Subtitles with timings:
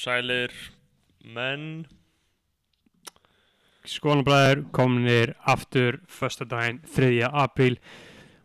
[0.00, 0.52] sælir
[1.34, 1.84] menn.
[3.90, 7.24] Skólanabræður kominir aftur föstudaginn 3.
[7.28, 7.78] apríl.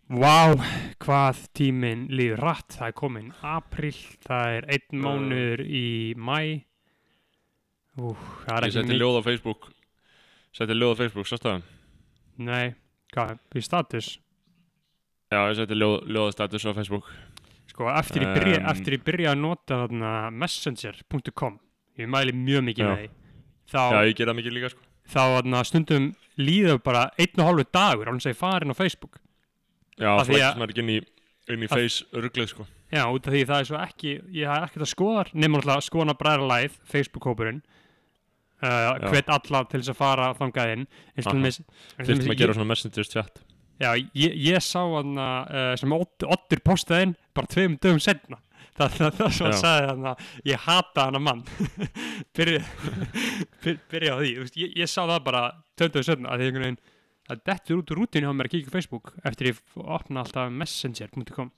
[0.06, 0.54] Vá,
[1.02, 6.62] hvað tíminn líður rætt það er komin apríl það er einn mánuður í mæ
[7.98, 8.12] Ú,
[8.44, 9.00] það er Ég ekki mikið.
[9.02, 9.66] ljóð á Facebook.
[10.54, 11.64] Seti ljóð á Facebook, sástu það?
[12.46, 12.66] Nei,
[13.16, 14.10] hvað, í status?
[15.32, 17.10] Já, ég seti ljóð, ljóðastatus á Facebook
[17.72, 18.68] Sko, eftir ég byrja, Um.
[18.72, 21.60] eftir ég byrja að nota þarna messenger.com
[22.00, 22.90] ég mæli mjög mikið Já.
[22.92, 23.10] með því
[23.72, 26.06] þá, Já, ég ger það mikið líka sko þá þarna, stundum
[26.38, 29.20] líður bara einn og hálfu dagur þess að ég farin á Facebook
[30.00, 30.98] Já, að- flækist maður ekki inn í,
[31.56, 34.48] inn í Af- face ruglið sko Já, út af því það er svo ekki, ég
[34.48, 37.62] haf ekkert að skoða nema alltaf skoðan að bræða live, Facebook-hópurinn
[38.64, 39.10] uh, Já.
[39.10, 40.86] hvet alla til þess að fara þangað inn
[41.18, 41.42] eins og Aha.
[41.42, 41.60] með,
[42.00, 43.42] Þurftum að gera svona messengers chat
[43.82, 48.38] Já, ég, ég sá hann uh, sem Odd- Oddur postaði inn bara tveim dögum setna
[48.78, 49.60] það, það, sem hann Já.
[49.62, 51.42] sagði hann að ég hata hann að mann.
[52.38, 52.62] Byrja,
[53.66, 54.32] byr, byrja á því
[54.64, 55.44] ég, ég sá það bara
[55.76, 56.82] tveim dögum setna að því einhvern veginn
[57.36, 60.52] að dettur út úr rútinu á mér að kíkja á Facebook eftir ég opna alltaf
[60.54, 61.52] messenger.com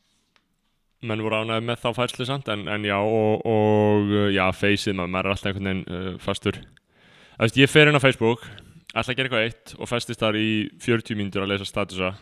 [1.05, 5.27] Menn voru ánægði með þá færslu samt En, en já, og, og já, faceið maður
[5.27, 6.57] er alltaf einhvern veginn uh, fastur.
[7.37, 8.47] Það veist, ég fer inn á Facebook
[8.95, 10.49] Ætla að gera eitthvað eitt Og festist þar í
[10.83, 12.13] 40 mínútur að lesa statusa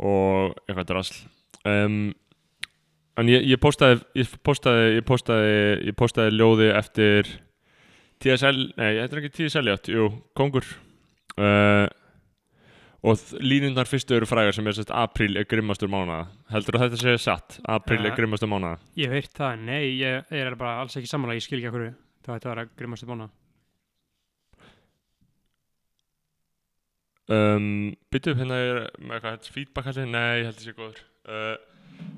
[0.00, 1.16] Og eitthvað drasl
[1.68, 2.00] um,
[3.20, 5.54] En ég, ég postaði Ég postaði Ég postaði,
[5.90, 7.32] ég postaði ljóði eftir
[8.22, 10.06] TSL Nei, þetta er ekki TSL játt Jú,
[10.38, 10.66] Kongur
[11.40, 11.88] uh,
[13.00, 16.26] Og línundar fyrstu eru frægar sem er sérst apríl er grimmastur mánaða.
[16.52, 17.54] Heldur þú að þetta sé satt?
[17.64, 18.10] Apríl Ja.
[18.10, 18.76] er grimmastur mánaða.
[19.00, 21.70] Ég hef heyrt það, nei, ég, ég er bara alls ekki samanlega, ég skil ekki
[21.70, 21.94] að hverju
[22.26, 23.30] það ætti að vera grimmastu bóna
[27.30, 30.10] Um, Byttu upp hérna er með eitthvað feedback allir?
[30.10, 31.02] Nei, ég held að sé góður.
[31.30, 31.56] Uh,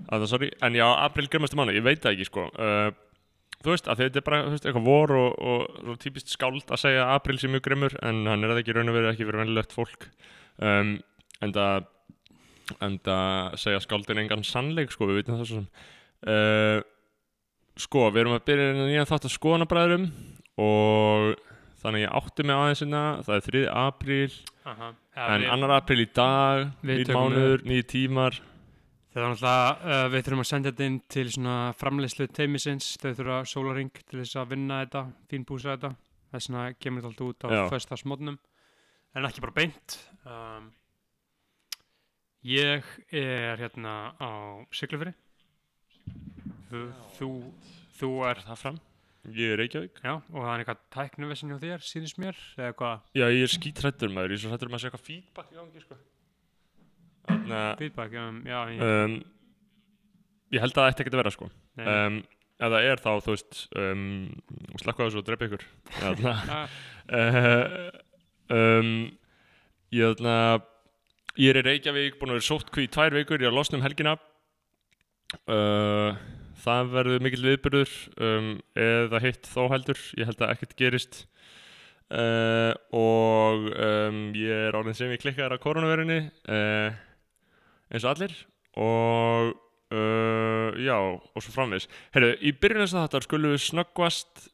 [0.09, 0.51] að það, sorry.
[0.65, 2.47] En já, apríl grimmastur mánaða, ég veit það ekki sko.
[2.57, 2.93] Uh,
[3.63, 6.73] þú veist, að þetta er bara þú veist, eitthvað vor og, og, og típist skáld
[6.73, 8.97] að segja að apríl sé mjög grimmur en hann er það ekki í raun og
[8.99, 10.09] verið ekki fyrir venilegt fólk.
[10.63, 10.97] Um,
[11.43, 11.91] en það
[12.81, 15.69] en það segja skáldin engan sannleik sko, við veitum það svo sem
[16.31, 16.79] uh,
[17.81, 20.07] sko, við erum að byrja hérna nýjan þátt að skoðanabræðurum
[20.63, 21.33] og
[21.83, 23.63] þannig ég átti mig aðeins hérna, það er 3.
[23.83, 24.37] apríl
[24.73, 24.93] Aha.
[25.13, 25.69] En 2.
[25.77, 28.39] apríl í dag tökum mánuður, nýjir tímar
[29.13, 33.11] Það er náttúrulega, uh, við þurfum að senda þetta inn til svona framleiðslu teimisins, þau
[33.19, 35.91] þurfa sólaring til þess að vinna þetta, fínbúsa þetta,
[36.33, 37.61] þess vegna kemur þetta alltaf út á Já.
[37.75, 38.39] föstasmótnum,
[39.13, 39.99] en ekki bara beint.
[40.25, 40.71] Um,
[42.49, 44.33] ég er hérna á
[44.73, 45.13] Siglufri,
[46.71, 46.87] þú,
[47.19, 47.31] þú,
[48.01, 48.81] þú er, það fram
[49.31, 50.01] ég er Reykjavík.
[50.03, 53.53] Já, og það er eitthvað tæknuvissin hjá þér, síðist mér, eða hvað, já, ég er
[53.53, 55.99] skítrættur maður, ég er svo hrættur um að segja eitthvað feedback í gangi sko.
[57.29, 59.17] Þannig að feedback, um, já, ég, um,
[60.57, 61.51] ég held að það ætti ekki að vera sko.
[61.79, 62.19] Nei, um,
[62.59, 64.05] ef það er þá, þú veist um,
[64.83, 65.67] slakka á þessu og drepa ykkur.
[66.01, 66.77] Þarna, ah,
[67.23, 67.89] uh,
[68.59, 68.93] um,
[69.95, 70.37] ég þarna
[71.39, 73.79] ég er í Reykjavík, búin að vera sótt í tvær vikur, ég er að losna
[73.79, 74.19] um helgina.
[75.49, 76.19] Uh,
[76.63, 77.93] það verður mikill viðbyrður
[78.23, 80.01] um, eða hitt þó heldur.
[80.19, 81.23] Ég held að ekkert gerist.
[82.13, 86.19] Uh, og um, ég er orðin sem ég klikkaður á koronaverunni
[86.53, 86.93] uh,
[87.89, 88.35] eins og allir.
[88.77, 89.55] Og
[89.97, 91.89] uh, já, og svo framvegis.
[92.13, 94.47] Heyrðu, í byrjun þess að þetta skulum við snöggvast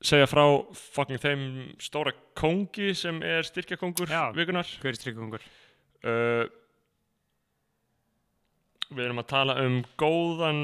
[0.00, 1.42] segja frá fucking þeim
[1.82, 5.44] stóra kongi sem er styrkjakongur vikunar hver er strykkungur?
[8.90, 10.60] Við erum að tala um góðan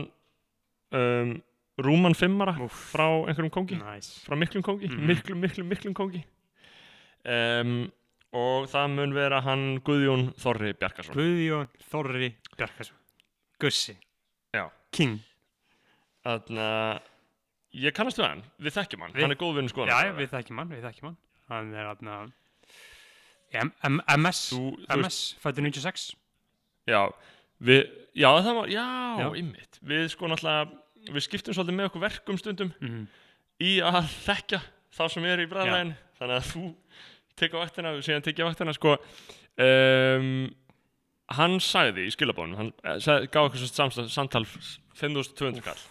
[0.92, 1.42] um,
[1.78, 2.92] rúman fimmara Úff.
[2.94, 3.76] frá einhverjum kongi.
[3.78, 4.20] Nice.
[4.26, 5.06] frá miklum kongi, Mhm.
[5.06, 6.24] miklum, miklum, miklum kongi.
[7.26, 7.92] Um,
[8.32, 12.96] og það mun vera hann Guðjón Þorri Bjarkarsson Guðjón Þorri Bjarkarsson
[13.60, 13.96] Gussi.
[14.54, 14.70] Já.
[14.92, 15.18] King.
[16.24, 17.00] Þannig að
[17.74, 19.12] ég kannast við hann, við þekkjum hann.
[19.12, 21.16] Við- hann er góð vinn skoðan Já, við þekkjum hann, við þekkjum hann.
[21.48, 22.32] Hann er aðna
[24.18, 26.14] MS þú, þú MS, fættur 96
[26.88, 27.00] já,
[27.60, 27.84] við,
[28.16, 28.86] já það var, já,
[29.20, 29.28] Já.
[29.42, 30.66] ymmit við sko náttúrulega,
[31.12, 33.06] við skiptum svolítið með okkur verkum stundum mm
[33.62, 34.60] í að þekkja
[34.96, 36.62] þá sem er í bræðlægin þannig að þú
[37.40, 38.96] tekja vaktina og síðan tekja vaktina sko.
[39.56, 40.46] Um,
[41.36, 45.84] hann sagði í skilabónum hann eh, sagði, gaf okkur svo samstæð, samtal 5200 kall.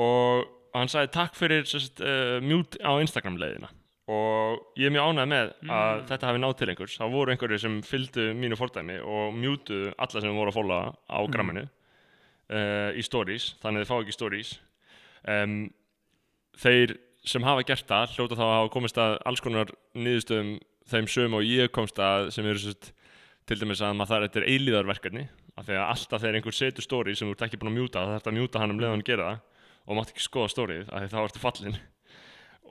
[0.00, 3.70] Og hann sagði takk fyrir sest, uh, mute á Instagram leiðina
[4.08, 6.06] og ég er mjög ánægð með að Mm.
[6.10, 10.20] þetta hafi náð til einhvers það voru einhverju sem fylgdu mínu fordæmi og mutuðu alla
[10.20, 10.78] sem voru að fóla
[11.08, 11.32] á Mm.
[11.32, 11.62] gramminu
[12.50, 14.50] uh, í stories, þannig að þið fá ekki stories
[15.28, 15.70] um,
[16.60, 20.58] þeir sem hafa gert það hljóta þá að hafa komist að alls konar niðurstöðum
[20.92, 22.92] þeim sögum og ég komst að sem eru sérst,
[23.48, 25.24] til dæmis að maður þar þetta er eilíðarverkefni
[25.56, 28.04] af því að alltaf þegar einhver setur story sem þú ert ekki búin að mjúta
[28.04, 29.40] það þarf að mjúta hann um leiðan að gera það
[29.88, 31.76] og mátt ekki skoða storyð af því þá ertu fallin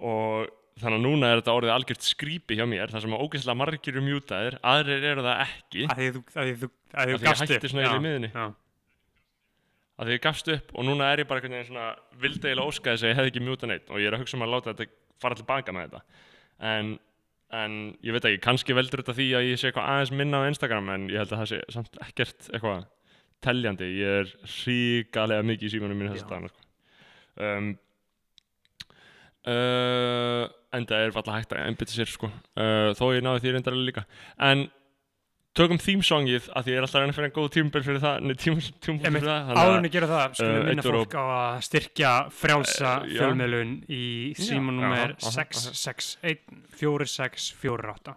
[0.02, 0.48] og
[0.82, 3.94] þannig að núna er þetta orðið algjört skrýpi hjá mér þar sem að ógeðslega margir
[3.94, 5.86] eru mjútaðir aðrir eru það ekki.
[5.94, 7.64] Að því þú, að því þú, að því þú gafst upp.
[8.34, 8.46] Já,
[9.94, 13.06] að því ég gafst upp og núna er ég bara einhvern veginn svona óska þess
[13.06, 14.90] að ég hefði ekki mjúta neitt og ég er að hugsa um að láta þetta
[15.22, 16.02] fara tilbaka með þetta.
[16.74, 16.90] En,
[17.54, 20.50] en ég veit ekki, kannski veldur þetta því að ég sé eitthvað aðeins minna á
[20.50, 22.84] Instagram en ég held að það sé samt ekkert eitthvað
[23.44, 24.34] teljandi, ég er
[24.66, 26.26] ríkalega mikið í símanum mínu þess
[29.46, 29.52] Já.
[29.52, 29.52] að dagana sko.
[29.52, 32.28] um, uh, enda er alltaf hægt að einbytta sér sko.
[32.58, 34.06] uh, þó ég náði því reyndarlega líka
[34.40, 34.70] en
[35.54, 38.16] tökum þýmsongið að því ég er alltaf reyna að finna góð tímabil fyrir það,
[39.14, 42.94] fyrir það þannig að- en gera það, skulum uh, minna fólk á að styrkja frjálsa
[43.04, 43.20] Eh, já.
[43.22, 44.04] fjölmiðlun í
[44.40, 48.16] símanúmer aha, aha, 661 4648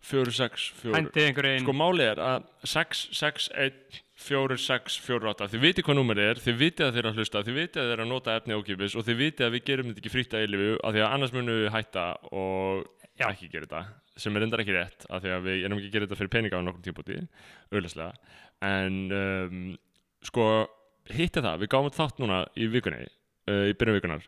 [0.00, 3.02] fjóru, sex, fjóru Hændið einhverjum sko máli er að 6,
[4.20, 7.08] 6, 1 4, 6, 4, 8 þið viti hvað númer er, þið viti að er
[7.08, 9.64] að hlusta þið viti að er að nota efni ókipis og þið viti að við
[9.70, 12.84] gerum þetta ekki frýtt að eilifu af því að annars munum við hætta og
[13.16, 13.26] Já.
[13.30, 15.94] ekki gera þetta sem er endar ekki rétt af því að við erum ekki að
[15.96, 17.18] gera þetta fyrir peninga á nokkur tímpúti
[17.72, 18.12] auðvitað
[18.70, 19.62] en um,
[20.28, 20.46] sko
[21.10, 24.26] hitti það, við gáum þátt núna í vikunni uh, í byrjun vikunar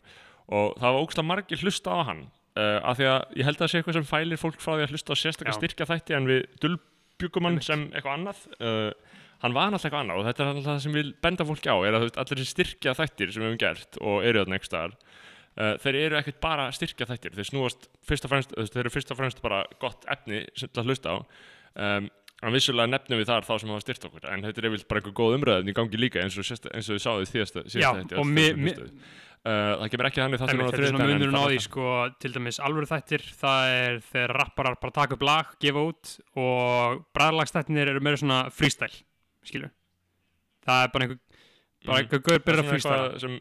[0.52, 2.24] og það var ógslag margir hlusta á hann
[2.56, 4.86] uh, af því að ég held að það sé eitthvað sem fælir fólk frá því
[4.86, 9.11] að hlusta á sérstaklega styrkja þætti en við dulbjugum hann sem eitthvað annað uh,
[9.42, 11.76] hann var alltaf eitthvað annað og þetta er alltaf það sem við benda fólki á
[11.82, 14.70] er að veist, allir þessi styrkja þættir sem við höfum gert og eru þarna einhvers
[14.72, 18.94] staðar uh, þeir eru ekkert bara styrkja þættir þeir snúast fyrst og fremst, þeir eru
[18.94, 21.16] fyrst og fremst bara gott efni sem til að hlusta á.
[21.72, 22.08] Um,
[22.42, 24.98] en vissulega nefnum við þar þá sem hafa styrt okkur en þetta er yfirleitt bara
[25.02, 27.62] eitthvað góð umræðin í gangi líka eins og, sérst, eins og við sáðu í síðasta,
[27.62, 29.04] Já, síðasta þætti, og öll mi- þeir sem mi- hlustuðu.
[29.46, 31.52] uh, það kemur ekki þannig þáttur Einmitt, núna á Þetta er svona munurinn á það
[31.54, 31.86] því sko,
[32.24, 36.12] til dæmis alvöru þættir það er þegar rapparar bara taka upp lag gefa út
[36.42, 38.98] og bræðlagstættinir eru meira svona freestyle
[39.44, 39.70] skilju
[40.66, 41.18] það er bara einhver
[41.84, 42.02] bara Mhm.
[42.02, 43.40] einhver gaur byrjar Það að eitthvað sem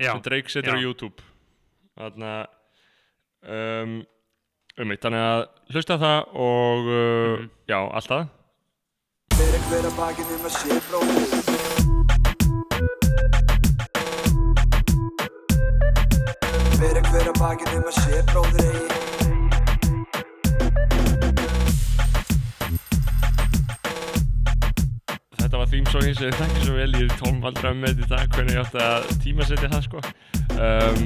[0.00, 0.80] sem Drake setur á.
[0.82, 1.22] YouTube
[2.00, 2.30] þarna
[3.42, 3.92] um,
[4.80, 7.50] um eitt, þannig að hlusta á það og uh, Mhm.
[7.68, 8.28] já, alltaf
[9.36, 12.40] Fyrir hver að bakið um að sé bróðir
[16.80, 19.09] Fyrir hver að bakið um að sé bróðir eigi
[25.70, 29.08] þýmsókin sem ég þekki svo vel ég tóm aldrei með þetta hvernig ég átti að
[29.22, 30.00] tímasetja það sko.
[30.56, 31.02] Um,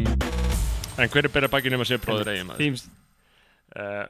[0.97, 2.63] en hver er byrja bakinn um að sé bróður eigin maður?
[2.63, 2.85] Themes,
[3.77, 4.05] uh,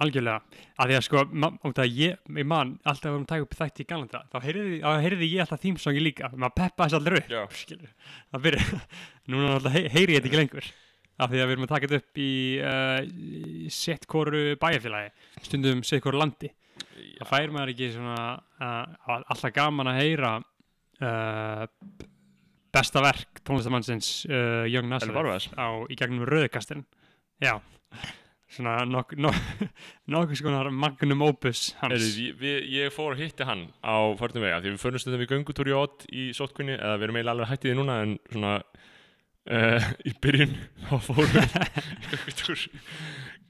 [0.00, 0.62] algjörlega.
[0.78, 3.46] Að því að sko, ma- út af ég, ég man alltaf að erum að taka
[3.48, 6.30] upp þætti í galanda þá heyrði, þá heyrði ég alltaf þýmsongi líka.
[6.34, 7.96] Maður peppa þess allir upp skilur.
[8.32, 8.82] það byrja,
[9.34, 10.70] núna alltaf hey, heyri ég þetta ekki lengur.
[11.18, 12.32] Af því að við erum að taka þetta upp í,
[12.62, 16.52] uh, í sett hvoru bæjarfélagi stundum sett hvoru landi
[17.18, 21.64] það fær maður ekki svona uh, alltaf gaman að heyra uh,
[22.74, 26.84] besta verk tónlistamannsins uh, Young Elvar Nazareth á, í gegnum rauðkastin
[27.42, 27.58] já.
[28.48, 29.12] Svona nok,
[30.12, 32.14] nokkuð skonar magnum opus hans.
[32.16, 35.28] Ég, við, ég fór að hitti hann á förnum vega því við förum stundum í
[35.28, 38.54] göngutúri í Ott í sótkunni eða við erum eiginlega alveg hættið því núna en svona
[39.52, 40.56] uh, í byrjun
[40.88, 41.36] þá fórum
[42.24, 42.36] í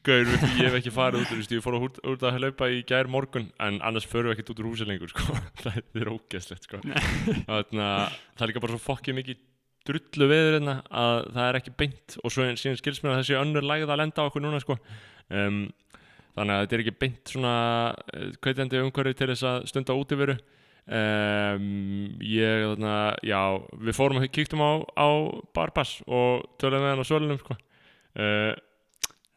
[0.06, 2.68] Gaur, við, ég hef ekki farið út úr, veist, ég fór út, út að hlaupa
[2.70, 5.36] í gær morgun en annars förum við ekkert út úr húsi lengur sko.
[5.64, 6.80] það er ógeðslegt sko.
[6.84, 9.42] Að það er líka bara svo fokkið mikið
[9.88, 13.38] drullu veður hérna að það er ekki beint og svo síðan skilst mér að þessi
[13.40, 14.76] önnur lægð að lenda á okkur núna sko.
[15.32, 15.64] um,
[16.36, 17.54] þannig að þetta er ekki beint svona
[18.14, 20.36] eh, hvetjandi umhverfi til þess að stunda útiveru
[20.86, 21.64] um,
[22.22, 22.94] ég þarna,
[23.26, 23.40] já,
[23.80, 25.08] við fórum og kíktum á, á
[25.56, 27.58] Barbass og töluðum með hann á sölunum sko.
[28.22, 28.52] uh,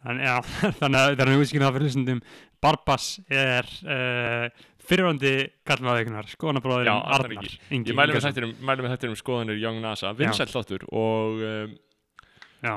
[0.01, 0.36] Þannig, já,
[0.81, 2.22] þannig að það er útskýrða það fyrir hlustundum
[2.62, 5.34] Barbas er uh, fyrirvandi
[5.70, 7.50] kallmaðugunar, skoðanabróðurinn Já, Arnar.
[7.70, 11.75] Ég mæli með mæli með þættinum skoðanir Young NASA, vinsæll þáttur og um,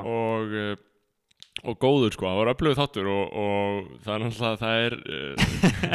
[0.00, 0.74] og uh,
[1.64, 4.96] og góður sko, það var öflögu þáttur og, og það er náttúrulega það er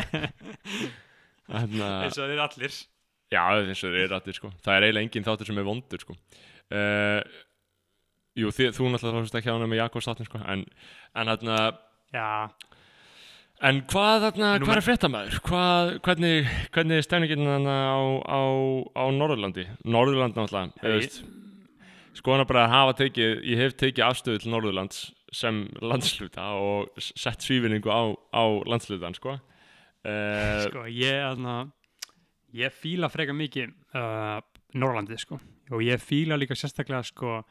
[1.50, 2.79] þarna, eins og þeir allir.
[3.29, 4.51] Já eins og þeir eru allir sko.
[4.65, 6.17] Það er eiginlega engin þáttur sem er vondur sko.
[6.69, 7.19] Uh,
[8.39, 10.65] jú þið, þú náttúrulega hlust ekki á hana með Jakobs þáttin sko en,
[11.15, 11.60] en þarna
[12.10, 12.50] Já,
[13.69, 15.41] en hvað þarna, hvað er fréttamaður?
[15.46, 18.41] Hvað, hvernig, hvernig er stefningin þarna á, á,
[18.98, 19.67] á Norðurlandi?
[19.86, 20.96] Norðurland náttúrulega hey.
[20.96, 21.22] veist,
[22.17, 25.03] skoðan bara að hafa tekið ég hef tekið afstöðu til Norðurlands
[25.36, 28.01] sem landsluta og sett svífinningu á,
[28.34, 29.38] á landslutan sko.
[30.00, 31.62] Uh, sko, ég aðna,
[32.55, 34.39] ég fíla freka mikið uh,
[34.79, 35.39] Norrlandi, sko.
[35.69, 37.41] Og ég fíla líka sérstaklega, sko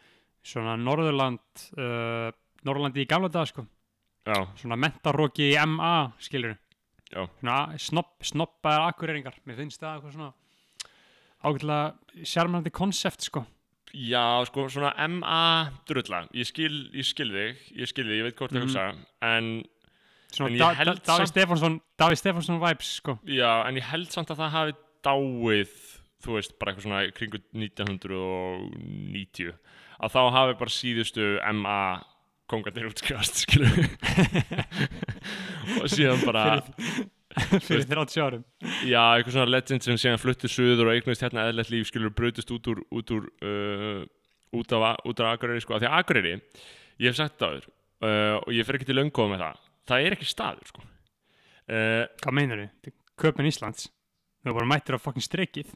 [0.49, 1.45] svona Norðurland
[1.79, 2.31] uh,
[2.65, 3.63] Norrlandi í gamla dag, sko.
[4.29, 6.57] Já, svona mentaróki í MA, skilur
[7.09, 7.23] Já.
[7.41, 10.33] svona snopp, snoppaðar akkureringar mér finnst það eitthvað svona
[11.49, 11.87] ágætlega
[12.29, 13.41] sjarmandi konsept sko.
[13.97, 15.39] Já, sko, svona MA
[15.89, 18.67] drulla, ég skil, ég skil þig, ég skil þig, ég veit hvort þið Mhm.
[18.69, 18.85] hugsa,
[19.23, 19.65] en
[20.39, 23.19] En ég da, da, held Davíð samt- Stefánsson vibes sko.
[23.25, 25.71] Já, en ég held samt að það hafi dáið,
[26.21, 29.55] þú veist, bara eitthvað svona kringu 1990,
[29.99, 31.27] að þá hafi bara síðustu
[31.59, 31.79] MA
[32.49, 33.43] kongarnir útskjást,
[35.83, 36.45] og síðan bara,
[37.61, 38.45] fyrir 30 árum.
[38.89, 42.49] Já, eitthvað svona legend sem síðan fluttu suður og eignast hérna eðlert líf, skilur, brutist
[42.55, 44.01] út úr, út úr, uh,
[44.57, 46.33] út af, út af Akureyri, sko, af því að Akureyri,
[47.03, 49.61] ég hef sagt það áður, uh, og ég fer ekki til löngu með það,
[49.93, 50.81] það er ekki staður, sko.
[51.69, 52.97] Uh, Hvað meinar þið?
[53.21, 53.91] Köpen Íslands.
[54.47, 55.69] Erum bara mættir á fucking streikið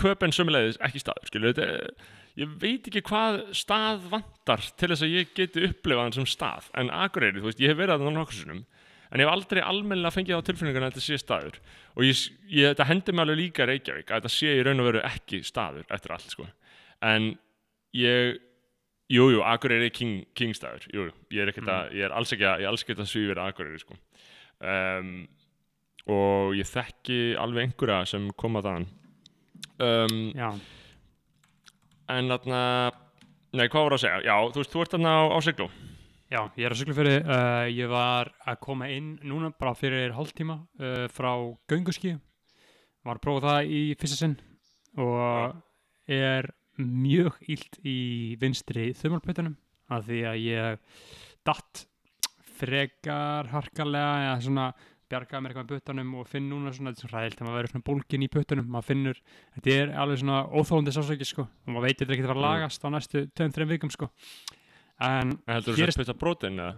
[0.00, 1.92] köpen sömulegðis ekki staður skilur, þetta, er-
[2.40, 6.70] ég veit ekki hvað stað vantar til þess að ég geti upplifað hann sem stað,
[6.80, 8.62] en Akureyri, þú veist, ég hef verið að það nokkuð sinnum,
[9.10, 11.58] en ég hef aldrei almennilega fengið á tilfinninguna að þetta sé staður.
[11.96, 14.88] Og ég, ég, þetta hendur mig alveg líka Reykjavík að þetta sé í raun og
[14.90, 16.46] veru ekki staður eftir allt, sko,
[17.10, 17.34] en
[17.98, 18.38] ég
[19.10, 22.30] Jú, jú, Akureyri er king, kingstaður, jú, jú, ég er ekkert að, ég er alls
[22.30, 23.96] ekki að, ég er alls ekki að svífira Akureyri, sko.
[24.62, 25.08] Um,
[26.14, 28.86] og ég þekki alveg einhverja sem koma þaðan.
[29.82, 30.52] Um, Já,
[32.16, 32.60] en þarna,
[33.56, 34.20] nei, hvað voru að segja?
[34.26, 35.68] Já, þú veist, þú ert þarna á, á Sigló.
[36.30, 40.14] já, ég er að sykla fyrir uh, Ég var að koma inn núna bara fyrir
[40.16, 41.32] hálftíma uh, frá
[41.70, 42.16] gönguski
[43.06, 44.36] Var að prófa það í fyrsta sinn
[45.00, 45.54] og
[46.10, 46.50] er
[46.80, 47.98] mjög illt í
[48.40, 49.54] vinstri þumalpötunum
[49.94, 50.98] af því að ég
[51.46, 51.84] datt
[52.60, 54.66] frekar harkalega eða svona
[55.10, 57.58] bjargaði mér eitthvað með puttanum og finn núna svona, þetta er svona ræðilt þegar maður
[57.60, 59.20] verður svona bólgin í puttanum, maður finnur
[59.56, 61.46] þetta er alveg svona óþólandi sásöki sko.
[61.66, 62.48] Og maður veit þetta ekki að fara að Mm.
[62.50, 64.10] lagast á næstu 2-3 vikum sko.
[65.00, 66.76] En En heldur þú að spytta brotin, eða?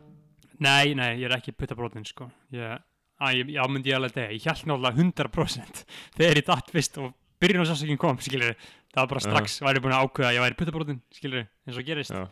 [0.63, 2.31] nei, nei, ég er ekki puttabrótin sko.
[2.55, 2.79] Ég,
[3.21, 5.85] að, ég, já, myndi ég alveg degja ég held náttúrulega 100%
[6.17, 8.55] þegar ég datt fyrst og byrjun á sásökin kom skilur
[8.93, 11.85] það var bara strax, væri búin að ákveða að ég væri puttabrótin skilur eins og
[11.87, 12.15] gerist.
[12.15, 12.29] Já.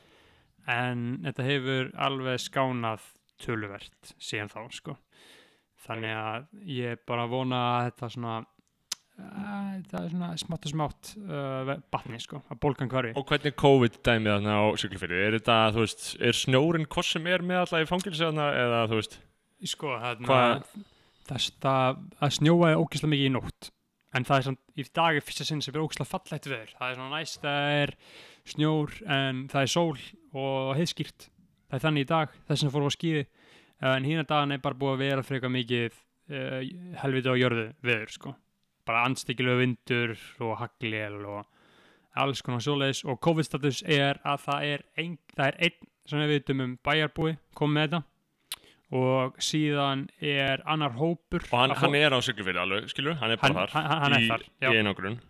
[0.69, 3.00] en þetta hefur alveg skánað
[3.40, 4.97] töluvert síðan þá sko
[5.87, 8.39] þannig að ég bara vona að þetta svona
[9.21, 13.11] að þetta er svona smátt og smátt uh, batni sko, að bólgan hverfi.
[13.21, 15.19] Og hvernig COVID dæmið þarna á Siglufyrði?
[15.27, 18.79] Er þetta, þú veist, er snjórin hvað sem er með alltaf í fangilsi þarna, eða,
[18.91, 19.19] þú veist,
[19.75, 20.87] sko, þarna Hvað-
[21.31, 23.71] þess að að snjóaði ógislega mikið í nótt.
[24.17, 26.89] En það er samt, í dag er fyrsta sinn sem er ógislega fallegt veður, það
[26.89, 27.93] er svona næst það er
[28.51, 30.01] snjór en það er sól
[30.33, 31.29] og heiðskýrt
[31.71, 33.23] það er þannig í dag, þess að fórum á skýði
[33.81, 35.95] en hína dagan er bara búið að vera frekar mikið
[36.31, 36.61] uh,
[37.03, 38.35] helviti á jörðu veður sko,
[38.87, 41.47] bara anstíkilegu vindur og haglél og
[42.21, 43.05] alls konar svoleiðis.
[43.09, 47.37] Og COVID-status er að það er ein, það er einn sem við vitum um bæjarbúi
[47.55, 48.03] kom með þetta.
[48.91, 53.39] Og síðan er annar hópur og hann, hann er á Siglufyrði alveg, skilur, hann er
[53.39, 54.71] Hann- bara þar, hann- hann er í, þar, já.
[54.73, 55.21] í einangrun.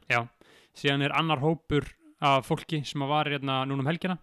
[0.74, 1.84] síðan er annar hópur
[2.22, 4.16] af fólki sem var hérna núna um helgina.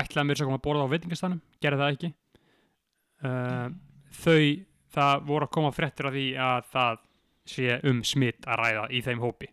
[0.00, 2.14] Ætlaði mér svo að koma að borða á veitingastanum gerði það ekki
[3.24, 3.68] uh,
[4.22, 4.44] þau,
[4.94, 7.00] það voru að koma fréttir af því að það
[7.52, 9.48] sé um smitt að ræða í þeim hópi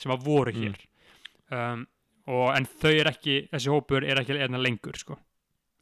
[0.00, 0.62] sem að voru Mm.
[0.62, 0.86] hér
[1.56, 1.86] um,
[2.30, 5.16] og en þau er ekki þessi hópur er ekki hérna lengur sko.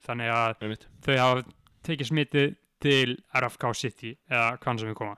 [0.06, 0.86] þannig að Einmitt.
[1.04, 1.44] þau hafa
[1.88, 5.16] tekið smittið til RFK City eða hvaðan sem við koma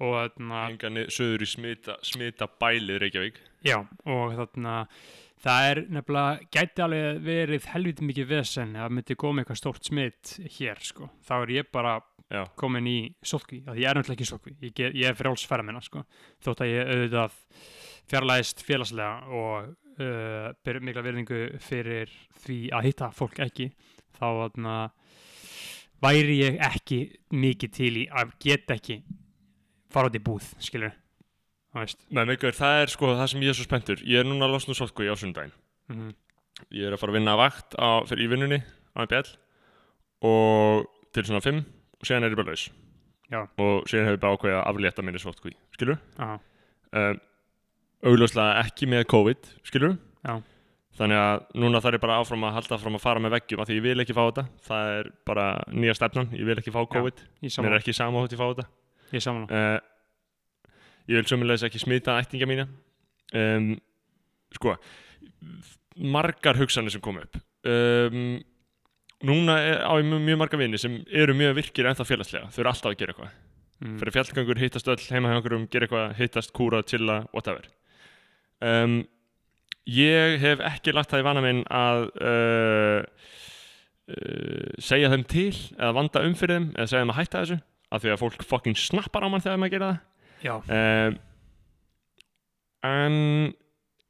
[0.00, 3.40] og þarna Engan söður í smita, smita bælið Reykjavík.
[3.64, 4.86] Já, og þarna
[5.40, 10.34] það er nefnilega, gæti alveg verið helviti mikið vesen það myndi koma eitthvað stórt smitt
[10.58, 11.10] hér, sko.
[11.26, 11.98] Þá er ég bara
[12.30, 12.44] Já.
[12.60, 16.04] komin í sótkví, að ég er náttúrulega ekki sótkví, ég, ég er frjálsferða minna, sko.
[16.44, 17.38] Þótt að ég auðvitað
[18.10, 22.12] fjarlæðist félagslega og uh, ber mikla verðingu fyrir
[22.44, 23.70] því að hitta fólk ekki,
[24.18, 24.76] þá þarna
[26.00, 27.02] væri ég ekki
[27.34, 29.00] mikið til í að geta ekki
[29.90, 30.99] fara út í búð, skilur.
[32.10, 34.02] Nei, Mikael, það er sko það sem ég er svo spenntur.
[34.02, 35.54] Ég er núna að losna úr sótkví á sundaginn.
[35.92, 36.10] Mm
[36.76, 38.58] Ég er að fara að vinna að vakt á, fyrir í vinnunni
[38.92, 39.30] á MBL
[40.28, 42.66] og til svona 5 og síðan er ég bara laus.
[43.30, 43.40] Já.
[43.62, 46.00] Og síðan hefur ég bara ákveðið að aflétta minni sótkví, skilur?
[46.20, 47.20] Um,
[48.10, 49.96] augljóslega ekki með COVID, skilur?
[50.26, 50.34] Já.
[51.00, 53.70] Þannig að núna þarf ég bara áfram að halda fram að fara með veggjum af
[53.70, 54.44] því ég vil ekki fá þetta.
[54.66, 57.22] Það er bara nýja stefnan, ég vil ekki fá COVID.
[57.46, 58.66] Ég Mér er ekki sama hótt ég fá þetta.
[59.14, 59.46] ég saman.
[61.10, 62.68] Ég vil sömulegis ekki smita ættinga mína.
[63.34, 63.74] Um,
[64.54, 64.76] sko
[66.00, 67.38] margar hugsanir sem kom upp.
[67.66, 68.40] Um,
[69.26, 72.62] núna er, á ég mjög, mjög marga vini sem eru mjög virkir ennþá félagslega, þau
[72.62, 73.38] eru alltaf að gera eitthvað.
[73.80, 73.96] Mm.
[73.96, 77.64] fyrir fjallgangur, hittast öll, heima hjá einhverjum gera eitthvað, hittast, kúra, chilla, whatever.
[78.60, 78.98] Um,
[79.88, 83.00] ég hef ekki lagt það í vana minn að uh,
[84.12, 87.58] uh, segja þeim til eða vanda um fyrir þeim eða segja þeim að hætta þessu
[87.90, 90.04] af því að fólk fucking snappar á mann þegar maður gera það
[90.48, 91.18] um,
[92.86, 93.16] en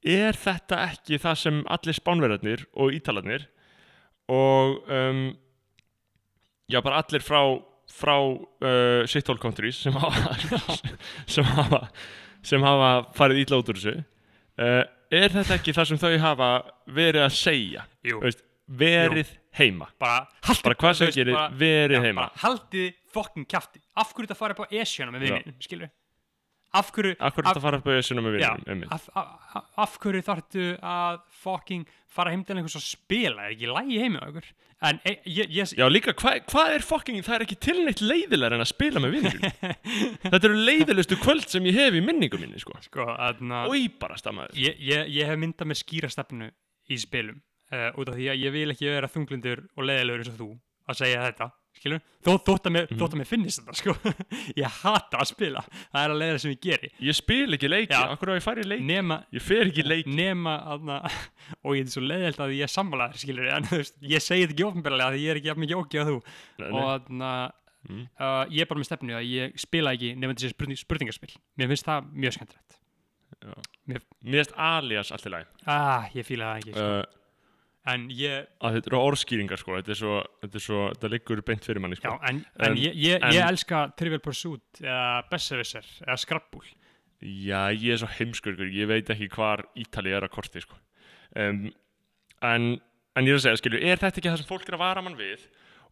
[0.07, 3.49] er þetta ekki það sem allir spánverðarnir og ítalarnir
[4.31, 5.25] og um,
[6.71, 7.43] já bara allir frá
[7.91, 10.37] frá uh, shithole countries sem hafa
[11.27, 11.83] sem hafa
[12.47, 16.51] sem hafa farið ítla út úr þessu uh, er þetta ekki það sem þau hafa
[16.95, 17.85] verið að segja?
[18.07, 19.89] Jú, Veist, verið heima.
[19.99, 22.29] Bara haldið bara hvað sem gerir verið Já, heima.
[22.39, 23.83] haldið fokkin kjafti.
[23.99, 25.91] Af hverju þetta farið upp á Esjuna
[26.77, 28.91] af hverju Akkur er þetta fara upp á jössuna með einmitt.
[28.95, 33.47] af, af, af hverju þarftu að fokking fara heim til einhvers að spila?
[33.47, 34.51] Er ekki lægi heimi á ykkur?
[34.81, 38.57] En e, ég, ég, Já líka, hvað hva er fucking, það er ekki tilneitt leiðilegar
[38.57, 39.43] en að spila með vinnum
[40.31, 42.79] Þetta eru leiðilegustu kvöld sem ég hef í minningum minni sko.
[42.87, 46.49] Sko aðna, Ói bara stammaður ég, ég, ég hef myndað með skýra stefnu
[46.89, 47.43] í spilum
[47.75, 50.51] uh, út af því að ég vil ekki vera þunglindur og leiðilegur eins og þú
[50.89, 51.51] að segja þetta
[51.81, 53.95] skilur, þó, þótt að mér, þótt að mér finnist þetta sko.
[54.61, 56.91] Ég hata að spila, það er að leiða sem ég geri.
[57.09, 58.03] Ég spil ekki leiki, Já.
[58.15, 58.87] akkur á ég farið leiki?
[58.91, 60.13] Nema, Ég fer ekki leiki.
[60.19, 60.99] nema aðna,
[61.65, 64.69] og ég er svo leiðilt að ég er sammálaður skilur, en ég segi þetta ekki
[64.69, 66.21] ofnbærlega því ég er ekki jafn mikið ógið að þú.
[66.61, 66.85] Nei, og nei.
[66.99, 67.33] aðna,
[67.81, 68.03] Mm.
[68.21, 71.31] uh, ég er bara með stefnu að ég spila ekki nema þessi spurning, spurningaspil.
[71.57, 72.75] Mér finnst það mjög skemmtilegt.
[73.89, 74.03] Mér
[74.43, 75.49] finnst alias allt í lagi.
[75.65, 76.85] Ah, ég fíla það ekki sko.
[76.85, 77.20] uh,
[77.89, 79.77] en ég, að Þetta eru orðskýringar sko.
[79.79, 82.67] Þetta er svo, þetta er svo, þetta liggur beint fyrir manni já, sko en, en,
[82.69, 86.67] En- ég, ég, en- ég elska Trivial Pursuit eða Besserwisser eða Scrabble
[87.21, 90.77] Já, ég er svo heimskur Ég veit ekki hvar Ítali er að korti sko.
[91.37, 91.67] Um,
[92.43, 92.71] en,
[93.17, 95.03] en ég er að segja, skilju Er þetta ekki það sem fólk er að vara
[95.05, 95.49] mann við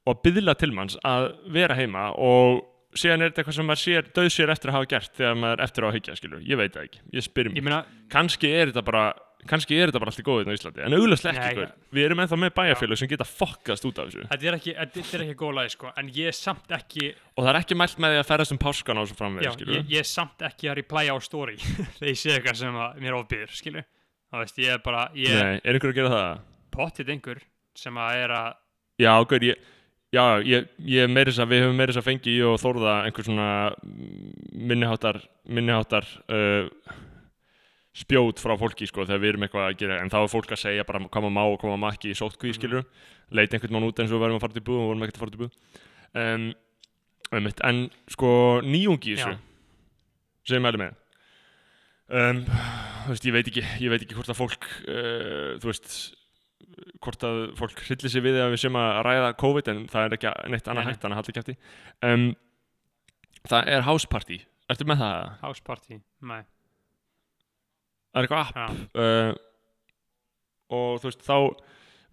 [0.08, 2.62] og að byðla til manns að vera heima og
[2.96, 5.58] síðan er þetta eitthvað sem maður sér, döð sér eftir að hafa gert þegar maður
[5.58, 7.00] er eftir að higgja, skilju, ég veit það ekki.
[7.18, 7.74] Ég spyr mér,
[8.14, 9.02] kannski er þetta bara
[9.46, 12.06] kannski er þetta bara allt í góðið á Íslandi en auglastlega Nei, ekki, sko, við
[12.08, 14.24] erum ennþá með bæjarfélag sem geta fokkast út af þessu.
[14.32, 17.44] Þetta er ekki, þetta er ekki góð lagi sko, en ég er samt ekki og
[17.44, 19.78] það er ekki mælt með því að ferðast um páskan á þessu já, framveg, skilju
[19.78, 21.56] ég, ég er samt ekki að replæja á story
[22.00, 23.88] þegar ég sé eitthvað sem að mér ofbyr skilur,
[24.28, 26.46] þá veist, ég er bara ég Nei, er einhver að gera það?
[26.74, 27.42] pottit einhver
[27.78, 28.48] sem að er að
[28.98, 29.66] Já, gaur, ég,
[30.10, 32.94] já, ég, ég meiri þess að við höfum meiri þess að fengi í og þórða
[33.06, 33.48] einhver svona
[34.58, 36.66] minniháttar, minniháttar uh,
[37.98, 40.60] spjót frá fólki, sko, þegar við erum eitthvað að gera, en þá er fólk að
[40.62, 42.58] segja bara hvað maður má og hvað maður má ekki í sótkví, Mhm.
[42.60, 42.84] skilur,
[43.34, 45.18] leit einhvern mann út eins og við verðum að fara til búð og vorum ekkert
[45.18, 45.52] að fara til búð.
[46.14, 46.44] Um,
[47.32, 48.28] einmitt, en sko,
[48.62, 49.38] nýjungi þessu,
[50.48, 50.94] sem mæli með,
[52.10, 55.96] um, þú veist, ég veit ekki, ég veit ekki hvort að fólk, uh, þú veist,
[57.02, 60.14] hvort að fólk hryllir sig við að við sem að ræða COVID en það er
[60.16, 60.92] ekki neitt annað Nei, nei.
[60.94, 61.54] hægt annað haldi kæfti
[62.06, 62.24] um,
[63.48, 64.38] það er house party
[64.70, 65.32] ertu með það?
[65.42, 66.42] house party, nei
[68.12, 69.32] það er eitthvað app uh,
[70.78, 71.36] og þú veist þá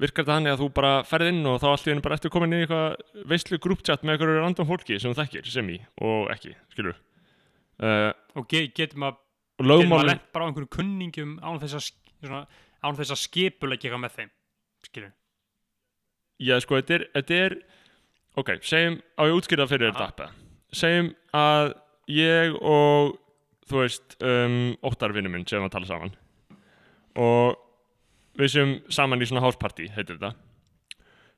[0.02, 2.34] virkar þetta þannig að þú bara ferð inn og þá allt í henni bara eftir
[2.34, 6.32] komin í eitthvað veistlu grúptjatt með eitthvað random fólki sem þú þekkir sem í og
[6.36, 6.98] ekki, skilur.
[7.80, 9.22] Uh, og ge getum að
[9.60, 11.88] getum að lent bara á einhverjum kunningum án þess að
[12.26, 12.42] svona,
[12.84, 14.34] án þess að skipulegja eitthvað með þeim
[14.88, 15.14] skilur,
[16.44, 17.54] Já, sko, þetta er,
[18.36, 20.28] ok, segjum, á ég að útskýra það fyrir þetta appa
[20.76, 21.74] segjum að
[22.12, 23.16] ég og
[23.70, 26.16] þú veist, um, óttarvinnu minn sem að tala saman.
[27.22, 27.56] Og
[28.40, 30.34] við séum saman í svona house party, heitir þetta.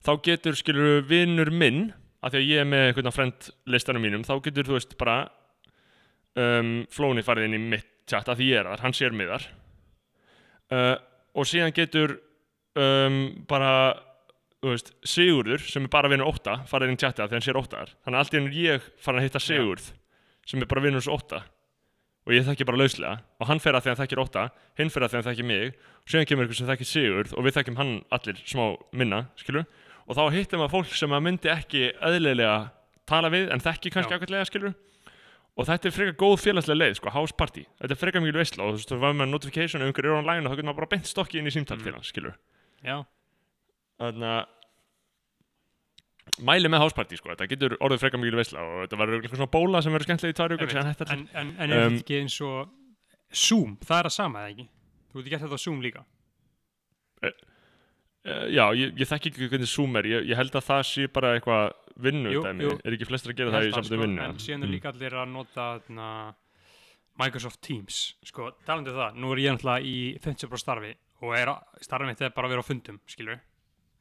[0.05, 4.25] Þá getur, skilur vinnur minn, af því að ég er með einhvern frend listanum mínum,
[4.27, 5.19] þá getur, þú veist, bara
[6.37, 9.45] um, flóni farið inn í mitt chat, af því ég er þar, hann sér miðar
[10.73, 10.95] uh,
[11.37, 12.17] og síðan getur
[12.77, 13.71] um, bara
[14.61, 17.45] þú veist, Sigurður sem er bara vinnur ótta farið inn í chati af því hann
[17.45, 19.91] sér óttar þannig að allt í hennu ég farin að hitta Sigurð
[20.47, 21.43] sem er bara vinnur ótta
[22.27, 23.13] og ég þekki bara lauslega.
[23.39, 24.43] Og hann fer að því að hann þekkir ótta
[24.77, 25.77] hinn fer að því að hann þekkir mig.
[26.03, 29.63] Og síðan kemur ykkur sem þekkir Sigurð og við þekkjum hann allir smá minna, skilur
[30.07, 32.57] og þá hittum við fólk sem að myndi ekki eðlilega
[33.07, 34.75] tala við en þekki kannski ákveðlega, skilur
[35.57, 37.63] og þetta er frekar góð félagslega leið, sko, house party.
[37.81, 40.15] Þetta er frekar mikil veistla og þú veist, þú var með notification ef einhver er
[40.19, 41.83] online og þá getur maður bara beint stokki inn í símtal Mm.
[41.83, 42.35] til hans, skilur
[42.85, 42.97] já,
[43.97, 44.45] Þannig að
[46.45, 49.53] mæli með hásparti sko, þetta getur orðið frekar mikil veisla og þetta verður eitthvað svona
[49.57, 52.37] bóla sem verður skemmtilega í tvær ykkur en, en, en, er Um, þetta ekki eins
[52.41, 52.69] og
[53.33, 54.67] Zoom, það er að sama eða ekki?
[55.11, 56.03] Þú ekki gert þetta á Zoom líka.
[57.25, 57.31] Uh,
[58.51, 61.29] Já, ég, ég þekki ekki hvernig Zoom er, ég, ég held að það sé bara
[61.37, 61.69] eitthvað
[62.03, 62.73] vinnu Jú, dæmi, jú.
[62.83, 64.25] er ekki flestir að gera það í það, sambandi vinnu?
[64.25, 64.73] en síðan er Mm.
[64.75, 66.07] líka allir að nota þarna,
[67.17, 67.99] Microsoft Teams.
[68.27, 70.91] Sko, talandi um það, nú er ég náttúrulega í 50 bara starfi
[71.23, 73.39] og er, starfið mitt er bara að vera á fundum, skilur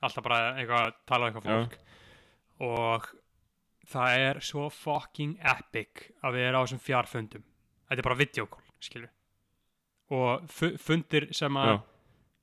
[0.05, 1.79] alltaf bara eitthvað að tala um eitthvað Já.
[2.63, 3.11] Og
[3.87, 7.45] það er svo fucking epic að við erum á þessum fjarfundum.
[7.87, 9.13] Þetta er bara videokól, skilur
[10.15, 11.81] og fu fundir sem að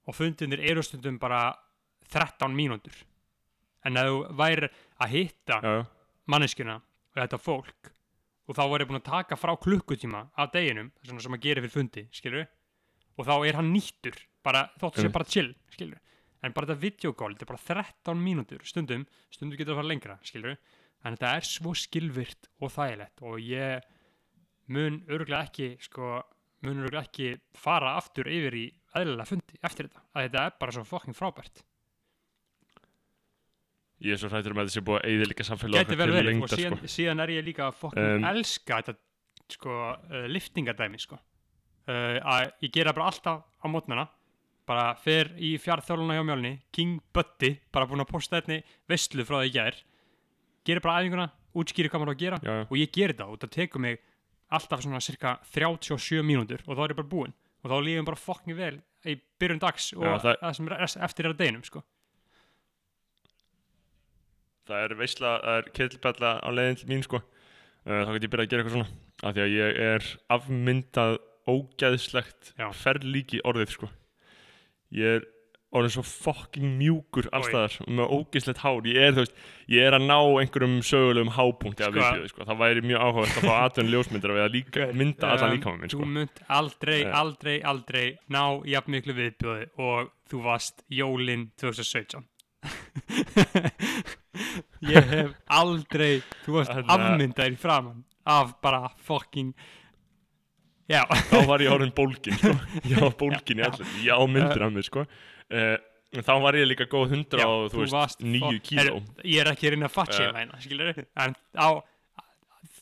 [0.03, 1.53] og fundinir eru stundum bara
[2.11, 2.95] 13 mínútur.
[3.87, 5.59] En ef þú væri að hitta
[6.27, 7.91] manneskjuna og þetta fólk
[8.43, 11.71] og þá ég búin að taka frá klukkutíma af deginum, svona sem að gera fyrir
[11.71, 12.47] fundi, skilur
[13.15, 15.99] og þá er hann nýttur bara, þótt sé bara chill, skilur
[16.43, 17.65] en bara þetta videogól, þetta er bara
[18.03, 20.57] 13 mínútur stundum, stundum getur það að fara lengra skilur,
[21.03, 23.91] en þetta er svo skilvirt og þægilegt og ég
[24.73, 26.15] mun örgulega ekki sko,
[26.63, 30.75] mun örgulega ekki fara aftur yfir í eðlilega fundi eftir þetta, að þetta er bara
[30.77, 31.63] svo fucking frábært
[34.03, 36.41] Ég er svo hrættur með að þetta sé búið að eyðilega samfélag geti vel verið
[36.43, 36.89] og síðan, sko.
[36.91, 41.19] síðan er ég líka að fucking Um, elska þetta sko, uh, liftingadæmi sko.
[41.87, 44.09] uh, að ég gera bara alltaf á mótnana
[44.69, 49.39] bara fer í fjárþjáluna hjá mjölni King Buddy, bara búin að posta einni veistlu frá
[49.41, 49.79] það í gær
[50.63, 51.25] gerir bara æfinguna,
[51.59, 52.65] útskýri hvað maður á að gera Já, já.
[52.69, 53.99] og ég gerir það og það tekur mig
[54.53, 58.21] alltaf svona cirka 37 mínútur og þá er ég bara búinn og þá lífum bara
[58.23, 61.63] fucking vel í byrjun dags og Já, það- það sem rest, eftir er að deginum
[61.67, 61.83] sko.
[64.63, 68.45] Það er veisla, það er kettlbella á leiðin mín sko uh, Þá get ég byrjað
[68.45, 70.05] að gera eitthvað svona af Því að ég er
[70.37, 71.17] afmyndað
[71.51, 73.89] ógæðslegt ferlíki orðið sko
[74.93, 75.23] Ég er
[75.73, 79.39] orðin svo fucking mjúkur allstaðar með ógæðslegt hár ég er, þú veist,
[79.73, 82.45] ég er að ná einhverjum sögulegum hápunkti af Sko- viðbjöðu sko.
[82.45, 85.79] Það væri mjög áhugavert að fá atvinni ljósmyndar við að líka mynda allan Um, líkamann
[85.81, 86.05] minn Þú sko.
[86.17, 87.15] munt aldrei, Eh.
[87.23, 92.21] aldrei, aldrei ná jafn miklu viðbjóði og þú varst jólin 2017
[94.93, 99.53] Ég hef aldrei þú varst Þannig að- afmyndaðir í framann af bara fucking
[100.91, 102.51] Já, þá var ég orðin bólgin sko.
[102.91, 105.05] ég var bólgin í Já, allir ég á myndir af mér sko.
[105.07, 105.77] uh,
[106.19, 109.51] þá var ég líka góð 100 já, og þú veist, nýju fuck- kíló ég er
[109.53, 110.43] ekki reyna að fatta Eh.
[110.43, 111.67] uh, skilur en á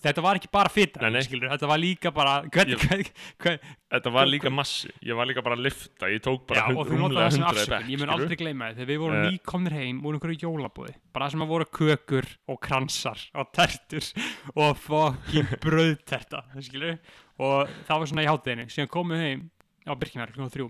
[0.02, 1.22] Þetta var ekki bara fita, Nei, nei.
[1.22, 3.04] skilur, þetta var líka bara hvern, Ég- hvern,
[3.44, 3.60] hvern,
[3.94, 6.90] þetta var líka massi, ég var líka bara að lifta ég tók bara Já, hund,
[6.90, 9.00] rúmlega notaði það sem 100 í afsökun, bekk ég mun aldrei gleyma þið þegar við
[9.04, 9.30] vorum Eh.
[9.30, 14.10] nýkomnir heim úr einhverju jólabúði bara það sem að voru kökur og kransar og tertur
[14.56, 16.98] og fokkin brauðterta skilur
[17.38, 19.46] og það var svona í hátteginu síðan komum við heim
[19.86, 20.68] á Birkimæri klukkan þrjú.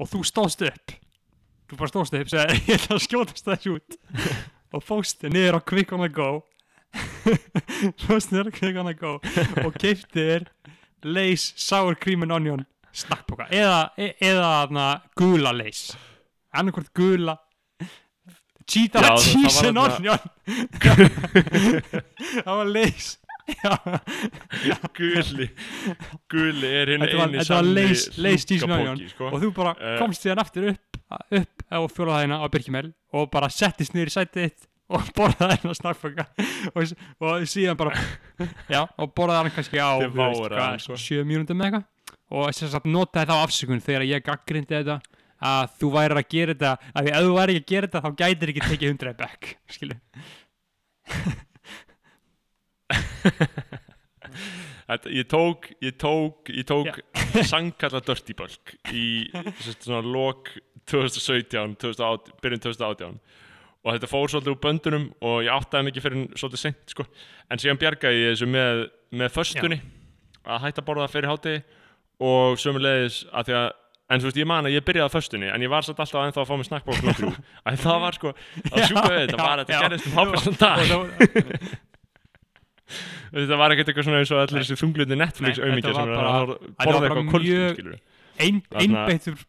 [0.00, 0.92] Og þú stóðst upp.
[1.68, 3.96] Þú bara stóðst upp og sagði ég ætla að skjótast þessu út.
[4.76, 6.42] Og fóst niður á Quick on the Go
[8.32, 9.16] niður á Quick on the Go.
[9.64, 10.46] Og keiptir
[11.04, 12.64] Lays Sour Cream and Onion
[12.96, 13.48] snakkpoka.
[13.52, 14.86] Eða, e eða þarna
[15.18, 15.90] gula Lays.
[16.56, 17.36] Annarkvort gula
[18.66, 20.18] cheetah Já, cheese and onion.
[22.42, 23.12] Það var Lays.
[24.66, 25.46] Já, guli.
[26.32, 27.46] Guli er hinn eini and
[28.66, 29.28] hlunkapoki, sko.
[29.30, 29.98] og þú bara Eh.
[30.00, 30.98] komst síðan aftur upp
[31.30, 34.50] upp á fjólaðina á Birkimel og bara settist í sætið
[34.86, 36.26] og borðaði hennar snakkpoka
[36.72, 36.94] og,
[37.26, 37.92] og síðan bara
[38.70, 39.90] já, og borðaði hann kannski á
[40.82, 40.98] sko.
[41.00, 41.92] sjö mínútum með eitthvað.
[42.36, 45.00] Og sem sagt notaði þá afsökun þegar ég gaggrindi þetta
[45.46, 48.20] að þú værir að gera þetta að því ef þú væri að gera þetta þá
[48.22, 49.98] gætir ekki tekið hundra í bekk skilu
[54.86, 57.00] Þetta, ég tók ég tók, ég tók
[57.50, 59.06] sangkalla Dirty Bulk í
[59.74, 60.52] svona lok
[60.86, 63.18] 2017 2018, byrjun 2018
[63.86, 67.06] og þetta fór svolítið úr böndunum og ég áttaði mikið fyrir svolítið sent sko.
[67.50, 69.78] en síðan bjargaði ég þessu með, með föstunni
[70.46, 71.56] að hætta að borða fyrir hátti
[72.26, 73.68] og sömulegis að því að
[74.06, 76.26] en þú veist ég man að ég byrjaði að föstunni en ég var satt alltaf
[76.28, 77.30] ennþá að fá mig snakkbók klokk þrjú
[77.66, 80.78] að það var sko að sjúka við þetta var að þetta gerðist um hápessan dag
[83.26, 86.52] Og þetta var ekkert eitthvað svona eins og allir þessi þunglundi Netflix þetta sem að
[86.86, 87.98] borða eitthvað Þarna-
[88.46, 89.40] einbeittur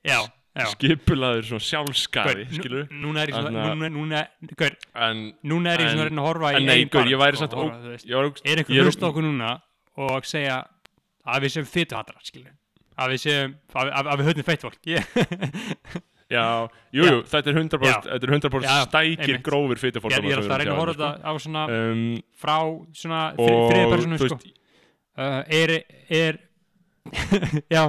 [0.07, 0.19] Já,
[0.57, 0.67] já.
[0.73, 4.23] Skipulaður svona sjálfskaði skilur nú- núna er ég svona núna, núna,
[4.57, 7.41] gaur, en, núna er ég svona En- að horfa í en nei, gaur, ég væri
[8.31, 9.51] ógst- er einhver hlust á okkur núna
[9.97, 10.63] og segja
[11.27, 12.55] að við séum fituhattar skilur
[12.97, 14.79] að við séum, að, við höfnum feitt fólk.
[14.89, 15.05] Ég,
[16.37, 16.45] já,
[16.97, 17.97] jú, jú, þetta er 100% Já.
[18.07, 20.97] þetta er 100% Já, stækir grófir fyrir ég, ég er alltaf að reyna að horfa
[20.97, 22.01] þetta á svona um,
[22.41, 22.57] frá
[22.97, 24.39] svona og þriða personu þú sko.
[25.17, 25.75] Uh, er,
[26.13, 26.41] er
[27.77, 27.85] já,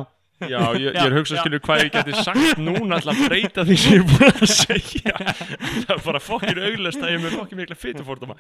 [0.46, 1.44] já, ég, ég er að hugsa Já, já.
[1.44, 5.16] skilur hvað ég geti sagt núna alltaf breyta því sem ég er búin að segja?
[5.88, 8.38] Það er bara fokkir auglast að ég er með fokkir mikla fytufordama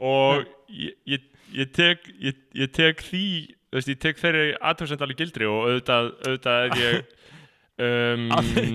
[0.00, 1.28] og ég, ég,
[1.58, 5.68] ég tek ég, ég tek því þú veist, ég tek þeirri aðtömsend alveg gildri og
[5.68, 6.98] auðvitað, auðvitað er ég
[7.84, 8.28] um,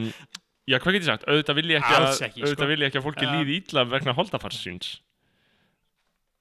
[0.69, 1.27] já, hvað get ég sagt?
[1.29, 2.71] Auðvitað vil ég ekki að, ekki, auðvitað sko.
[2.73, 4.97] vil ég ekki að fólki líði illa vegna holdafarsins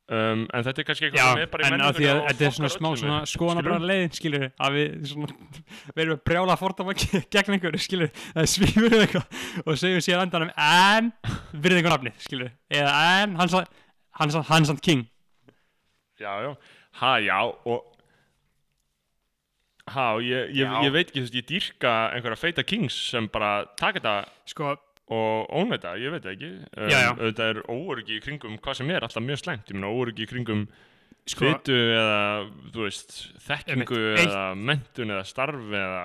[0.08, 2.20] um, en þetta er kannski eitthvað sem er bara í en að því menningunni að
[2.20, 3.90] og þetta er svona smá svona skilurðu?
[3.90, 5.12] leiðin skilur að við
[6.04, 9.44] erum að brjála fordama gegn einhverju skilur það svífur við eitthvað.
[9.64, 11.12] Og segjum síðan endanum en
[11.52, 13.58] virðið einhver nafni skilur eða en hans
[14.18, 15.06] hans hans hans king.
[16.18, 16.50] Já, já,
[16.98, 17.84] ha, já og
[19.92, 23.28] ha, og ég, ég, ég veit ekki, þú veist, ég dýrka einhverja feita kings sem
[23.32, 24.14] bara taka þetta
[24.50, 24.74] sko
[25.10, 26.50] og óna þetta, ég veit það ekki.
[26.76, 27.10] Um, Já, já.
[27.16, 30.30] auðvitað er óöryggi í kringum hvað sem er alltaf mjög slæmt, ég meina óöryggi í
[30.30, 30.66] kringum
[31.28, 32.20] sko, fytu eða,
[32.76, 33.16] veist,
[33.46, 34.02] þekkingu.
[34.18, 36.02] Eitt- eða mentun eða starf eða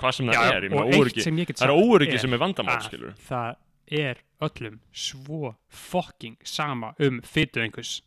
[0.00, 1.22] hvað sem það já, er, ég meina óöryggi.
[1.26, 3.56] sem ég það er óöryggi sem er vandamál, skilur það
[4.00, 8.00] er öllum svo fucking sama um fytu einhvers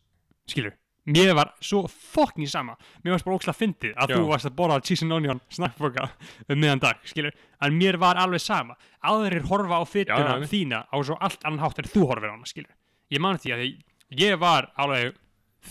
[0.50, 0.74] skilur,
[1.06, 4.16] mér var svo fucking sama, mér varst bara ókslega fyndið að Já.
[4.16, 6.06] þú varst að borða cheese and onion snakkboka
[6.48, 10.50] um miðan dag, skilur en mér var alveg sama, aðrir horfa á fytuna Já, já,
[10.54, 12.72] þína á svo allt annan hátt en þú horfir á hana, skilur
[13.12, 13.82] ég man því að ég,
[14.24, 15.18] ég var alveg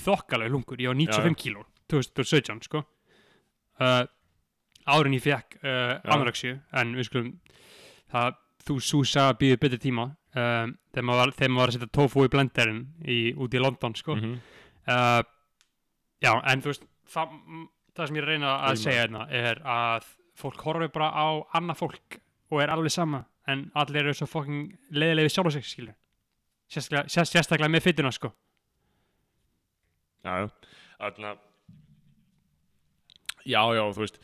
[0.02, 2.84] þokkalega lungur, ég var 95 kíló 2017, sko
[3.80, 4.04] uh,
[4.92, 6.12] árin ég fekk uh, Já.
[6.16, 7.32] anorexju, en við skulum
[8.12, 8.36] það,
[8.68, 12.24] þú súsa býður betur tíma um, þegar maður var, þegar maður var að setja tofu
[12.26, 14.16] í blenderinn í, út í London sko.
[14.18, 14.34] Mhm.
[14.88, 15.22] Uh,
[16.22, 17.36] já, en þú veist það,
[17.96, 18.82] það sem ég reyna að Reyna.
[18.84, 20.08] segja hérna er að
[20.42, 21.26] fólk horfir bara á
[21.58, 22.18] annað fólk
[22.52, 25.96] og er alveg sama en allir eru svo fokking leiðilega við sjálf sig skilur
[26.72, 28.30] sérstaklega, sér, sérstaklega með fytuna sko.
[30.22, 30.46] Já,
[31.00, 31.34] þarna
[33.42, 34.20] Já, já, þú veist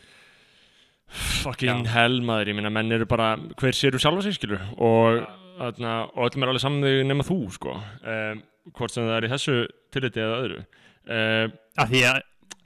[1.42, 1.92] fucking Já.
[1.96, 5.24] hell maður, ég meina menn eru bara hver séru sjálfa sig, skilur og,
[5.58, 5.80] og
[6.28, 7.74] öllum er alveg saman þig nema þú, sko.
[8.04, 8.42] Um,
[8.76, 9.54] hvort sem það er í þessu
[9.94, 10.60] tilliti eða öðru.
[11.08, 12.18] Um, af því að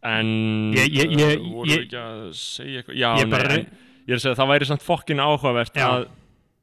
[0.02, 0.28] en
[0.74, 2.96] Ég- ég- ég- uh, voru ég- ekki að segja eitthvað?
[2.98, 5.74] Já, ég nei, bara en ég er að segja að það væri samt fokkin áhugavert
[5.78, 5.86] Já.
[5.88, 6.02] að,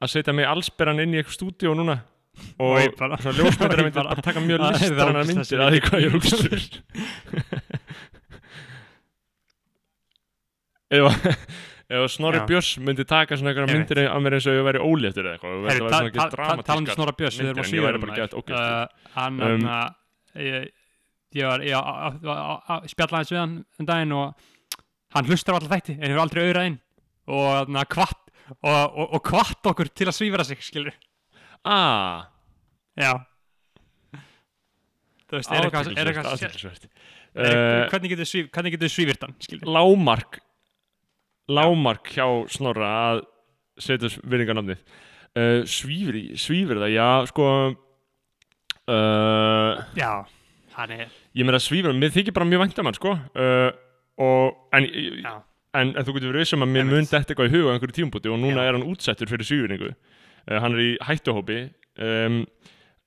[0.03, 1.97] að setja mig allsberan inn í eitthvað stúdíu núna.
[2.59, 3.43] Og Og ég bara- svona ég
[3.83, 6.35] myndir bara- að taka mjög Það er listrannar ógeðslega myndir að því hvað ég hugsa.
[10.91, 11.03] ef,
[11.89, 12.39] ef Snorri.
[12.49, 15.55] Björns myndi taka svona einhverja myndir af mér eins og ég væri óléttur eða eitthvað
[15.55, 17.59] og Herri, þetta ta- væri svona ta- ekki ta- talandi um Snorra Björns, við erum
[17.59, 19.39] á en ég væri bara Svíðurinn gett ógeðslegur uh, hann
[20.39, 20.69] ég,
[21.39, 24.33] ég var ég, a- a- a- spjallaði hans við hann um daginn og
[25.15, 26.79] hann hlustar á alla þætti en hefur aldrei auðrað inn.
[27.29, 28.29] Og, kvart,
[28.61, 30.93] og, og, og kvart okkur til að svífara sig skilur.
[31.65, 32.25] Ah,
[32.97, 33.11] já.
[35.29, 36.29] Þú veist, er eitthvað, eitthvað
[37.91, 39.69] hvernig getur svíf, hvernig getur svífirt hann skilur?
[39.69, 40.39] Lámark
[41.49, 43.21] lámark hjá Snorra að
[43.79, 47.49] setja virðingarnafnið uh, svífur, svífur það, já sko
[48.93, 50.11] uh, já,
[50.77, 53.69] hann er ég meina svífur, mér þykir bara mjög vænt um hann sko uh,
[54.19, 54.89] og en,
[55.23, 56.97] en, en þú getur verið vissum að mér Einmitt.
[56.97, 58.67] mun þetta eitthvað í huga á einhverju tímpúti og núna Já.
[58.67, 59.93] er hann útsettur fyrir svífurningu
[60.49, 61.61] hann er í hættuhópi
[62.01, 62.43] um,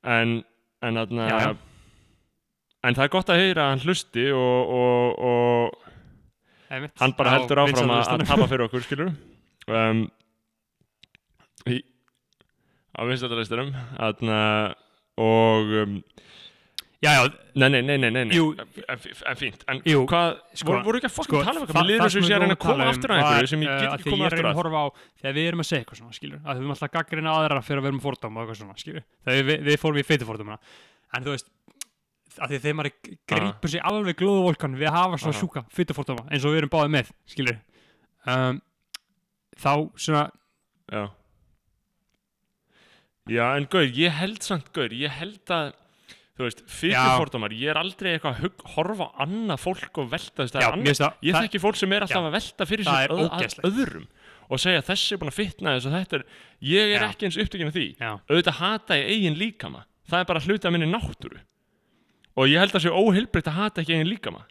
[0.02, 0.40] en
[0.82, 1.54] en, já.
[2.82, 5.81] en það er gott að heyra að hann hlusti og, og, og
[6.72, 9.10] einmitt, hann bara heldur áfram að, að tapa fyrir okkur skilur
[9.68, 10.04] um,
[11.68, 11.80] í,
[12.96, 13.72] á vinstættalisturum
[15.22, 15.98] og um,
[17.02, 17.22] já, já,
[17.58, 18.36] nei, nei, nei, nei, nei.
[18.36, 18.52] Jú.
[18.56, 19.64] En, fínt.
[19.68, 22.06] En Jú, hvað, sko, voru, ekki að fokkin sko, tala um eitthvað?
[22.06, 23.72] og sem sé að reyna að koma að aftur að um einhverju var, sem ég
[23.72, 24.52] uh, get að ekki er aftur að.
[24.52, 24.86] að horfa á
[25.22, 27.82] þegar við erum að segja eitthvað svona skilur að við erum alltaf gaggrina aðra fyrir
[27.82, 30.58] að við erum svona skilur þegar við, við fórum í feitufordómana
[31.12, 31.50] en þú veist
[32.38, 32.94] að því þegar maður
[33.32, 35.40] grípur sig alveg glóðu volkan við að hafa svona Aha.
[35.40, 37.58] sjúka feitufordóma eins og við erum báðið með skilur
[38.32, 38.62] um,
[39.62, 40.24] þá svona
[40.92, 41.04] já.
[43.30, 45.72] Já en gaur, ég held samt gaur ég held að
[46.32, 46.62] þú veist,
[47.20, 51.60] fordómar, ég er aldrei eitthvað að horfa annað fólk og velta já, það, Ég þekki
[51.62, 52.28] fólk sem er alltaf Já.
[52.30, 54.06] að velta fyrir sér öð, öðrum
[54.52, 56.24] og segja þessi er búin að fitna þess og þetta er
[56.72, 57.08] ég er Já.
[57.10, 57.86] ekki eins upptökin af því.
[58.00, 61.40] Auðvitað hata ég eigin líkama það er bara hluti af minni náttúru
[62.36, 64.46] og ég held að sé óheilbreytt að hata ekki eigin líkama.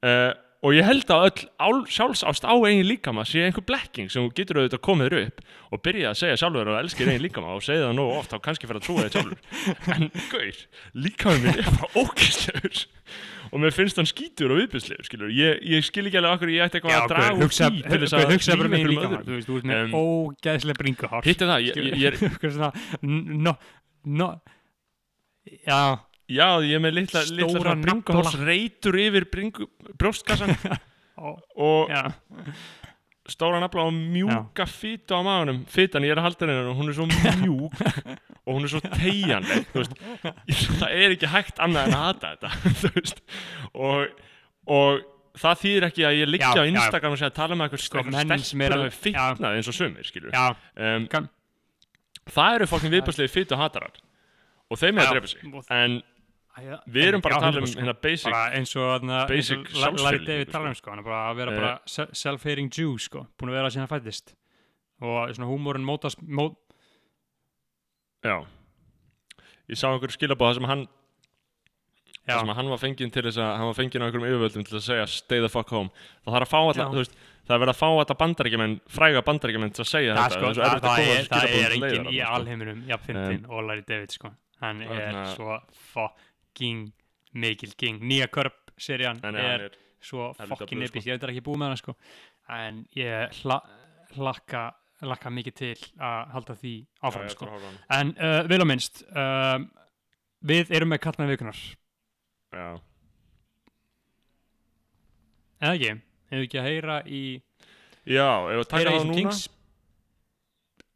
[0.00, 4.26] Uh, og ég held að öll ál, sjálfsást á eigin líkama sé einhver blekking sem
[4.36, 7.54] getur auðvitað komið þér upp og byrja að segja sjálfur að þú elskir eigin líkama
[7.56, 9.40] og segja það nógu oft þá kannski fyrir að trúa þér sjálfur.
[9.96, 10.60] En gaur,
[11.06, 12.82] líkama minn er bara ókýrslegur
[13.50, 16.66] og mér finnst hann skítur og viðbjörslegur skilur, ég, ég skil ekki alveg okkur ég
[16.66, 19.24] ætti eitthvað að draga úr því til þess að hugsa bara með einhverjum öðrum.
[19.24, 22.70] Þú veist, þú ert með Um, ógæðslega bringuhár hitt er það, ég, ég, er
[23.46, 23.56] no,
[24.04, 24.28] no,
[25.64, 25.80] já,
[26.30, 29.66] Já, ég er með litla, litla bringuháls reytur yfir bringu,
[29.98, 30.52] brjóstkassan
[31.60, 32.04] og já.
[33.30, 36.92] stóra nafla og mjúka fýtu á maðunum fytan, ég er að halda henni og hún
[36.92, 37.80] er svo mjúk
[38.46, 39.96] og hún er svo tegjanleg þú veist,
[40.50, 43.22] ég, það er ekki hægt annað en að hata þetta þú veist,
[43.74, 44.22] og,
[44.76, 45.02] og
[45.40, 46.70] það þýðir ekki að ég liggja Já, á já.
[46.74, 50.46] Instagram og segja að tala með eitthvað stelpur er við fitnað eins og já,
[50.86, 51.10] um,
[52.30, 53.98] það eru fólkin viðbjörnslegi fytu hatarar
[54.70, 55.44] og þeim er Já, að drepa sig.
[55.50, 56.00] Og- en
[56.88, 57.80] við erum bara að tala um 100%.
[57.80, 60.74] hérna basic eins og basic David sko.
[60.76, 61.60] sko, að vera Eh.
[61.60, 64.34] bara se- self-hating Jew sko, búin að vera síðan hann fættist.
[65.02, 66.56] Og svona húmórin mótast mót,
[68.22, 68.44] Já.
[69.70, 70.82] Ég sá einhver skilabóð sem hann
[72.28, 74.26] já, þar sem að hann var fenginn til þess að hann var fenginn á einhverjum
[74.28, 75.88] yfirvöldum til að segja stay the fuck home.
[76.26, 76.88] Það þarf að fá alla, Já.
[76.90, 77.14] þú veist
[77.46, 80.36] það er verið að fá alla bandaríkjamenn, fræga bandaríkjamenn til að segja það, þetta.
[80.36, 84.34] sko, það, að það, er, það er enginn í alheiminum jafnfyndin og Larry David sko.
[84.60, 85.56] Hann er svo
[86.50, 86.92] fucking
[87.32, 88.02] mikil king.
[88.02, 91.80] Nia Körp serían hann er er, svo blöð, episk, ég veit ekki búið með hana
[91.80, 91.96] sko.
[92.50, 93.60] En ég hla,
[94.16, 96.74] hlakka hlakka mikið til að halda því
[97.08, 97.46] áfram já, sko.
[97.48, 99.66] að en uh, vil á minnst um,
[100.50, 101.60] við erum með kallmenn vikunar
[102.50, 102.66] Já,
[105.62, 105.94] eða ekki,
[106.32, 107.22] hefur ekki að heyra í
[108.04, 109.18] já, ef við taka það núna?
[109.20, 109.42] Kings?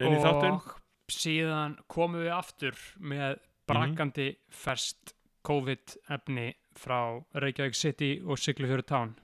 [0.02, 0.58] Inn í þáttinn?
[0.58, 3.38] Og síðan komum við aftur með
[3.68, 5.14] brakandi ferst
[5.44, 6.46] COVID efni
[6.84, 7.00] frá
[7.44, 9.14] Reykjavík City og Siglufjörður Town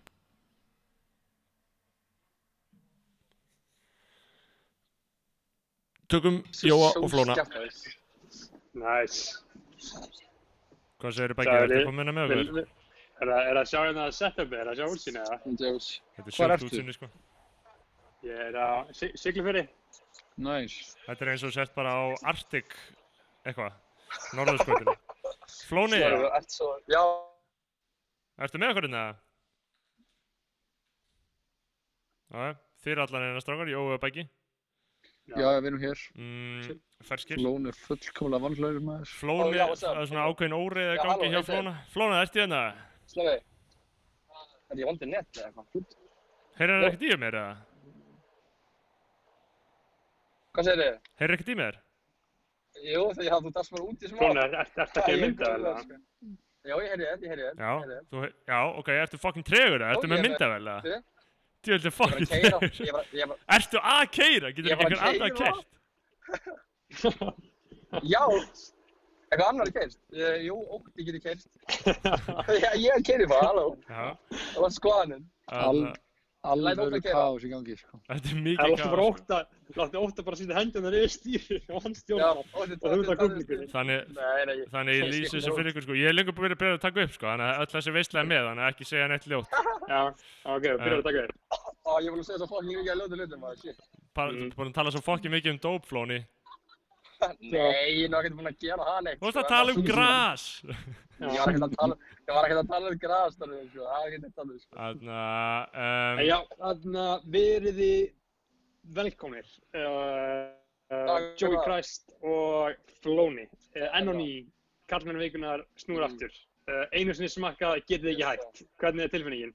[6.10, 7.36] Tökum Jóa og Flóna
[8.80, 9.16] Næs.
[11.00, 12.68] Hvað segir Sagði- ertu að koma inn með okkur?
[13.20, 15.36] Er það að sjá hérna setupið, er það að sjá útsýni eða?
[16.16, 16.68] Þetta er ertu?
[16.70, 17.08] útsinni sko
[18.22, 19.68] Ég er á Si- Siglufirði.
[20.38, 20.96] Næs.
[21.06, 22.74] Þetta er eins og sett bara á Arctic
[23.46, 23.72] eitthvað,
[24.34, 24.94] norðurskotinu
[25.70, 27.00] Flóni, Svo, ert svo, já,
[28.42, 29.02] ertu með okkur hérna?
[32.30, 32.52] Já,
[32.82, 34.24] þið er allan eina strákar, Jóa og Beggi
[35.30, 36.02] já, við erum hér.
[36.18, 39.12] mm, Ferskir Flón er fullkomlega vannlaður maður.
[39.20, 41.40] Flóni, það er svona ákveðin óriðið Já, gangi hjá.
[41.46, 42.62] Flóna Flóna, ertu hérna?
[43.10, 43.36] Slefi.
[44.70, 45.98] Er ég vandi nett eða eitthvað?
[46.60, 47.54] Heyrir það ekkert í mér eða?
[50.50, 50.98] Hvað segir þið?
[51.22, 51.78] Heyrir ekkert í mér?
[52.80, 54.18] Jú, þegar ég hafði þú dast bara út í smá.
[54.20, 55.80] Flóna, er þetta ekki að Ég mynda góður, eða?
[55.84, 55.94] sko.
[56.60, 57.60] Já, ég heyrði þetta, ég heyrði þetta.
[57.60, 57.72] Já,
[58.10, 59.90] þú, he- já, ok, ertu fucking tregur eða?
[59.96, 60.80] Ertu með myndavel eða?
[60.86, 61.00] Þið?
[61.60, 61.68] Þú
[62.16, 64.52] að keira, tregur ég var, ég var, Ertu að keira?
[64.56, 65.52] Getur ekki var að einhver annar keyra.
[65.60, 65.68] keirt?
[68.14, 68.22] já,
[69.30, 69.98] eitthvað annar keirst.
[70.14, 71.48] Eh, Jú, ótti getur keirst.
[72.80, 73.66] Ég keiri bara, halló.
[73.88, 75.26] Já, Það var skoðaninn.
[76.44, 77.12] Að keyra.
[77.12, 77.98] kaos í gangi, sko.
[78.08, 79.20] þetta er Það mikið láttu bara kaos, sko.
[79.20, 79.38] ótta,
[79.76, 82.40] láttu bara að setja hendunar yfir stýri og hann Já, stjórnar.
[82.40, 82.62] Og
[83.12, 83.68] að kúplingunni.
[83.74, 84.70] Þannig, Nei, nei, ég-
[85.12, 87.26] lýsi þessu fyrir ykkur sko Ég er lengur búin að byrja að taka upp sko
[87.28, 89.50] Þannig að öll þessi veistlega með Þannig að ekki segja neitt ljótt
[89.92, 90.00] Já,
[90.48, 91.32] ok, byrjar að taka þér.
[91.84, 93.80] Á, ég vil að segja svo fokkin mikið að ljóta hlutum, maður, shit.
[94.16, 94.48] Bara, Mm.
[94.50, 96.20] Þú búin að tala svo fokkin mikið um dópflóni
[97.20, 99.18] Nei, ég er nú ekkert búin að gera það neitt.
[99.20, 100.44] Þú varst sko, að tala um það- gras
[101.20, 101.96] Ég var ekkert að tala,
[102.30, 102.98] ég var ekkert að tala um
[103.40, 104.78] þannig, sko, það var ekkert að tala um, sko.
[104.78, 107.90] Þannig En að Já, þannig að veriði
[109.00, 109.50] velkomnir.
[109.74, 110.46] Uh,
[110.94, 111.58] uh, Joey.
[111.66, 113.46] Christ og Flóni.
[113.76, 114.30] Uh, enn og ný,
[114.90, 116.08] kallmennu vikunar snúr Mm.
[116.08, 116.32] aftur.
[116.70, 118.64] Uh, einu sinni smakkað, getið ekki hægt.
[118.80, 119.54] Hvernig er tilfinningin?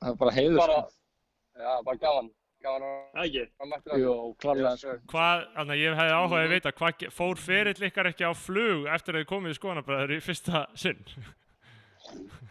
[0.00, 0.80] Það er bara heiður, sko.
[1.56, 2.30] já, bara gaman,
[2.64, 3.44] gaman að Það ekki?
[3.60, 4.96] að mættu Jú, klárlega, Yes, sko.
[5.12, 8.86] hvað, þannig að ég hefði áhugaði að vita Hvað fór ferill ykkar ekki á flug
[8.96, 11.00] Eftir að þið komið í skoðanabræður í fyrsta sinn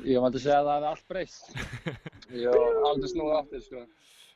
[0.03, 1.51] Ég mætti segja að það hefði allt breyst.
[2.43, 2.53] Jú,
[2.89, 3.83] aldrei snúið aftur, sko.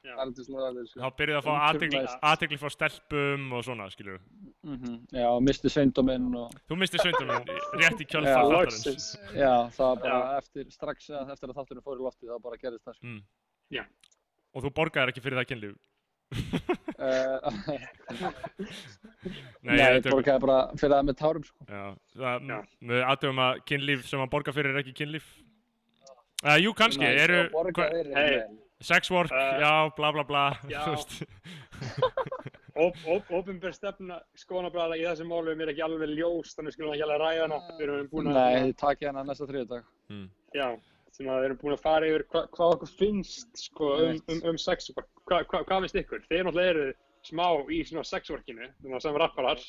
[0.08, 0.14] Já.
[0.24, 1.00] Aldrei snúið aftur, sko.
[1.02, 4.22] Þá byrjuði að fá athygli frá stelpum og svona skilur
[4.68, 6.54] Mm Já, misti sveindóminn og...
[6.68, 7.44] Þú misti sveindunum
[7.82, 9.10] rétt í Já, kjölfar þáttarins.
[9.36, 12.60] Já, það var bara eftir, strax að- eftir að þátturinn fór í loftið, þá bara
[12.64, 13.08] gerðist það, sko.
[13.08, 13.22] mm.
[13.78, 13.84] Já.
[14.56, 15.78] Og þú borgaðir ekki fyrir það kynlíf
[19.64, 21.66] Nei, Nei, ég ég tök- borgaði bara fyrir það með tárum, sko.
[21.70, 21.84] Já,
[22.18, 22.58] það, Já.
[22.92, 25.26] við aðtöfum að kynlíf sem að borga fyrir er ekki kynlíf
[26.46, 27.52] uh, Jú, kannski, Nei, eru Hey.
[27.64, 28.58] einhvern veginn.
[28.82, 30.84] sex work, Uh, já, bla bla bla já.
[32.78, 37.22] Ópenbær stefna skoðanabræðar í þessum málum er ekki alveg ljós, þannig skulum við ekki alveg
[37.24, 37.60] ræða hana.
[37.80, 38.38] Við erum búin að...
[38.38, 39.84] Nei, þið takið hana næsta þriðdag.
[40.14, 40.28] mm.
[40.56, 40.68] Já,
[41.18, 44.42] sem að við erum búin að fara yfir hva, hvað okkur finnst sko, um, um,
[44.52, 45.10] um sexwork.
[45.26, 46.24] Hva, hva, hvað finnst ykkur?
[46.30, 46.88] Þeir náttúrulega eru
[47.28, 48.10] smá í svona að
[49.04, 49.62] sem rapparar.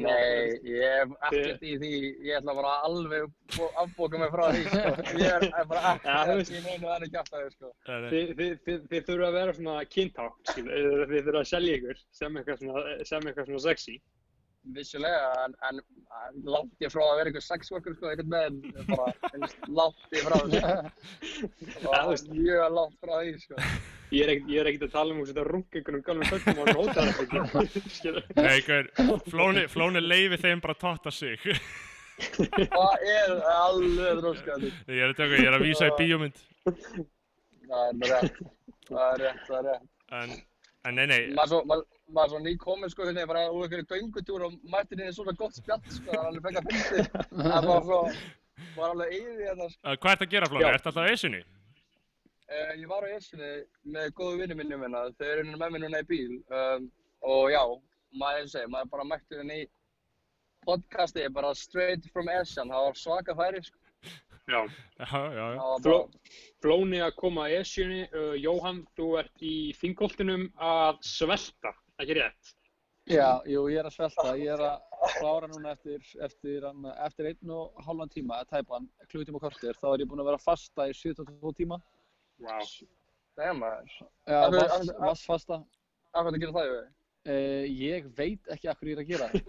[0.00, 1.92] Nei, ég hef ekkert í því,
[2.26, 3.26] ég ætla bara alveg
[3.60, 4.94] að afbóka mig frá því, sko.
[5.22, 7.72] Ég er er bara Já, þú ekkert í neinu þannig kjáftæði, sko.
[7.86, 9.78] Þið, þið, þið, þið þurfa að vera svona
[10.52, 10.70] þið
[11.12, 13.98] þið þurfa að selja ykkur sem eitthvað svona, sem eitthvað svona sexy.
[14.74, 15.82] Vissulega, en, en
[16.24, 19.12] en langt ég frá að vera einhver sexworker, sko, einhvern veginn, bara,
[19.78, 20.60] langt ég frá þú
[21.84, 23.66] Bara mjög langt frá því, sko.
[24.14, 26.60] Ég er ekkert, ég er ekkert að tala um að setja runga einhvern gamlega fötum
[26.60, 28.22] á hann hótaðarfengi, skil.
[28.38, 28.90] Nei, gaur,
[29.32, 31.42] flóni, flóni leifi þeim bara að totta sig
[32.16, 34.70] Það er alveg dróskandi.
[34.88, 36.38] Ég er að, tökja, ég er að vísa í bíómynd
[37.66, 38.40] Það er rétt,
[38.88, 39.90] það er rétt, það er rétt.
[40.16, 40.32] En,
[40.86, 41.84] en nei, nei Maður svo, maður,
[42.14, 45.58] maður svo nýkominn, sko, hérna, bara úr einhverju göngutúr og mættir inn í svona gott
[45.58, 47.04] spjall, sko, það er alveg fekk að fyndi.
[47.34, 48.00] Það er bara svo,
[48.76, 49.82] var alveg yfir hérna, sko.
[49.82, 50.64] Uh, Hvað ert að gera, Flóni?
[50.66, 50.72] Já.
[50.76, 51.42] Ertu alltaf á esjunni?
[52.46, 53.48] Uh, ég var á Essunni
[53.90, 56.84] með góðu vinnu minnum minna, þau eru hérna með mér núna í bíl um,
[57.26, 57.62] og já,
[58.20, 59.64] maður og segja, maður bara mætti hérna í
[60.66, 63.82] podcasti bara straight from Esjan, það var svaka færi, sko.
[64.46, 64.60] Já.
[65.02, 66.06] Já, já, já var
[66.62, 72.54] Flóni að koma að Esjunni, uh, Jóhann, þú ert í þingoltinum að svelta, ekki rétt?
[73.06, 74.32] Já, jú, ég er að svelta.
[74.40, 74.80] Ég er að,
[75.20, 79.78] klára núna eftir, eftir, hann- eftir einn og hálfan tíma, eða tæpan, klukkutíma og kortir,
[79.78, 81.78] þá er ég búinn að vera að fasta í 72 tíma.
[82.42, 83.94] Það er maður.
[84.26, 86.86] Já, hverju- vass, af- af- hvernig gerir það, Jói?
[87.26, 89.40] Uh, ég veit ekki af hverju ég er að gera það.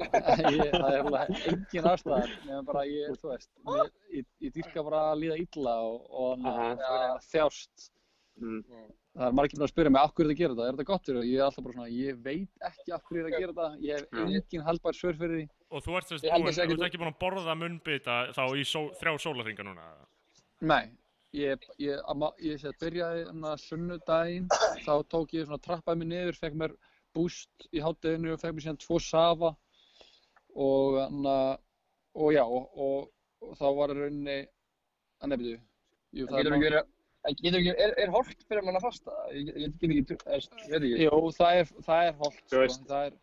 [0.58, 4.84] ég, það er alveg engin ástæðar, nefnum bara ég, þú veist, ég, ég, ég dýrka
[4.88, 7.12] bara að líða illa og, og hann Aha.
[7.18, 7.91] að þjást.
[8.38, 8.64] Mm.
[9.18, 11.18] Það er margir að spyrja mig af hverju þetta gera þetta, er þetta gott fyrir
[11.18, 11.28] það?
[11.28, 13.70] Ég er alltaf bara svona, ég veit ekki af hverju ég er að gera þetta,
[13.88, 15.45] ég hef engin haldbær svör fyrir því.
[15.74, 18.82] Og þú ert, búin, að þú ert ekki búin að borða munnbita þá í só,
[18.99, 19.88] þrjá sólarringa núna?
[20.70, 20.84] Nei,
[21.34, 24.51] ég, ég, amma- ég sé að byrjaði hana sunnudaginn,
[24.86, 26.76] þá tók ég svona trappaði mig niður, fekk mér
[27.18, 29.55] boost í hátteginu og fekk mér síðan tvo safa
[30.53, 31.39] og hana,
[32.13, 33.09] og já, og, og,
[33.41, 34.38] og þá var í rauninni,
[35.26, 35.55] að nefndu,
[36.13, 36.80] jú, Það en getur
[37.32, 39.16] ekki, er, er holt fyrir mann að fasta?
[39.36, 41.08] Ég, ég, ég get ekki, ég veit ekki.
[41.08, 43.18] Jú, það er, það er holdt, sko, það er,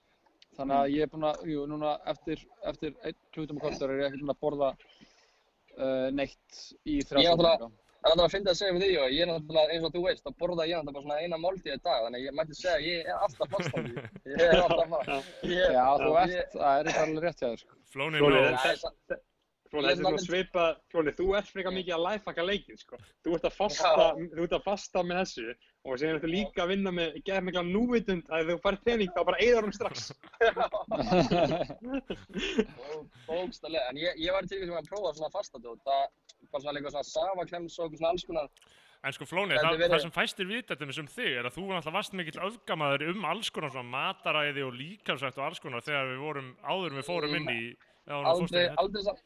[0.59, 2.43] þannig að ég er búinn að, jú, núna eftir,
[2.73, 7.09] eftir einn klukkutum og kortur er ég ekki búinn að borða uh, neitt í Ég
[7.11, 7.73] þrjá náttúrulega-
[8.05, 8.89] Það er náttúrulega að finna að segja við því.
[9.17, 11.71] Ég er náttúrulega, eins og þú veist, að borða ég náttúrulega bara svona eina máltíð
[11.73, 13.95] í dag, þannig að ég mætti segja að ég er alltaf fastandi.
[14.35, 15.55] Ég er alltaf fastandi.
[15.57, 17.79] Já, þú ég- ert, það er eitthvað alveg rétt hjá þér, sko.
[17.95, 18.21] Flóni
[19.75, 19.85] Knows.
[19.85, 22.97] þetta- Það er Ég svona svipa, Flóni, þú ert frekar mikið að lifehacka leikinn, sko.
[23.25, 24.05] Þú ert að fasta,
[24.35, 25.47] þú ert að fasta með þessu
[25.85, 29.11] og síðan ertu líka að vinna með, geða mikla núvitund að ef þú fær pening
[29.13, 30.13] þá bara eigðar hún strax.
[32.79, 36.09] Bó- Bókstaflega, en ég, ég var til sem að prófa svona fastadót, það
[36.55, 38.49] var svona líka svona savaklems og svona alls konar.
[39.05, 41.93] En sko Flóni, það, það sem fæstir vita til um þig er að þú náttúrulega
[41.99, 46.23] varst mikill öfgamaður um alls konar svona mataræði og líkamsrætt og alls konar þegar við
[46.25, 49.21] vorum, áður en við fórum inn í já, þú fórst inn Aldrei, í aldrei samt,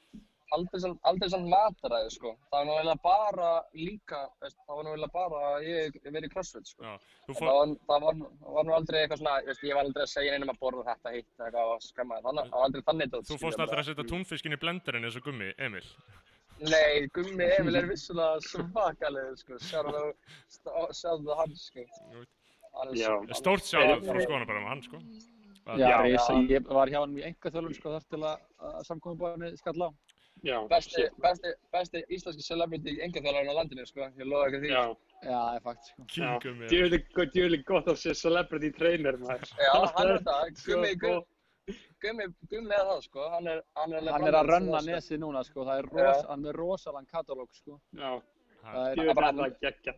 [0.57, 2.33] aldrei samt, aldrei samt mataræði, sko.
[2.49, 6.29] Það var nú eiginlega bara líka, veist, það var nú eiginlega bara að ég verið
[6.29, 6.85] í crossfit, sko.
[6.85, 6.95] Já,
[7.27, 9.85] þú Það fór, var, það, var, það var nú aldrei eitthvað svona, veist, ég var
[9.89, 12.41] aldrei að segja neinum að borða þetta hitt eitthvað og skemma það.
[12.41, 13.29] Það var aldrei þannig dót.
[13.33, 15.85] þú fórst aldrei að setja túnfiskin í blenderinn eins og gummi, Emil.
[16.59, 19.59] Nei, Gummi Emil er vissulega svakalegur, sko.
[19.63, 20.07] Sjáðu
[20.99, 21.85] sjáðu hann, sko.
[23.39, 25.03] Stórt sjálf frá skoðanabærum bara með hann, sko.
[25.69, 26.37] Já, Já, ég, já.
[26.57, 29.89] ég var hjá hann í enga þjálfum sko þar til að, að samkominnbáðinni skall á.
[30.71, 34.07] Besti, besti, besti íslenski celebrity engaþjálfarinn á landinu, sko.
[34.19, 34.71] Ég lofa ekki því.
[34.73, 34.83] Já,
[35.19, 36.03] Já, það er fakt sko.
[36.03, 36.13] já.
[36.15, 36.69] King Gummi.
[36.71, 39.53] Djöfulig djöfulig gott að sé celebrity trainer, maður.
[39.59, 40.65] Já, hann er það.
[40.67, 42.27] Gummi, Gummi.
[42.49, 43.29] Gummi, er það, sko.
[43.35, 47.51] Hann er, hann er, Hann er að rönna nesið núna sko, það er rosalega katalóg
[47.59, 47.81] sko.
[47.99, 48.13] Já,
[48.59, 49.93] Það er, það geggja.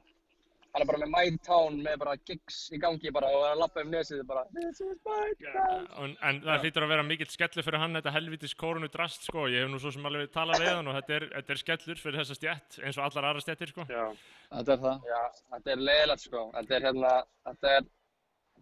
[0.71, 3.63] Hann er bara með My Town með bara gigs í gangi bara og er að
[3.65, 5.87] lappa um nesið bara This is my town.
[6.05, 9.49] En, en það hlýtur að vera mikill skellur fyrir hann þetta helvitis kórunu drast sko
[9.51, 12.03] ég hef nú svo sem alveg talað við hann og þetta er, þetta er skellur
[12.05, 14.05] fyrir þessa stjætt eins og allar aðra stjættir sko Já,
[14.55, 15.09] þetta er það.
[15.11, 15.23] Já,
[15.57, 16.45] þetta er leiðilegt sko.
[16.59, 17.15] Þetta er hérna,
[17.51, 17.89] þetta er,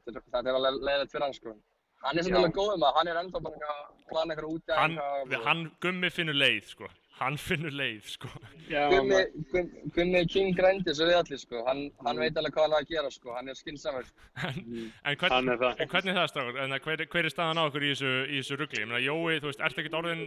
[0.09, 1.59] þetta er, alveg leiðilegt fyrir hann sko.
[2.07, 4.99] Hann er svolítið góð um það, hann er ennþá bara að plana eitthvað út hann,
[5.45, 6.89] hann gummi finnur leið sko
[7.19, 8.91] hann finnur leið sko maður.
[8.95, 9.63] Gummi,
[9.97, 11.63] Gummi King grændi svo við allir sko.
[11.67, 13.33] Hann, hann veit alveg hvað hann er að gera sko.
[13.37, 14.11] Hann er skinsamur.
[14.49, 14.61] en,
[15.05, 15.81] Hann hvern, er það.
[15.85, 18.39] en hvernig er það strákur en hver, hver er staðan á okkur í þessu, í
[18.43, 20.25] þessu rugli ég meina Jói, þú veist, ertu ekkert orðin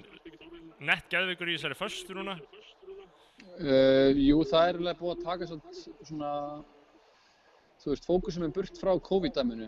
[0.91, 2.39] nett geðvikur í þessari föstu núna
[3.61, 5.71] Uh, jú, það er alveg búið að taka svona,
[6.07, 6.29] svona
[7.83, 9.67] þú veist, fókusum er burt frá COVID-dæminu.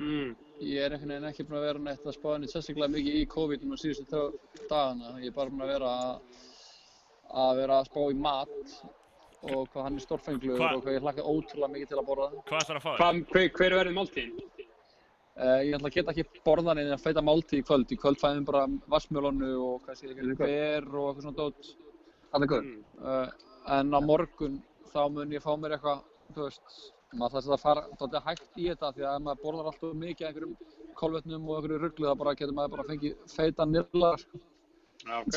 [0.00, 0.32] Mm,
[0.64, 3.24] Ég er einhvern veginn ekki búinn að vera neitt að spáða neitt sérstaklega mikið í
[3.30, 5.12] COVID núna síðustu þrjá dagana.
[5.22, 6.42] Ég er bara búinn að vera að,
[7.44, 8.74] að vera að spá í mat
[9.44, 12.28] og hvað hann er stórfenglugur Hva- og hvað ég hlakka ótrúlega mikið til að borða.
[12.48, 13.00] hvað ætlar að fá þér?
[13.02, 14.34] Hvað, hver, hver verður máltíðin?
[15.34, 17.90] Uh, ég ætla að geta ekki borðan en að feita máltíð í kvöld.
[17.90, 18.64] Í kvöld fæðum bara
[18.94, 21.70] vassmjölonu og hvað sé ég, ber og eitthvað svona dót.
[22.30, 22.68] Það er góð.
[22.70, 23.28] Mm, Uh,
[23.74, 24.54] en á morgun
[24.94, 26.76] þá mun ég fá mér eitthvað, þú veist,
[27.20, 30.24] maður þarf að fara dálítið hægt í þetta því að ef maður borðar alltaf mikið
[30.24, 30.56] af einhverjum
[31.00, 34.42] kolvetnum og einhverju rugglu þá bara getur maður bara fengið feita nýrlar, sko.
[35.04, 35.34] já, ok.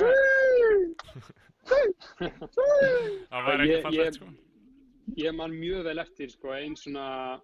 [3.30, 4.36] það var ekki fallegt sko
[5.16, 7.40] Ég man mjög vel eftir sko, einn svona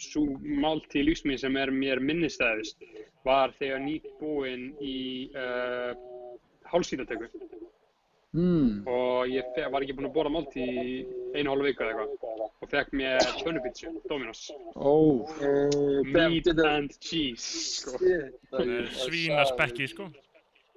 [0.00, 2.80] svo máltíð lífsmín sem er mér minnistæðist
[3.26, 5.92] var þegar nýbúinn í uh,
[6.72, 7.28] hálsýtatöku
[8.34, 8.82] Mm.
[8.90, 10.94] og ég var ekki búinn að borða máltíð í
[11.38, 15.22] einu hálfu viku eða eitthvað og fekk mér pönnupítsu, Dominos Ó,
[16.10, 17.98] meat and cheese sko.
[19.04, 20.10] Svínaspekki sko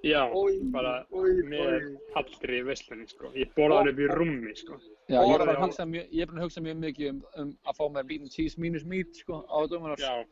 [0.06, 0.22] já,
[0.70, 1.86] bara með oj.
[2.20, 3.32] allri veslunni sko.
[3.34, 4.78] ég borðaði hann upp í rúmi sko.
[5.08, 8.22] já, ég er er búinn að hugsa mjög mikið um, um að fá mér bean
[8.22, 9.98] and cheese minus meat, sko, á Dominos.
[9.98, 10.22] já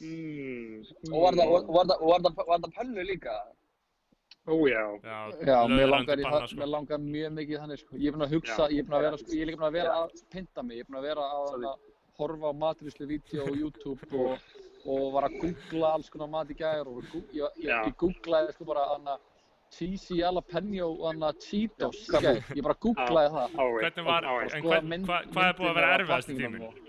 [0.00, 3.34] mm, Og var það, og var það, pönnu líka?
[4.46, 4.54] Ó
[5.46, 6.58] já mér langar, í, panna, það, sko.
[6.60, 7.96] mér langar mjög mikið þannig, sko.
[7.98, 8.72] Ég er búinn að hugsa, Já.
[8.72, 10.76] ég er búinn að vera, sko, ég er líka búinn að vera að pynta mig,
[10.76, 11.78] ég er búinn að vera að, að
[12.20, 14.44] horfa á matrislu vídeo á YouTube og,
[14.86, 18.68] og var að googla alls konar mat í gær og ég, ég, ég googlaði sko
[18.70, 19.16] bara hana
[19.76, 23.56] cheesy jalapeno og hana Cheetos í gær, ég bara googlaði það.
[23.82, 26.68] Hvernig var, en hva, hvað er búið að vera erfiðast í tíminn?
[26.70, 26.82] og-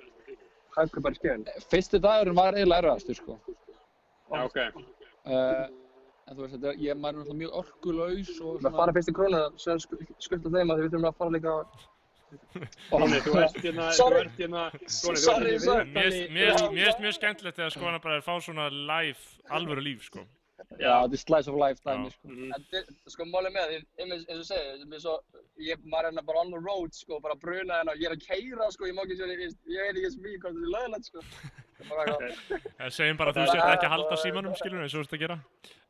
[0.77, 1.47] Hækku bara skjöfin.
[1.71, 3.39] Fyrsti dagurinn var eiginlega erfiðastur sko
[4.29, 4.57] Já, ok.
[6.27, 9.15] En þú veist, þetta, ég maður er náttúrulega mjög orkulaus og Það fara fyrst í
[9.17, 9.79] krónu, sem
[10.27, 11.53] skulda þeim að við þurfum að fara líka
[12.89, 16.25] Flóni, þú ert hérna, þú ert hérna, Flóni, þú ert Sorry, hérna sorry.
[16.35, 19.21] Mér finnst mjög, skemmtilegt þegar skoðan bara er fá svona live,
[19.55, 20.25] alvöru líf sko.
[20.81, 22.49] Já, þetta er slice of life dæmi sko Mhm.
[22.57, 25.13] Þetta er, sko, málið með því, eins eins og segið, sem svo,
[25.69, 28.25] ég, maður er hérna bara on the road, sko, bara bruna hérna, ég er að
[28.27, 30.73] keira, sko, ég má ekki sér, ég, ég veit ekki sem mikið hvað þetta er
[30.75, 31.19] lögilegt, sko.
[31.77, 32.33] Eitthvað,
[32.79, 35.13] Eh, Segjum bara að þú sért ekki að halda símanum, skilur, eins og þú ert
[35.17, 35.37] að gera.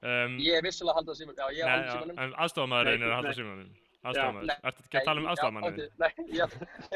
[0.03, 2.17] Um, ég er vissulega að halda síman, já, ég er að halda símanum.
[2.23, 3.69] en aðstofamæðurinn er að halda símanum.
[4.07, 4.47] Aðstofamæður.
[4.67, 5.91] Ertu ekki að tala um aðstofamæðurinn?
[5.97, 6.41] Nei, ég ég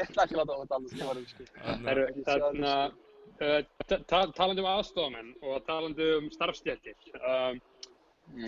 [0.04, 0.46] ætla ekki að halda
[0.92, 1.24] símanum,
[3.88, 6.94] ta- ta- talandi um aðstofamenn og talandi um starfstjættir,
[7.26, 7.56] um,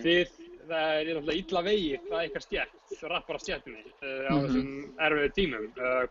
[0.04, 0.28] þið,
[0.68, 2.74] það er náttúrulega illa vegið, það er ykkar stjætt,
[3.10, 3.86] rappara stjættinni uh,
[4.30, 4.42] á Mhm.
[4.44, 4.68] þessum
[5.08, 5.64] erfiðu tímum.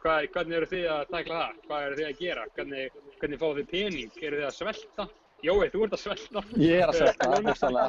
[0.04, 1.54] Hvað, hvernig eru þið að tækla það?
[1.70, 2.44] Hvað eru þið að gera?
[2.58, 2.88] Hvernig,
[3.22, 4.18] hvernig fáðu þið pening?
[4.22, 5.08] Eru þið að svelta?
[5.44, 6.44] Jói, þú ert að svelta.
[6.56, 7.88] Ég er að svelta, bústaðlega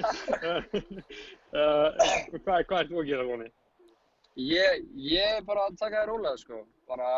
[1.55, 1.91] uh,
[2.45, 3.51] hvað, hvað ert þú að gera, Lóni?
[4.43, 7.11] Ég, ég er bara að taka það rólega, sko, bara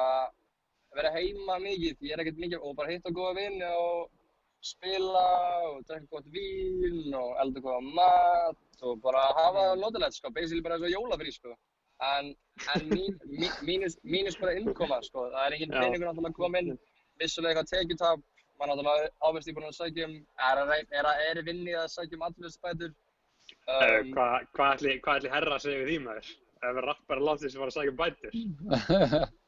[0.96, 4.10] vera heima mikið, ég er ekkert mikið, og bara hitta góða vini og
[4.66, 5.24] spila
[5.70, 10.64] og drekka gott vín og elda góða mat og bara hafa það notalegt, sko, basically
[10.64, 11.56] bara eins og jólafrí, sko.
[12.04, 12.34] En,
[12.74, 15.70] en mín, mín, mínus, mínus bara innkoma, sko, það er Já.
[15.72, 16.76] peningur náttúrulega að koma inn,
[17.20, 18.24] vissulega eitthvað tekjutap,
[18.56, 20.16] maður náttúrulega ávist búin að sækja um,
[20.50, 22.92] er að, er að, er að vinni að sækja um atvinnsbætur.
[22.92, 23.02] Uh,
[23.66, 26.30] Um, hvað, hvað ætli, hvað ætli herra að segja við því maður?
[26.56, 28.32] Ef við rappara landsins sem var að sækja um bætur?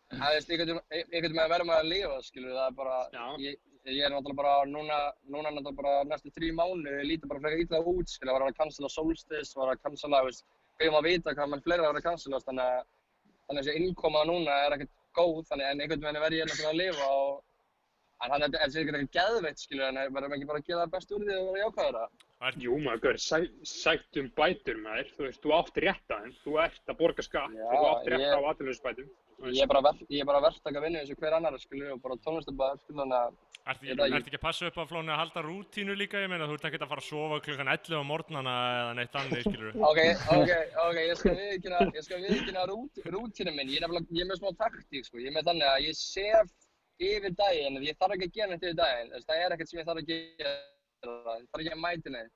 [0.09, 2.99] Það einhvern veginn með að verðum að lifa, skilur, það er bara,
[3.43, 3.57] ég,
[3.93, 7.65] ég er náttúrulega bara, núna, núna náttúrulega bara næstu þrjú mánu, ég líti bara frekar
[7.65, 10.47] illa út, skilur, var að cancela Solstice, var að cancela, veist,
[10.79, 12.89] við erum að vita hvað mann fleira var að cancela, þannig að,
[13.45, 16.73] þannig að þessi innkoma núna er ekkert góð, þannig en einhvern veginn verð ég náttúrulega
[16.73, 17.45] að lifa og,
[18.19, 20.85] en þannig að þetta er ekkert ekkert geðveitt, skilur, en verðum ekki bara að gera
[20.87, 22.59] það best úr því og vera jákvæður það.
[22.63, 26.53] Jú maður, sæ, sætt um bætur maður, þú veist, þú átt rétt að þeim, þú
[26.65, 29.09] ert að borga skatt Já, og þú átt rétt ég- á atvinnuleysbætum.
[29.55, 32.03] Ég er bara, ver, ég er bara verktaka vinnu eins og hver annar, skilur, og
[32.03, 33.37] bara tónlistabæður, skilur, þannig að
[33.69, 34.39] Ertu ekki, ekki.
[34.39, 36.23] að passa upp á flónu að halda rútínu líka?
[36.23, 39.19] Ég meina, þú ert ekki að fara að sofa klukkan 11 á morgnana eða neitt
[39.21, 39.99] annir, skilur Ok,
[40.39, 40.53] ok,
[40.87, 44.31] ok, ég skal viðkynna, ég skal viðkynna rút, rútinu minn, ég er nefnilega, ég er
[44.31, 46.55] með smá taktík, sko, ég er með þannig að ég sef
[46.99, 49.81] yfir daginn, ég þarf ekki að gera neitt yfir daginn, þess, það er ekkert sem
[49.81, 50.53] ég þarf að gera,
[51.05, 52.35] ég þarf ekki að mæti neitt.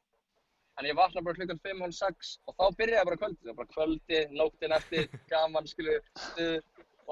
[0.80, 3.72] En ég vakna bara klukkan 5, hálf 6 og þá byrja ég bara kvöldið, bara
[3.74, 6.62] kvöldi, nóttin eftir, gaman, skilu, stuð,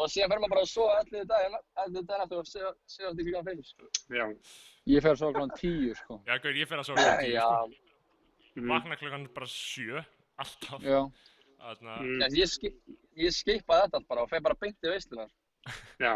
[0.01, 3.11] og síðan fer maður bara að sofa allir daginn, allir daginn eftir og sefa sefa
[3.19, 3.91] til klukkan 5, sko.
[4.17, 4.25] Já.
[4.89, 7.49] Ég fer svo klokkan tíu sko Já, gaur, ég fer að sofa klukkan 10, Já,
[7.51, 7.99] sko.
[8.57, 8.71] Mm.
[8.73, 10.01] Vakna klukkan bara 7,
[10.47, 10.87] alltaf.
[10.89, 11.03] Já,
[11.61, 12.23] Þarna, Mm.
[12.41, 12.71] ég, ski,
[13.21, 15.29] ég skipa þetta allt bara og fer bara beint í veislunar.
[16.01, 16.15] Já.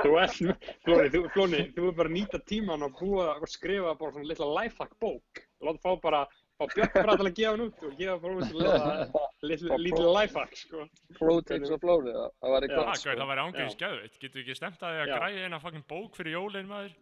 [0.00, 0.36] Þú ert,
[0.84, 4.30] Flóni, þú, Flóni, þú er bara að nýta tíman og búa og skrifa bara svona
[4.30, 5.42] litla lifehack bók.
[5.64, 6.24] Láta fá bara,
[6.60, 10.88] fá Björn bara til að gefa hann út og gefa bara út litla, lifehack, sko.
[11.18, 13.30] Pro tips og flóri, það það væri gott, það sko.
[13.32, 14.18] væri ángæðis geðveitt.
[14.18, 16.98] Getur við ekki stemt að því að græja eina fucking bók fyrir jólinn, maður?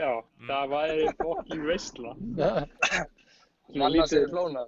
[0.00, 0.12] Já,
[0.48, 2.14] það væri fokkin veistla.
[3.78, 4.64] Manna sig flóna.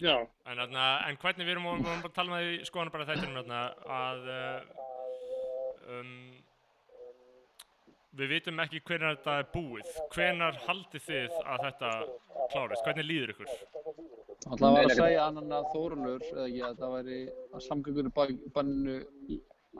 [0.00, 0.16] Já.
[0.44, 3.06] En, þarna, en hvernig við erum, við erum bara að tala með því skoðan bara
[3.08, 3.60] þættinum þarna,
[3.96, 4.82] að uh,
[5.96, 6.10] um,
[8.16, 9.90] við vitum ekki hvernig þetta er búið.
[10.14, 11.90] Hvenar haldið þið að þetta
[12.52, 12.86] klárist?
[12.86, 13.52] Hvernig líður ykkur?
[14.46, 17.18] alltaf var að segja annan að Þórulur eða ekki að það væri
[17.56, 18.10] að samgöngur
[18.54, 18.96] bannu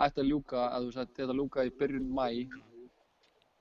[0.06, 2.26] ætti að ljúka að þú veist þetta ljúka í byrjun mæ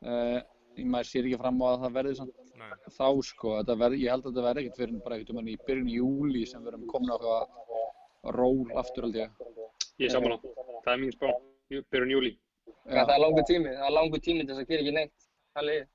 [0.06, 0.40] uh,
[0.84, 2.72] maður sér ekki fram á að það verði samt Nei.
[2.96, 5.52] þá sko, þetta verði, ég held að þetta verði ekkert fyrir bara ekkert um hann
[5.52, 9.46] í byrjun júli sem við erum komin á eitthvað ról aftur held ég
[9.96, 10.38] Ég er saman á.
[10.84, 11.30] Það er mín spá.
[11.72, 12.32] Byrjun júli.
[12.86, 15.26] Það er langur tími, það er langur tími til þess að gera ekki neitt.
[15.56, 15.88] Það er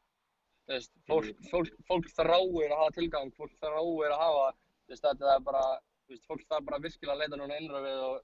[0.71, 4.49] þú veist, fólk, fólk, fólk þráir að hafa tilgang, fólk þráir að hafa,
[4.87, 5.63] þú veist, þetta er bara,
[6.07, 8.21] þú veist, fólk þarf bara virkilega að leita núna innra við og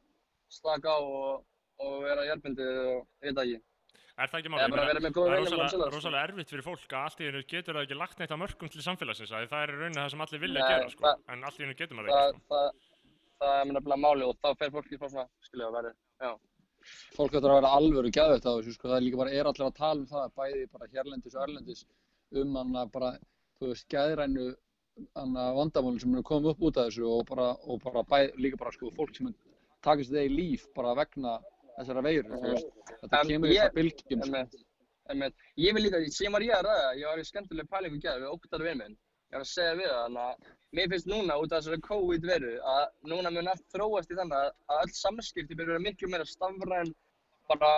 [0.57, 1.47] slaka á og,
[1.83, 3.63] og vera hjálpindið og veit það ekki.
[4.17, 4.77] Er það ekki málið?
[4.77, 8.21] Það er rosalega, rosalega erfitt fyrir fólk að allt í hennu getur það ekki lagt
[8.23, 10.71] neitt á mörgum til samfélagsins að það er í rauninni það sem allir vilja Nei,
[10.73, 11.03] gera sko.
[11.05, 12.55] það- en allt í hennu getur maður Það, ekki sko.
[12.55, 12.71] það,
[13.43, 15.93] það er nefnilega máli og þá fer fólk í svona, skilja að verði,
[16.25, 16.31] já.
[17.17, 19.67] Fólk ætlar að vera alvöru gæðveitt á þessu sko, það er líka bara, er allir
[19.67, 21.83] að tala um það bæði bara hérlendis og erlendis
[22.43, 23.11] um hann að bara,
[23.59, 24.47] þú veist, gæðrænu
[25.17, 28.75] vandamálinn sem eru komið upp út af þessu og bara, og bara bæði, líka bara
[28.77, 29.33] sko, fólk sem
[29.85, 31.39] takast þeir í líf bara vegna
[31.77, 32.71] þessara veiru, þú veist,
[33.03, 34.63] þetta kemur í það bylgjum, sko.
[35.63, 38.33] Ég vil líka, sem var ég að ræða, ég var í skemmtileg pælingu gæði við
[38.33, 38.97] óttar minn,
[39.27, 42.27] ég var að segja við það, þannig að mér finnst núna út af þessari COVID
[42.31, 46.11] veru að núna mun allt þróast í þannig að öll samskipti byrja að vera miklu
[46.13, 46.93] meira stafræn
[47.51, 47.71] bara,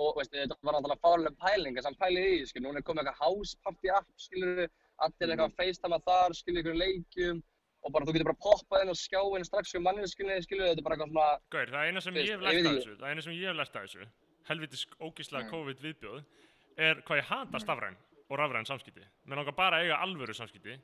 [0.00, 2.86] og veist, þetta var náttúrulega fárlega pæling, þess að hann pælið í, skil, núna er
[2.88, 7.42] komið eitthvað house party app, skilur allir eitthvað að facetama þar, skilur ykkur leikjum
[7.84, 10.86] og bara þú getur bara poppað inn á skjáin strax fyrir manninskinni, skilur, þetta er
[10.88, 12.84] bara eitthvað svona, Gaur, það eina sem Veist, ég hef ég lært veit af ekki.
[12.84, 14.06] þessu, það eina sem ég hef lært af þessu,
[14.48, 15.50] helvitis ógíslega Mm.
[15.52, 16.24] COVID viðbjóð,
[16.88, 17.96] er hvað ég hata stafræn
[18.30, 19.04] og rafræn samskipti.
[19.28, 20.78] Mér langar bara að eiga alvöru samskipti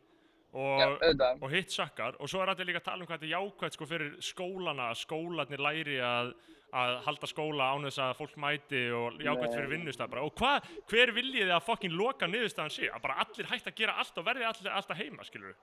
[0.53, 3.29] og, auðvitað, og hitt sakkar og svo er allir líka að tala um hvað þetta
[3.29, 6.33] er jákvæmt sko fyrir skólana, að skólarnir læri að,
[6.81, 10.25] að halda skóla án þess að fólk mæti og jákvæmt fyrir vinnustaf bara.
[10.27, 12.91] Og hvað, hver viljið þið að fokkin loka niðurstaðan sé?
[12.91, 15.55] Að bara allir hægt að gera allt og verði allir alltaf heima, skilur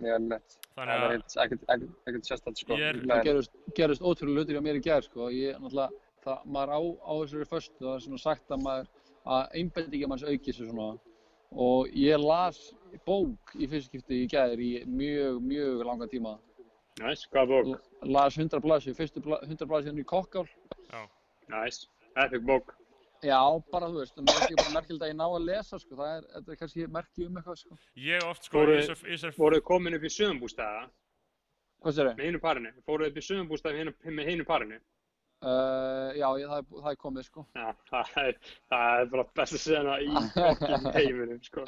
[0.00, 2.76] mjög nett, það Þannig að ekkert, sérstætt, sko.
[2.80, 5.28] Er- Það gerist, gerist ótrúlega hlutir hjá mér í gær sko.
[5.28, 8.86] Ég, náttúrulega, það, maður á, á þessari föstu, það er svona sagt að maður,
[9.36, 10.88] að einbendinga manns auki sig svona.
[11.52, 12.62] Og ég las
[13.06, 16.38] bók í fyrst skipti í gær í mjög, mjög langa tíma.
[17.00, 17.66] Næs, hvað bók?
[17.72, 20.46] L- Las 100 blaðsjö, fyrstu bla, 100 blaðsjö í kokkál.
[20.92, 21.02] já,
[21.48, 21.86] Næs,
[22.16, 22.74] epic bók.
[23.22, 23.38] Já,
[23.70, 25.94] bara þú veist, mér er ekki bara merkild að ég ná að lesa sko.
[25.96, 27.76] Það er, þetta er kannski merki um eitthvað sko.
[27.96, 30.90] ég oft sko, Fóru- í þessar- í þessar Fóruð komin upp í sögumbústæða
[31.82, 32.70] Hvað sér með hinu parinu?
[32.86, 34.78] Fóruð upp í sögumbústæða með með hinu parinu?
[35.42, 37.44] Uh, já, ég, það, er, það er komið sko.
[37.58, 38.36] Já, það er,
[38.70, 41.64] það er bara besta sena í fokkin heiminum, sko.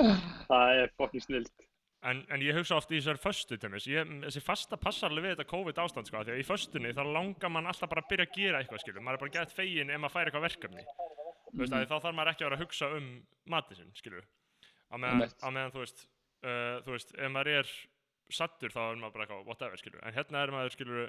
[0.48, 1.64] Það er fokkin snilt.
[2.04, 5.24] En, en ég hugsa oft í þessar föstu til mér, ég, þessi fasta passar alveg
[5.24, 8.02] við þetta COVID ástand sko, af því að í föstunni þá langar mann alltaf bara
[8.04, 10.44] að byrja að gera eitthvað skilur, maður er bara gett fegin ef maður fær eitthvað
[10.44, 10.84] verkefni,
[11.48, 13.06] þú veist, þá þarf maður ekki að vera að hugsa um
[13.54, 14.26] matið sinn, skilur,
[14.92, 15.40] á meðan, Einmitt.
[15.40, 16.04] á meðan þú veist,
[16.44, 17.72] uh, þú veist, ef maður er
[18.36, 21.08] sattur þá er maður bara eitthvað whatever, skilur, en hérna er maður, skilur,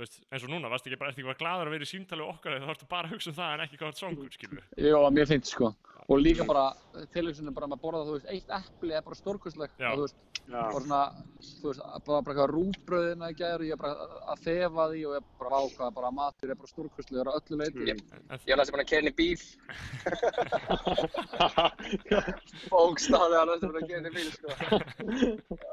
[0.00, 2.58] veist, eins og núna, varst ekki bara, ekki bara gladur að vera í símtali okkar,
[2.62, 4.64] þá ertu bara að hugsa um það en ekki hvað er songur, skilur.
[4.88, 5.70] Jó, mér finnst sko.
[6.12, 6.66] Og líka bara,
[7.14, 9.70] tilhugsunum bara að maður borða, þú veist, eitt epli er bara stórkustleg.
[9.80, 9.88] Já.
[9.88, 10.98] Og þú veist, og svona,
[11.40, 15.00] þú veist, bara, bara eitthvað rúbröðina í gær og ég er bara að þefa því
[15.08, 17.86] og ég er bara vákað, bara matur er bara stórkustlegur á öllu leiti.
[17.88, 19.40] Ég, En, ég er næstu búin að í bíl,
[22.74, 24.48] bókstafið að næstu búin að í bíl, sko.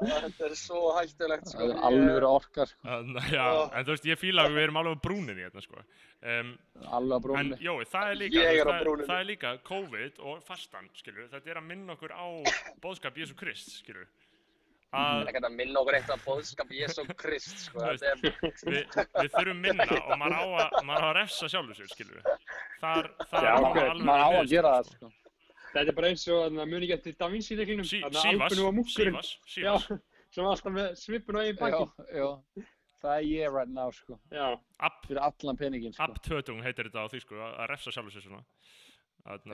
[0.00, 1.60] Þetta er svo hættulegt, sko.
[1.60, 2.88] Það er alveg orkar, sko.
[2.96, 5.84] en, já, en þú veist, ég fíla að við erum alveg á brúninni hérna, sko.
[6.22, 6.52] Um,
[6.94, 10.42] Alveg að En jói, það er líka, þú er það, það er líka COVID og
[10.46, 12.26] fastan, skilur, þetta er að minna okkur á
[12.84, 14.06] bóðskap Jésu Krist, skilur.
[14.92, 17.82] Að Ekkert að minna okkur eitt af bóðskap Jésu Krist, sko.
[17.82, 21.80] Þetta er, við, við þurfum minna og maður á að, maður á að refsa sjálfur
[21.80, 22.22] sér, skilur.
[22.84, 25.10] Þar, þar Já, koma ok, alveg Maður á að niðurstöður, gera það, sko.
[25.10, 25.12] sko.
[25.72, 27.88] Þetta er bara eins og að muni ekki eftir Da Vinci-leiklinum.
[27.88, 29.88] Sí, Já, Sívas,
[30.32, 32.06] sem var alltaf með svipun á eigin Já, baki.
[32.20, 32.28] já.
[33.02, 34.18] Það er ég right now, sko.
[34.30, 34.52] Já,
[34.86, 36.06] App, Fyrir allan peningin, sko.
[36.06, 38.44] Abtötung heitir þetta á því, sko, að refsa sjálfur sér svona.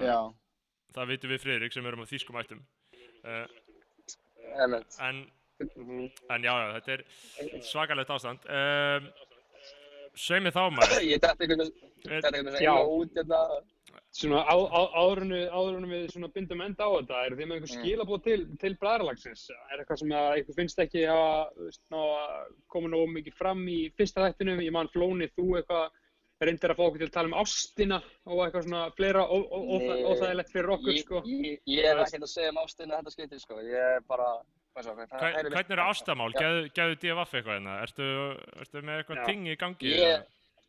[0.04, 0.20] Já.
[0.96, 2.60] það vitum við Friðrik sem erum á þýskum ættum.
[3.24, 3.46] Uh,
[4.64, 4.98] emitt.
[5.04, 5.24] en,
[5.64, 6.04] mhm.
[6.32, 8.46] en já, já, þetta er svakalegt ástand.
[8.52, 9.08] Um,
[10.18, 11.02] Sveimi þá maður.
[11.06, 12.72] Ég dætti einhvern veginn, þetta einhvern veginn Já.
[12.74, 13.42] illa út, hérna.
[14.18, 17.70] Svona á, á, áðurinu, áðurinu við svona bindum enda á þetta, er þið með einhver
[17.72, 17.78] Mm.
[17.82, 19.44] skilabóð til, til bræðarlagsins?
[19.72, 23.38] Er eitthvað sem að eitthvað finnst ekki að, þú veist, ná að koma nógu mikið
[23.38, 24.62] fram í fyrsta þættinum?
[24.64, 25.90] Ég man Flóni, þú eitthvað
[26.38, 27.96] reyndir að fá okkur til að tala um ástina
[28.26, 31.22] og eitthvað svona fleira óþægilegt fyrir okkur, sko.
[31.26, 33.58] ég, ég er ekkert að segja um ástina þetta skiptir, sko.
[33.66, 34.38] Ég er bara,
[34.78, 36.30] Hvernig eru ástamál?
[36.38, 37.72] Gæðu, gæðu DFF eitthvað hérna?
[37.82, 38.04] Ertu,
[38.62, 39.90] ertu með eitthvað ting í gangi?
[39.90, 40.26] Ég?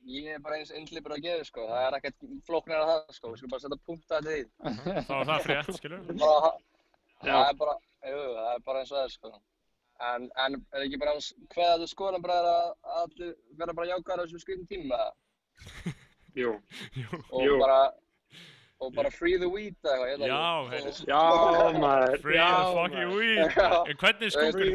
[0.08, 1.68] Ég er bara eins innlipur að gefa, sko.
[1.70, 3.32] Það er ekkert flóknir að það, sko.
[3.32, 4.40] Við skulum bara setja punkt að því.
[5.10, 6.04] Þá er það frétt, skilur?
[6.24, 6.52] Bara,
[7.24, 7.78] það er bara,
[8.10, 9.34] jú, það er bara eins og það sko.
[10.10, 13.90] En, en er ekki bara hans hvaða skoðan bara er að að allir vera bara
[13.90, 15.10] jákvæðar á þessum skrifum tímum eða?
[16.40, 16.54] Jú.
[17.36, 17.58] Og Jú.
[17.60, 17.80] bara,
[18.80, 21.00] og bara free the weed eða eitthvað.
[21.10, 21.22] Já,
[21.84, 22.18] maður.
[22.24, 23.58] Free já, the fucking weed.
[23.92, 24.66] En hvernig skúkur,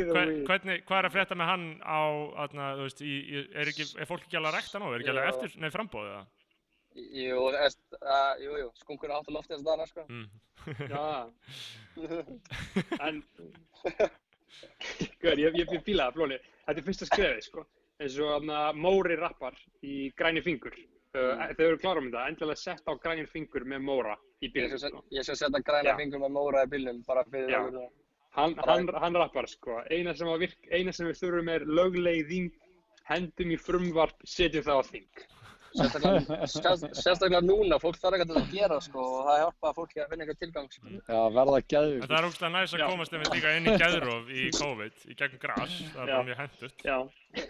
[0.48, 2.02] hvernig, hvað er að frétta með hann á,
[2.46, 4.90] atna, þú veist, í, í, er, ekki, er fólk ekki alveg að rekta nú?
[4.92, 6.32] Er ekki alveg eftir, nei, frambóðið það?
[6.94, 10.04] Jú, eðst, uh, jú, jú, skunkur átt að lofti þess dana, sko.
[10.08, 10.26] Mm.
[10.94, 11.06] Já,
[13.08, 13.22] en
[15.20, 17.64] Guður, ég, ég, ég fíla það, Flóni Þetta er fyrsta skrefið, sko
[18.02, 20.74] eins og þarna Móri rappar í Græni fingur.
[21.14, 25.02] Þau eru klára um þetta, endilega sett á Græni fingur með Móra í sko.
[25.14, 25.96] ég skal setja græna Já.
[26.00, 27.76] fingur með móra í bílnum bara fyrir það.
[28.34, 29.78] hann, hann, hann rappar, sko.
[29.90, 32.50] Eina sem, virk, eina sem við þurfum er lögleiðing
[33.06, 35.24] hendum í frumvarp, setjum það á þing
[35.74, 40.02] Sérstaklega, sérst- sérstaklega núna, fólk þarf eitthvað til að gera, sko, og það hjálpa fólki
[40.04, 40.92] að finna eitthvað tilgang, sko.
[41.08, 42.04] Já, verða gæðvík.
[42.06, 42.86] það er næs að Já.
[42.92, 46.42] komast einmitt líka inn í gæðróf í COVID, í gegnum gras, það er bara mjög
[46.44, 46.84] hendut.
[46.86, 46.98] Já,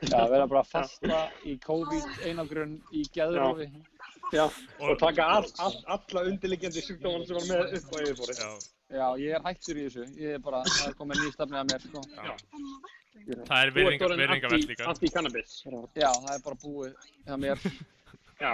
[0.08, 3.68] Já, vera bara fasta í COVID einangrun í gæðrófi.
[4.32, 4.46] Já,
[4.80, 8.40] og taka all, all, alla undirliggjandi sjúkdóman sem var með upp á yfirborðið.
[8.40, 10.04] Já, Já, ég er hættur í þessu.
[10.20, 12.02] Ég er bara, það er komið ný stefni að mér, sko.
[12.14, 12.34] já.
[13.24, 14.86] Það er Þú ert virðinga, orðin virðingarvert anti- líka.
[14.92, 15.52] anti-cannabis.
[15.96, 17.68] Já, það er bara búið hjá mér.
[18.44, 18.52] Já.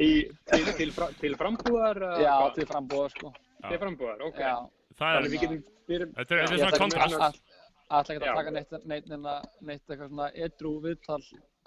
[0.00, 0.08] Í,
[0.48, 1.98] til, til, fra, til frambúðar?
[2.22, 2.54] Já, hvað?
[2.58, 3.32] til frambúða, sko.
[3.68, 4.38] Til frambúðar, ok.
[4.40, 4.54] Já.
[4.96, 5.58] Það Þannig er, við getum
[5.88, 6.12] fyrir...
[6.18, 7.24] þetta er, er svona kontrast.
[7.26, 7.40] all-
[7.92, 8.30] ætla ekki Já.
[8.32, 11.18] að taka neitt, neitt, neitt, neitt eitthvað svona edru viðtal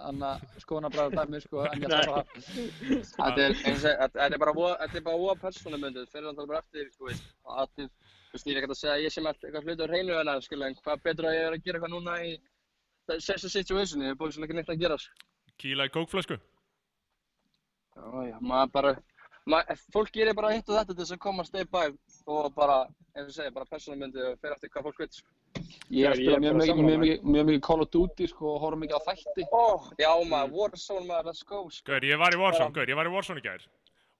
[0.09, 0.29] anna
[0.63, 4.53] skoðanabræður dæmi sko en ég ætla bara Þetta er, eins og segja, þetta er bara
[4.57, 7.29] voða- þetta er bara óa persónumöndið, fyrir hann tala bara eftir, þú veist,
[7.61, 7.91] að þið,
[8.25, 10.31] þú veist, ég er ekkert að segja að ég sem alltaf eitthvað hlutur hreinu en
[10.33, 12.33] það, skilja, en hvað betra ég er að gera eitthvað núna í
[13.13, 15.24] þessu situationi, það er búin sem ekki neitt að gera, sko.
[15.61, 16.37] Kíla í kókflösku.
[17.95, 18.91] Já, já, maður bara,
[19.47, 21.85] maður, fólk gerir bara hitt og þetta til þess að koma stay by
[22.27, 22.81] og bara,
[23.15, 25.31] eins og segja, bara persónumöndið og fyrir eftir hvað fólk veit, sko.
[25.95, 28.27] ég er að Ég er spila mjög mikið mjög mikið mjög mikið Call of Duty
[28.33, 29.63] sko og horfa mikið á þætti Ó,
[30.03, 31.87] já maður, Warzone maður, let's go, sko.
[31.93, 33.63] Gaur, ég var í Warzone, gaur, ég var í Warzone í gær.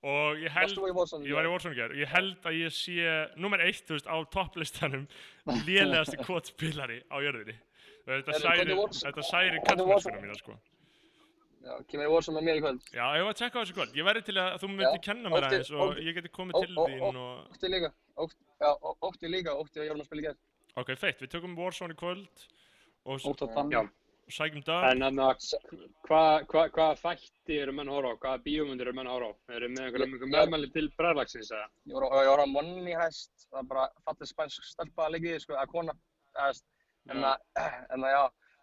[0.06, 1.50] Og ég held, ég var í?
[1.50, 1.92] Warzone í gær.
[1.92, 2.96] og Ég held að ég sé,
[3.42, 5.08] nummer eitt, þú veist, á topplistanum,
[5.66, 7.56] lélegasti kvotspilari á jörðinni.
[8.06, 8.78] Þetta særi,
[9.26, 10.60] særi Warzone- mína, sko.
[11.66, 12.82] Já, kemur í Warzone með mér í kvöld.
[12.94, 13.96] Já, ég var að tjekka á þessu kvöld.
[13.98, 16.32] Ég væri til að þú myndir Já, kenna mér ótti- aðeins og ótti- ég geti
[16.36, 17.38] komið til þín og...
[17.56, 17.90] Ótti líka,
[18.22, 18.42] ótti,
[19.10, 20.38] ótti líka, ótti að ég var að spila í gær.
[20.82, 22.44] Ok, feitt, við tökum Warzone í kvöld
[23.06, 23.82] og s- ótt á þannig Já.
[23.82, 24.86] og sækjum dag.
[24.92, 25.38] En þannig að
[26.06, 28.22] hvað hva, hva þætti eru menn að horfa á?
[28.26, 29.56] Hvaða bíómyndir eru menn að horfa á?
[29.58, 31.68] Eru með einhverjum einhver meðmæli til bræðlagsins eða?
[31.90, 32.12] Ég voru,
[32.46, 35.10] að Money Heist, það bara fallið spænsk stelpa
[35.42, 35.58] sko.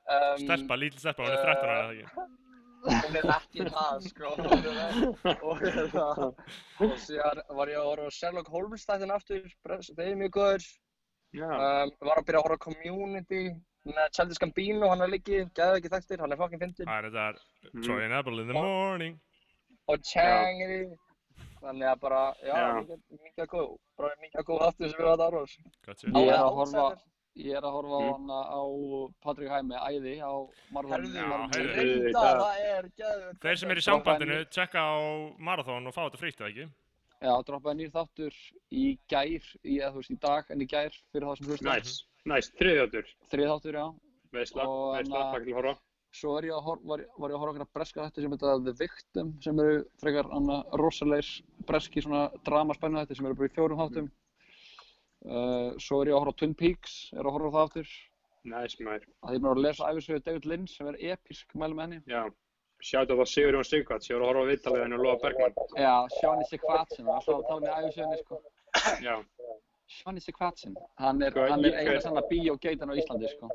[0.03, 2.30] Um, Stelpa, lítil stelpa, hún er 13 ára, eða ekki?
[2.83, 6.07] Hún er ekki það, sko, er það, og hérna,
[6.83, 10.64] og síðan var ég að horfa á Sherlock Holmes þættin aftur, þeir eru mjög góður,
[11.39, 13.43] um, var að byrja að horfa á Community,
[13.87, 17.09] með Childish Gambino, hann er liggi, gæði ekki þekktir, hann er fucking fyndin, Það er
[17.11, 17.87] þetta er.
[17.87, 19.16] Troy and Apple in the morning.
[19.91, 20.83] og Chang er í,
[21.62, 25.24] þannig að bara, já, mikið, mikið góð, bara mikið góð aftur sem við erum að
[26.26, 27.09] er að horfa outsider.
[27.41, 28.12] Ég er að horfa á Mm.
[28.12, 28.62] hana á
[29.22, 30.33] Patrik Hæmi æði á
[31.57, 31.76] heyrðu.
[31.76, 33.39] reynda, það er gæður.
[33.41, 34.95] Þeir sem eru í sambandinu, tjekka á
[35.39, 36.68] Marathon og fá þetta frítt, eða ekki?
[37.22, 38.35] já droppaði nýr þáttur
[38.72, 41.64] í gær í eða þú veist í dag en í gær fyrir það sem hlusta
[41.70, 43.07] Næs, næs, þriðjátur.
[43.30, 43.95] þrið þáttur já
[44.33, 44.64] Veisla,
[44.97, 45.78] veisla, takk til að horfa.
[46.12, 48.72] svo er ég að horfa var, ég- var ég að breska þetta sem þetta The
[48.72, 53.78] Victim sem eru frekar anna rosalegir breski svona dramaspennu þetta sem eru bara í fjórum
[53.78, 54.11] þáttum
[55.26, 57.88] uh, svo er ég að horfa á Twin Peaks er að horfa á það aftur
[58.42, 59.04] Næs, maður.
[59.22, 62.24] að ég er að lesa æfisögu David Lynch sem er episk mælum henni Já.
[62.82, 65.18] Sjátt á það Sigur Jón Sigvarts, ég voru að horfa á viðtalið henni og Lóa
[65.22, 65.52] Bergman.
[65.78, 68.40] já, Shawnee Sekvatsin alltaf að tala með æfisögunni sko
[69.06, 69.14] Já.
[69.92, 73.52] Shawnee Sekvatsin hann er, Sko, hann er ég- eina sanna bíógeitan á Íslandi sko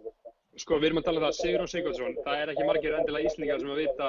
[0.58, 3.28] Sko, við erum að tala um það, Sigur Jón Sigvartsson, það er ekki margir endilega
[3.30, 4.08] Íslingar sem að vita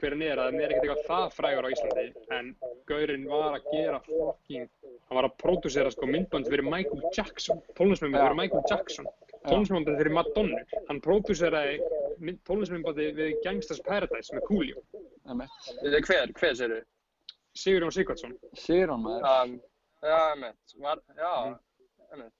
[0.00, 2.50] hver hann er, að hann er ekkert eitthvað það frægur á Íslandi, en
[2.90, 4.66] Gaurinn var að gera fucking,
[5.10, 9.08] hann var að pródúsera sko myndband fyrir Michael Jackson, tónlismyndband fyrir Michael Jackson,
[9.48, 11.80] tónlismyndband fyrir Madonna, hann pródúseraði
[12.46, 14.84] tónlismyndbandi við Gangsters Paradise með Coolio,
[15.30, 15.70] Einmitt.
[16.06, 16.84] Hver, hver sér þau?
[17.58, 19.26] Sigur Jón Sigvartsson, Sigrún maður.
[19.26, 19.56] Um,
[20.06, 21.32] já, einmitt, var, já,
[22.14, 22.36] einmitt.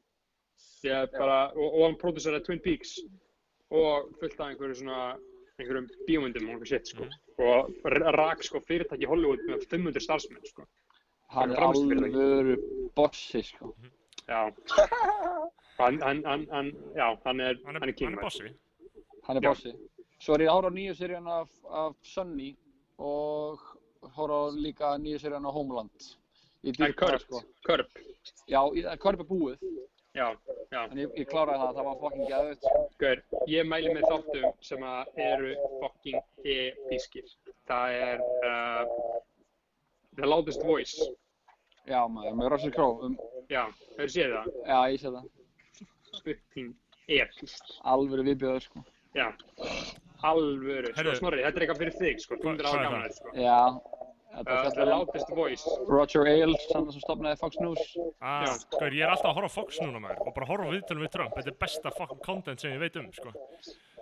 [0.86, 2.94] ég bara, og, og hann pródúseraði Twin Peaks
[3.74, 5.00] og fullt af einhverju svona,
[5.58, 7.08] einhverjum bíómyndum og einhver shit sko,
[7.42, 10.64] og r- rak sko fyrirtæki í Hollywood með 500 starfsmenn sko,
[11.34, 12.56] hann er alvöru
[12.96, 13.74] bossi sko.
[14.28, 14.50] Já,
[15.78, 18.50] hann, hann, hann, hann, já, hann er, Hann er, hann er king hann er bossi.
[19.26, 19.48] hann er Já.
[19.54, 19.72] bossi.
[20.20, 21.48] Svo er ég að horfa á nýju seríun af,
[21.82, 22.50] af Sunny
[22.98, 23.60] og
[24.16, 26.10] horfa á líka nýju seríun af Homeland.
[26.62, 27.40] Ég En Körp, sko.
[27.64, 27.88] Körp,
[28.48, 28.60] já,
[29.00, 29.62] Körp er búið.
[30.14, 30.26] Já,
[30.74, 32.80] já, en ég, ég kláraði það, það var fucking geðveikt sko.
[32.98, 37.30] gaur, ég mæli með þáttum sem að eru fucking episkir.
[37.70, 38.82] Það er uh,
[40.18, 41.06] The Loudest Voice,
[41.88, 43.16] já maður, með Russell Crowe um,
[43.50, 43.62] já,
[43.96, 45.30] hefur séð það, já, ég sé það,
[46.24, 46.74] fucking
[47.20, 48.84] epist, alvöru viðbjöður sko
[49.16, 49.28] já,
[50.26, 53.08] alvöru, sko, Snorri, þetta er eitthvað fyrir þig, sko, 100 hvað ára er gaman það?
[53.08, 53.34] þetta, sko.
[53.40, 57.80] já, þetta Uh, The Loudest Voice, Roger Ailes, hann sem stopnaði Fox News
[58.22, 58.44] Ah,
[58.76, 61.10] gaur, ég er alltaf að horfa Fox núna maður og bara horfa á viðtölum við
[61.16, 61.34] Trump.
[61.34, 63.32] Þetta er besta fucking content sem ég veit um, sko.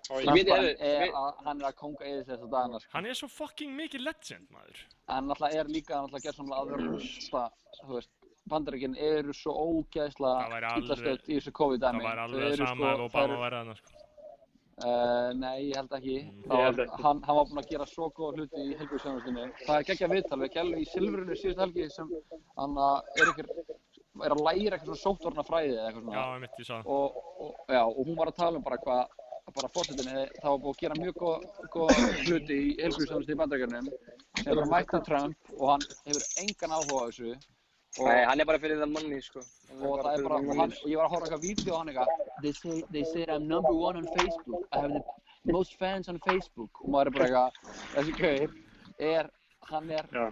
[0.08, 3.28] Heyrðu, er við- að hann er að konga eða þess dagana sko Hann er svo
[3.28, 4.78] fucking mikið legend, maður.
[5.08, 7.44] en náttúrulega er líka náttúrulega gerðsamlega að rústa,
[7.84, 8.10] þú veist,
[8.48, 12.00] bandaríkinn eru svo alveg- illastödd í þessu COVID-dæmi.
[12.00, 13.88] Það væri alveg sama sko- ef Obama væri þarna, sko.
[14.78, 16.16] Uh, nei, ég held ekki.
[16.22, 16.42] Mm.
[16.54, 17.02] Ég held var, ekki.
[17.02, 19.46] hann, hann var búinn að gera svo góða hluti í helbriðsjónastunni.
[19.66, 22.12] Það er geggja viðtal við Kelly í Silfrinu síðust helgi sem
[22.60, 23.48] hann uh, er, ykkur,
[24.22, 26.36] er að læra eitthvað svona sóttvarna fræði eða eitthvað Já, svona.
[26.36, 26.86] ég mitt, ég sá það.
[26.94, 29.02] Og, og, já, og hún var að tala um bara hvað
[29.56, 31.14] bara fórsetinni, það var búið að gera mjög
[31.74, 33.92] góða hluti í helbriðsjónastunni í bandaríkjörnum
[34.46, 37.36] er bara mættur Trump og hann hefur engan áhuga á þessu.
[37.98, 39.42] Og, Nei, hann er bara fyrir það manni, sko.
[39.80, 41.90] Og það er bara, og, hann, og ég var að horfa eitthvað vídeo á hann
[41.92, 42.10] eitthvað.
[42.42, 44.68] They, say, they said I'm number one on Facebook.
[44.72, 46.82] I have the most fans on Facebook.
[46.84, 48.54] Og maður er bara eitthvað þessi gaur
[49.08, 49.30] er,
[49.72, 50.28] hann er Já.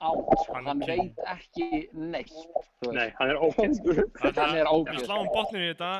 [0.00, 2.32] Out Hann hann veit ekki neitt.
[2.92, 3.78] Nei, hann er ógeð.
[4.20, 5.90] hann er Við ógeð sláum botninu í þetta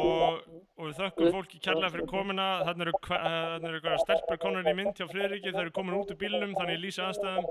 [0.00, 0.44] og,
[0.78, 2.46] og við þökkum fólki kærlega fyrir komuna.
[2.68, 5.98] Þannig eru, eh, þarna eru eitthvað stelpur konar í mynd hjá Friðriki, þau eru komin
[6.00, 7.44] út úr bílnum, þannig ég lýsi aðstæðum.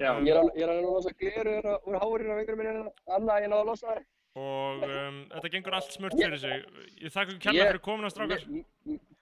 [0.00, 3.52] Já, Ég er er að losa glerur úr hárinu á vingurum minni, annað en ég
[3.54, 4.02] náðu að losa það.
[4.40, 6.66] Og um, þetta gengur allt smurt fyrir sig.
[7.02, 8.44] Ég þakka ykkur kærlega fyrir komuna, strákar.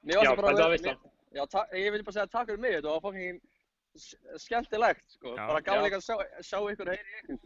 [0.09, 3.57] Já, þetta var ta- ég vil bara segja takk fyrir mig, þetta var fucking s-
[4.39, 5.34] skemmtilegt, sko.
[5.36, 5.47] Já.
[5.49, 5.86] Bara gaman Já.
[5.89, 7.39] líka að sjá, sjá ykkur heyri ykkur.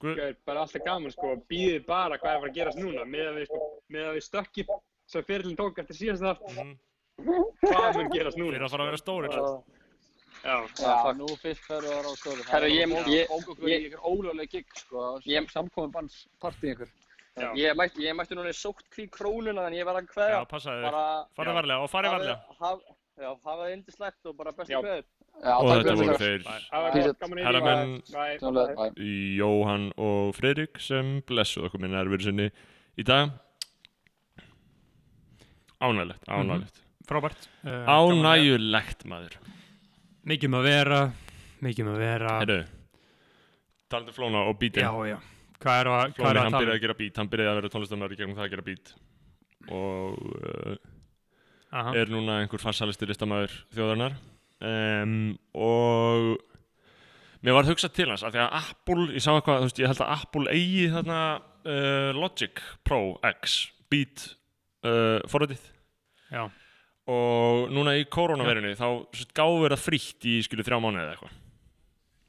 [0.00, 3.04] Guð, Gauð, bara alltaf gaman sko, býðið bara hvað er að fara að gerast núna
[3.08, 3.60] með að við, sko,
[3.94, 4.72] með að við stökkið
[5.06, 6.74] sem fyrirlin tók eftir síðast þátt, mhm,
[7.64, 8.56] hvað mun gerast þeir núna?
[8.58, 9.38] eru að fara að vera stórir.
[10.44, 13.72] Já, Já, nú fyrst ferðu að vera á stóri Herru, ég- ég- Bók okkur í
[13.72, 16.90] ég- ykkur ólögleg gig, sko Ég- Samkomin banns partí ykkur
[17.40, 17.48] já.
[17.56, 20.36] Ég mætti, ég mætti núna í sótt kví krónuna, þannig ég var að kveðja.
[20.36, 20.90] Já, passaði þig.
[20.92, 22.40] Bara, Farið varlega og farið varlega.
[22.60, 22.80] haf,
[23.16, 25.02] já, hafa það indislegt og bara bestu Já.
[25.44, 27.90] Já, Og takk þetta fyrir voru þeir Herramenn.
[29.36, 32.46] Jóhann og Friðrik sem blessuð okkur minna erfyrir sinni
[32.98, 33.34] í dag.
[35.82, 36.80] Ánægilegt, ánægilegt.
[37.06, 37.48] Frábært.
[37.62, 39.36] Uh, að- Ánægilegt, maður.
[40.26, 41.00] Mikið um að vera,
[41.62, 42.32] mikið um að vera.
[42.40, 42.58] Herru,
[43.92, 44.82] talandi um Flóna og bítinn.
[44.82, 45.18] Já, já.
[45.60, 46.76] Hvað er að, Flóni, hann tala byrjaði um?
[46.76, 48.94] að gera bít, hann byrjaði að vera tónlistamæður í gegnum það að gera bít
[49.66, 50.76] og uh,
[51.72, 51.94] Aha.
[51.96, 54.12] er núna einhver farsalisti listamæður þjóðarnar
[54.64, 55.14] um,
[55.54, 56.36] og
[57.44, 59.90] mér var hugsað til hans af því að Apple, ég sá eitthvað, þú veist, ég
[59.92, 63.58] held að Apple eigi þarna uh, Logic Pro X
[63.92, 64.28] Beat
[64.86, 65.62] uh, forritið.
[66.32, 66.46] Já.
[67.06, 68.88] og núna í koronaverunni þá
[69.38, 71.36] gáðu verið frítt í skilu þrjá mánuði eða eitthvað.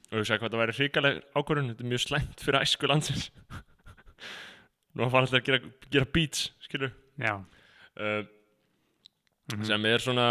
[0.07, 3.25] Og ég sagði hvað þetta væri hrikaleg ákvörðun þetta er mjög slæmt fyrir æsku landsins.
[4.97, 5.59] Nú fara alltaf að gera,
[5.93, 8.21] gera beats skilu uh,
[9.47, 9.63] Mhm.
[9.63, 10.23] sem er svona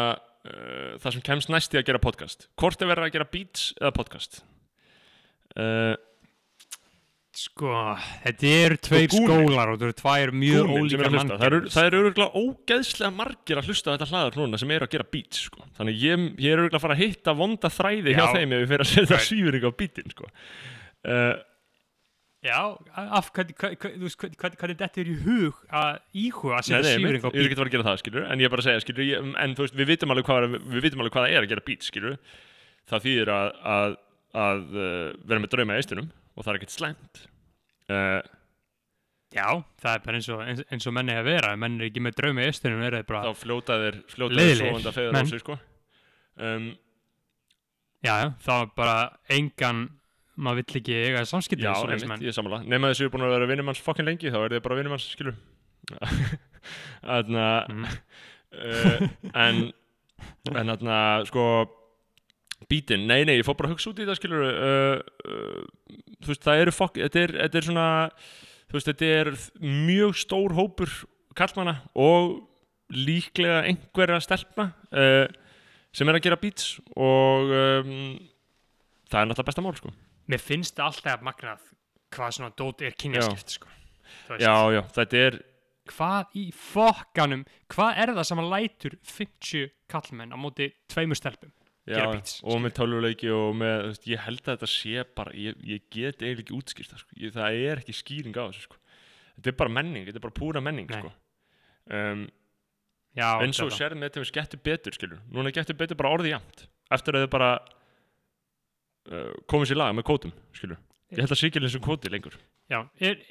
[0.47, 3.71] uh, það sem kemst næst í að gera podcast hvort er verið að gera beats
[3.81, 4.43] eða podcast
[5.59, 5.95] uh,
[7.37, 7.69] Sko,
[8.25, 9.27] þetta eru tveir Gúni.
[9.29, 11.35] skólar og þetta eru tvær mjög að hlusta.
[11.37, 15.43] það eru, örgulega ógeðslega margir að hlusta þetta hlaðar núna sem eru að gera beats
[15.51, 15.67] sko.
[15.77, 18.31] þannig ég, ég er örgulega að fara að hitta vonda þræði hjá Já.
[18.39, 19.29] þeim ef ég fer að setja Right.
[19.29, 20.31] svífuring á beatin sko.
[21.13, 21.35] uh,
[22.47, 22.61] Já,
[22.95, 26.91] af hvernig, hvernig, hvernig, hvernig, þetta er í hug að íhuga að Nei, setja nei,
[26.93, 28.55] sífring mitt, á ég er ekki að fara að gera það, skilur En ég er
[28.55, 31.17] bara að segja, skilur ég, En þú veist, við vitum alveg hvað, við vitum alveg
[31.17, 32.17] hvað það er að gera beat, skilur
[32.87, 33.99] Það þýðir að, að,
[34.47, 37.23] að uh, vera með drauma í eistunum Og það er ekkert slæmt.
[37.89, 38.21] Uh,
[39.35, 39.49] Já,
[39.83, 41.53] það er bara eins og, eins, eins og menni að vera.
[41.53, 44.33] Ef menn er ekki með draumi í östunum, er það bara, Þá fljóta þér, fljóta
[44.33, 45.57] þér Leiðilegir, sofanda feður á sig, sko.
[46.47, 46.67] Um,
[48.07, 48.15] já,
[48.47, 48.97] það er bara
[49.37, 49.83] engan,
[50.37, 52.59] maður vill ekki eiga samskipti Já, einmitt, ég er sammála.
[52.69, 55.07] Nefn að þessu er búin að vera vinnumanns fokkin lengi Þá er þið bara vinnumanns,
[55.15, 55.37] skilur.
[57.07, 57.85] Þannig að Mm.
[58.57, 59.03] uh,
[59.35, 59.59] En
[60.57, 61.43] En þannig að, sko
[62.71, 66.31] Bítin, nei, nei, ég fór bara að hugsa út í það, skilur uh, uh, Þú
[66.33, 67.87] veist, það eru fokk þetta er, þetta er svona
[68.67, 69.31] Þú veist, þetta er
[69.87, 70.95] mjög stór hópur
[71.37, 72.39] kallmanna og
[72.97, 74.71] líklega einhverja stelpna
[75.97, 77.93] sem er að gera beats og um,
[79.11, 79.91] það er náttúrulega besta mál, sko
[80.27, 81.67] Mér finnst það alltaf magnað
[82.15, 83.71] hvað svona dót er kynjaskipt, sko.
[84.41, 85.43] Já, já, þetta er
[85.87, 91.53] Hvað í fokkanum, hvað er það sem að lætur 50 kallmenn á móti tveimur stelpum?
[91.87, 95.61] já, beats, og með tölvuleiki og með, veist, ég held að þetta sé bara, ég,
[95.63, 97.19] ég get eiginlega ekki útskýrt það, sko.
[97.37, 98.81] það er ekki skýring á þessu, sko.
[99.37, 101.13] þetta er bara menning, þetta er bara púra menning, sko.
[102.01, 102.27] um,
[103.17, 103.71] Já, og þetta.
[103.79, 106.67] sérð með þetta getur betur, skilur, núna getur betur bara orðið jæmt,
[106.99, 107.51] eftir að þau bara
[109.11, 110.81] uh, komið sér laga með kótum, skilur,
[111.13, 112.37] ég held að sé ekki eins og kvóti lengur.
[112.73, 113.23] Já, er,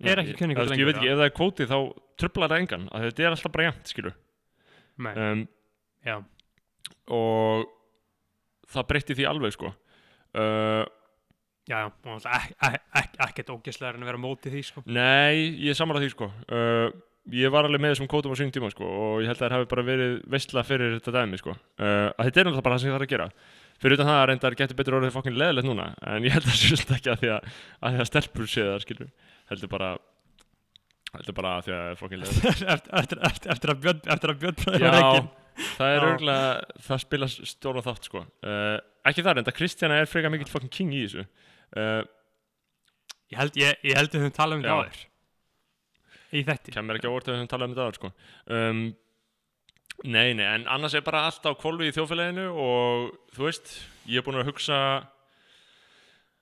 [0.00, 1.76] Er ekki veist, lengur, Ég veit ekki, ef það er kvóti þá
[2.20, 4.14] trublar það engan, að þetta er alltaf bara jæmt, skilur,
[5.10, 5.42] um,
[7.16, 7.66] og
[8.70, 9.74] það breytti því alveg, sko.
[10.30, 10.86] Uh,
[11.68, 11.82] já,
[13.28, 14.84] ekkert ógæslegar en að vera á móti því, sko.
[14.88, 16.32] Nei, ég er sammála því sko.
[16.48, 16.88] Uh,
[17.28, 19.52] Ég var alveg með þessum kótum á sínum tíma sko og ég held að það
[19.58, 21.52] hafi bara verið veistla fyrir þetta dæmi sko.
[21.76, 23.26] Uh, að þetta er náttúrulega bara það sem ég þarf að gera
[23.80, 26.52] fyrir utan það að reyndar getur betur orðið fokkin leðilegt núna en ég held að
[26.52, 27.50] það sést ekki að því að,
[27.80, 29.10] að því að stelpur séu það skilur
[29.50, 29.90] heldur bara
[31.16, 34.00] heldur bara að því að það er fokkin leðilegt eftir, eftir, eftir, eftir að Björn,
[34.44, 35.30] Björn Já, reikin.
[35.78, 38.22] það er örgulega það spila stóra þátt sko.
[38.46, 38.76] Uh,
[39.10, 41.24] ekki það reynda, Kristjana er frekar mikill fokkin king í þessu.
[41.74, 42.02] Uh,
[43.30, 45.02] Ég held, ég, ég held að höfum talað um þetta áður.
[46.30, 46.72] Í þetta.
[46.74, 48.10] kemur ekki á orðið að við höfum talað um þetta áður, sko.
[48.56, 48.80] Um,
[50.04, 53.74] Nei, nei, en annars er bara allt á kvolfi í þjóðfélaginu og þú veist,
[54.08, 54.78] ég er búin að hugsa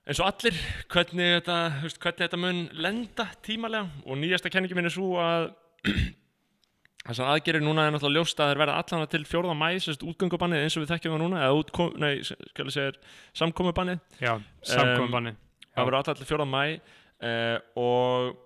[0.07, 0.55] eins og allir
[0.89, 5.49] hvernig þetta, veist, hvernig þetta mun lenda tímalega og nýjasta kenningi minn er svo að
[7.09, 9.53] þessar aðgerir núna er náttúrulega ljóst að þeir verða allan til 4.
[9.59, 12.95] mæ, sérst útgöngubannið eins og við þekkjum það núna, eða útkom, nei, skal ég segja
[13.41, 14.33] samkomubannið, Já,
[14.71, 15.35] samkominbanni
[15.73, 16.47] það verður allan til 4.
[16.55, 18.37] mæ uh, og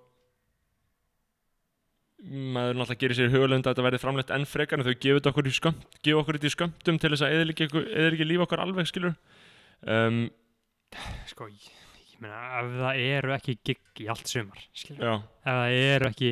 [2.23, 5.49] maður náttúrulega gerir sér hugulund að þetta verði framleitt enn frekar en þau gefur okkur
[5.49, 9.15] í skömmt, gefa okkur í skömmtum til þess að eða ekki lífa okkar alveg skilur
[9.83, 10.21] um,
[11.27, 11.67] Sko, ég,
[12.13, 15.03] ég meina, ef það eru ekki gig í allt sumar skilur.
[15.03, 16.31] já, ef það eru ekki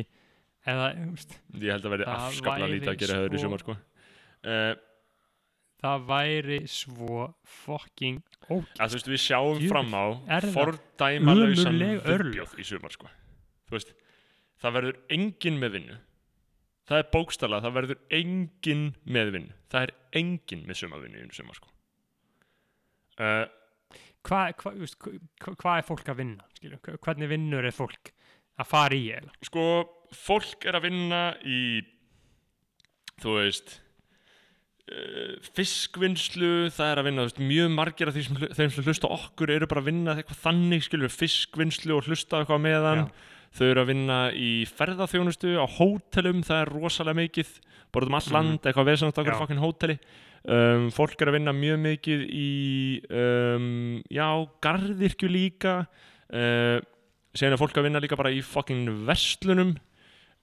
[0.62, 2.08] ef það, veist, ég held að verði
[2.46, 3.76] væri lítið að gera höfður í sumar sko.
[4.42, 4.72] Uh,
[5.82, 7.24] það væri svo
[7.64, 10.04] fucking óg að þú veist við sjáum Djöfull, fram á
[12.14, 12.30] örlög.
[12.30, 13.10] viðbjóð í sumar sko.
[13.66, 13.92] Þú veist,
[14.62, 15.98] það verður engin með vinnu.
[16.88, 19.58] Það er bókstala, það verður engin með vinnu.
[19.72, 21.70] Það er engin með sumarvinnu í sumar sko.
[23.20, 23.44] Uh,
[24.26, 24.72] hvað hva,
[25.44, 26.80] hva, hva er fólk að vinna skilur?
[26.82, 28.12] Hva- hvernig vinnur er fólk
[28.60, 29.46] að fara í eiginlega?
[29.48, 29.64] Sko,
[30.16, 31.60] fólk er að vinna í
[33.22, 33.74] þú veist
[34.90, 39.68] uh, fiskvinnslu það er að vinna, veist, mjög margir af þeim sem hlusta okkur eru
[39.70, 43.06] bara að vinna eitthvað þannig, skilur, fiskvinnslu og hlusta eitthvað meðan,
[43.52, 47.50] þau eru að vinna í ferðaþjónustu, á hótelum það er rosalega mikið,
[47.92, 48.32] bara út um all Mhm.
[48.36, 49.40] land eitthvað veðsamt á okkur Já.
[49.42, 49.98] fokkin hóteli.
[50.42, 54.26] Um, fólk er að vinna mjög mikið í um, já,
[54.60, 55.86] garðirkju líka.
[56.32, 56.80] Uh,
[57.40, 59.76] er fólk að vinna líka bara í fokkin verslunum.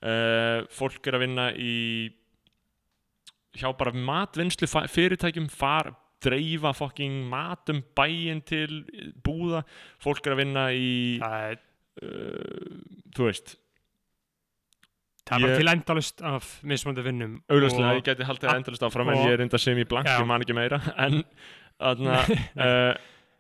[0.01, 2.13] Uh, fólk er að vinna í
[3.59, 5.91] hjá bara matvinnslu fyrirtækjum far,
[6.23, 8.85] dreifa fokkin matum bæinn til
[9.25, 9.63] búða.
[10.03, 11.59] Fólk er að vinna í það er,
[12.01, 12.79] uh,
[13.15, 13.55] þú veist
[15.29, 19.17] það bara Ég- til endalust af mismöndu vinnum og- ég geti haldið endalist áfram en
[19.19, 20.19] og- ég er enda sem í blank, Já.
[20.19, 21.23] ég man ekki meira en
[21.79, 22.93] aðna uh,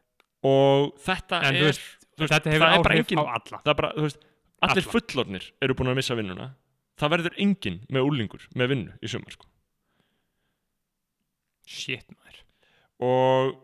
[0.49, 1.81] og þetta En er veist,
[2.17, 4.19] veist, þetta hefur áhrif engin- á alla bara, veist,
[4.61, 4.91] allir Alla.
[4.93, 6.51] fullornir eru búin að missa vinnuna
[6.99, 9.45] það verður enginn með úlingur með vinnu í sumar sko.
[11.69, 12.39] shit maður
[12.99, 13.57] og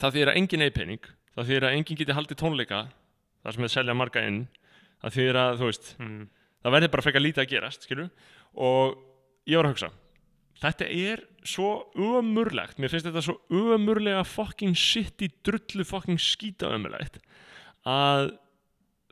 [0.00, 2.80] það þýðir að enginn eigi pening það þýðir að enginn geti haldið tónleika
[3.40, 4.42] þar sem þeir selja marga inn
[5.00, 6.20] það þýðir að, þú veist, mm.
[6.60, 8.06] það verður bara frekar lítið að gerast, skilju
[8.60, 9.00] og
[9.48, 9.92] ég var að hugsa
[10.60, 16.72] þetta er svo ömurlegt mér finnst þetta svo ömurlega fucking shit í drullu fucking skýta
[16.74, 17.20] ömurlegt
[17.88, 18.34] að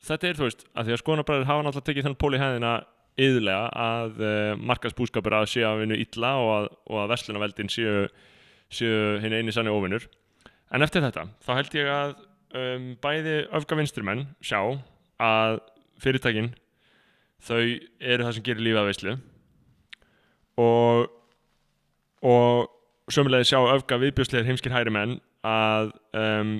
[0.04, 2.72] þetta er, þú veist, að því að skoðanabræður hafa náttúrulega tekið þannig pól í hæðina
[3.18, 8.06] yðurlega að uh, markaðsbúskapur að sé að vinna illa og að, og að verslunaveldin séu,
[8.70, 10.06] séu hinn eini sannig óvinnur
[10.74, 12.14] en eftir þetta, þá held ég að
[12.56, 14.60] um, bæði öfgavinstrimenn sjá
[15.18, 15.58] að
[16.02, 16.52] fyrirtækin
[17.42, 19.16] þau eru það sem gerir lífið að veislu.
[20.58, 21.06] Og
[22.28, 26.56] og sömulegði sjá öfga viðbjóslegar heimskir hæri menn að um,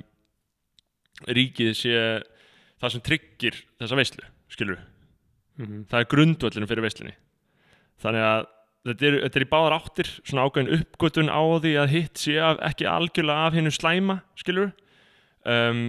[1.27, 1.97] ríkið sé
[2.79, 4.79] það sem tryggir þessa veislu, skilur
[5.59, 5.83] Mm.
[5.91, 7.15] það er grundvöllinu fyrir veislunni.
[7.99, 8.45] Þannig að
[8.87, 12.37] þetta er, þetta er í báðar áttir svona ákveðin uppgötun á því að hitt sé
[12.39, 14.71] af, ekki algjörlega af hennu slæma skilur
[15.45, 15.81] um,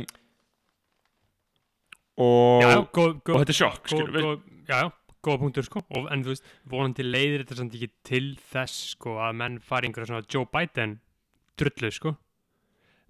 [2.21, 4.33] og, já, góð, góð, og þetta er sjokk góð,
[4.69, 4.81] já,
[5.25, 9.19] góða punktur sko og, en þú veist, vonandi leiðir þetta samt ekki til þess sko
[9.25, 10.99] að menn fari einhverja svona Joe Biden
[11.61, 12.17] drullu sko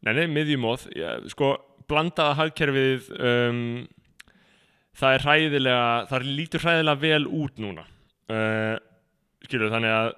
[0.01, 0.87] Nei, nei, miðjumóð,
[1.29, 1.51] sko,
[1.91, 3.59] blandaða hagkerfið, um,
[4.97, 7.85] það er hræðilega, það lítur hræðilega vel út núna.
[8.31, 8.79] Uh,
[9.45, 10.09] skilur, þannig að,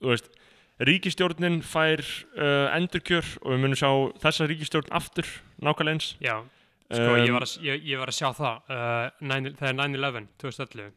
[0.00, 0.32] þú veist,
[0.82, 2.02] ríkistjórnin fær
[2.34, 3.90] uh, endurkjör og við munum sjá
[4.24, 5.28] þessa ríkistjórn aftur,
[5.62, 6.14] nákvæmlega eins.
[6.20, 6.42] já,
[6.90, 10.26] sko Um, ég, var að, ég, ég var að sjá það uh, 9, þegar 9-11
[10.42, 10.90] 2011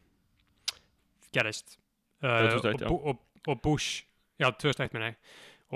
[1.32, 1.78] gerist
[2.22, 2.90] uh, 2001, já.
[2.90, 4.04] og, og, og Bush
[4.38, 5.16] já 2001 minna ég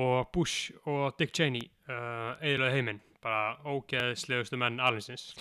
[0.03, 5.33] og Bush og Dick Cheney uh, eðlaði heiminn, bara ógeðslegustu menn alvegnsins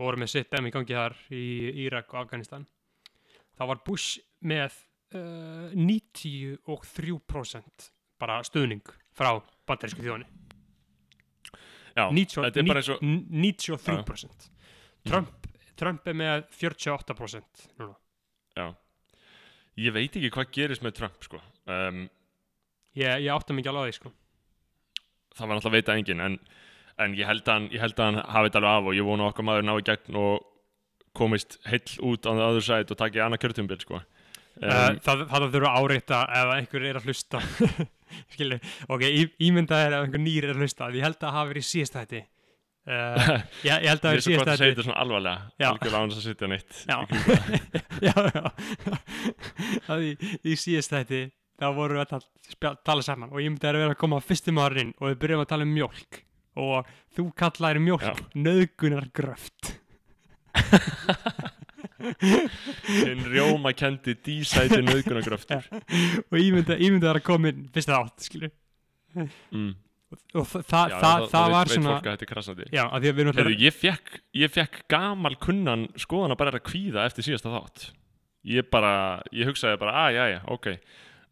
[0.00, 1.44] voru með sitt dem í gangi þar í
[1.86, 2.68] Írak og Afganistan
[3.56, 4.76] þá var Bush með
[5.14, 7.90] uh, 93%
[8.22, 8.84] bara stuðning
[9.16, 9.32] frá
[9.68, 10.28] bandarísku þjóðinni.
[11.92, 14.46] Já, 90, þetta er bara eins og, n- 93%
[15.08, 15.32] Trump,
[15.76, 17.96] Trump er með 48% núna.
[18.56, 18.66] Já,
[19.82, 21.38] ég veit ekki hvað gerist með Trump, sko.
[21.68, 21.98] Um,
[22.96, 24.10] ég, ég átta mikið alveg á því sko.
[25.36, 26.34] það var náttúrulega að veita enginn, en,
[27.02, 27.68] en ég held að hann,
[28.22, 30.34] að hafi þetta alveg af og ég vona að okkar maður ná í gegn og
[31.16, 33.96] komist heill út á það öðru sæt og takið annað kjörtumbil, sko.
[34.52, 37.38] Um, um, það, það þurfa að áreita ef einhver er að hlusta
[38.92, 41.52] ok, í, ímynda er ef einhver nýr er að hlusta, ég held að það hafi
[41.54, 43.30] verið síðast þetta uh,
[43.68, 45.38] ég, ég held að Ég það er svo hafi gott að segja þetta svona alvarlega
[45.56, 45.68] Já.
[45.70, 46.98] algjörlega án þess að setja neitt Já.
[47.08, 47.38] það.
[48.08, 48.44] já, já
[49.94, 50.12] að í,
[50.44, 51.22] í síðast þetta
[51.62, 54.92] þá voru við að tala saman og ég myndi að vera að koma fyrstum árin
[54.98, 56.20] og við byrjum að tala um mjólk
[56.62, 58.12] og þú kallaðir mjólk Já.
[58.36, 59.78] nöðgunar gröft
[62.02, 68.28] hinn rjóma kendi dísæti nöðgunagröftur og ég myndi að koma inn fyrst átt
[69.16, 69.70] mm.
[70.38, 71.94] og þa þa Já, það, það var svona
[72.72, 77.28] já, alltaf ég fekk, ég fekk gamal kunnan skoðan að bara er að kvíða eftir
[77.28, 77.88] síðasta þátt.
[78.52, 78.92] Ég bara,
[79.30, 80.70] ég hugsaði bara að já já, ok,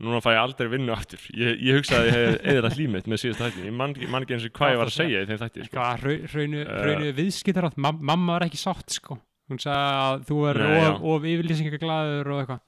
[0.04, 2.12] núna fæ ég aldrei vinnu aftur, ég, ég hugsaði
[2.54, 4.94] eða hlýmitt með síðasta þætti, ég man, man ekki eins og hvað ég var að
[4.94, 5.88] það- segja í þeim þætti sko.
[6.04, 9.18] hraunu, hraunu, hraunu viðskiptar átt mamma var ekki sátt sko
[9.50, 12.66] hún sagði að þú er Nei, of, of yfirlýsingaglæður og eitthvað.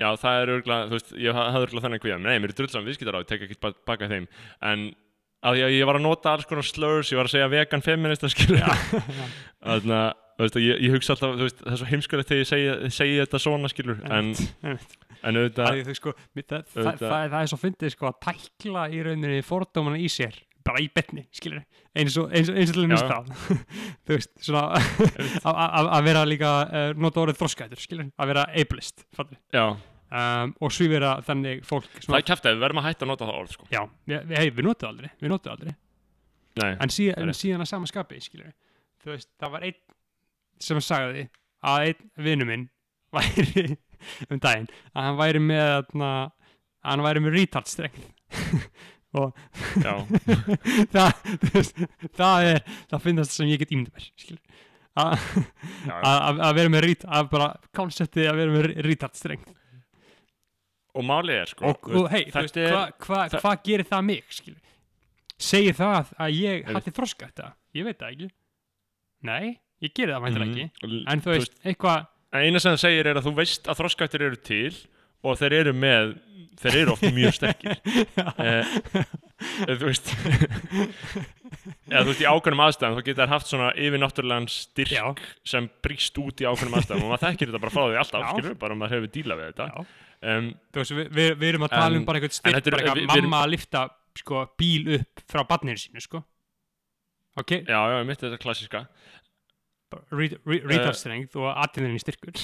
[0.00, 2.18] Já, það er örgulega, þú veist, ég hafði örgulega þannig kvíða.
[2.24, 4.28] Nei, mér er drullsamt viðskiptar á, ég tek ekki ba- baka þeim.
[4.64, 4.86] En
[5.44, 8.28] að að ég var að nota alls konar slurs, ég var að segja vegan feminista
[8.32, 8.60] skilur
[9.64, 12.42] þannig að þú veist, ég, ég hugsa alltaf, þú veist, það er svo heimskulegt þegar
[12.42, 14.30] ég segi, segi þetta svona skilur en,
[14.70, 19.42] en auðvitað sko, það, það, það, það er svo fyndið sko, að tækla í rauninni
[19.46, 20.36] fordómana í sér
[20.70, 21.60] bara í betni, skilur
[21.98, 23.20] eins og, eins og, eins og til að mista
[24.06, 28.46] þú veist, svona að- að að vera líka, uh, nota orðið þroskætur skilur, að vera
[28.62, 29.04] ableist
[29.60, 33.28] um, og svífira þannig fólk það svona, er kæftið, við verðum að hætta að nota
[33.30, 33.68] það orð sko.
[33.74, 35.74] já, við, hey, við notum aldrei við notum aldrei,
[36.62, 38.52] nei, en Það er en síðan að sama skapi skilur,
[39.04, 39.80] þú veist, það var einn
[40.60, 41.26] sem sagði
[41.66, 42.66] að einn vinnu minn
[43.14, 43.76] væri
[44.30, 46.30] um daginn, að hann væri með að
[46.90, 48.06] hann væri með retard strength
[48.50, 48.99] já,
[50.94, 51.10] það,
[52.14, 52.60] það er
[52.92, 54.40] það finnast sem ég get ímyndið mér
[56.04, 59.50] að vera með rít að bara konseptið að vera með retard strengt
[60.98, 64.62] og málið er sko, og, og hei, hvað hva, það- hva gerir það mig skilur?
[65.40, 67.52] segir það að ég hætti þroska þetta?
[67.78, 68.26] Ég veit það ekki.
[69.24, 69.44] Nei,
[69.80, 70.50] ég gerir það mæntir Mhm.
[70.50, 70.98] ekki.
[71.14, 74.36] En þú veist, eitthvað eina sem það segir er að þú veist að þroskættir eru
[74.50, 74.74] til
[75.26, 76.14] og þeir eru með
[76.60, 77.80] þeir eru oft mjög sterkir.
[79.40, 80.10] Eh, þú veist
[81.88, 85.04] eða þú veist í ákveðnum aðstæðum þá geta þær haft svona yfirnáttúrulegan styrk já,
[85.48, 87.06] sem bríst út í ákveðnum aðstæðum.
[87.06, 89.86] Og maður þekkir þetta bara frá því alltaf, skilur, bara maður hefur dílað við þetta.
[90.20, 92.82] Um, þú veist, við, við, við erum að tala En- um bara eitthvað styrk, bara
[92.82, 93.84] eitthvað við erum- mamma að lifta
[94.20, 96.20] sko, bíl upp frá barninu sínu sko.
[97.40, 98.84] Ok, Já, já, mitt þetta klassiska
[100.12, 102.36] re- re- retard strength og aðtæðinni styrkur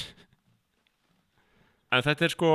[1.91, 2.51] En þetta er sko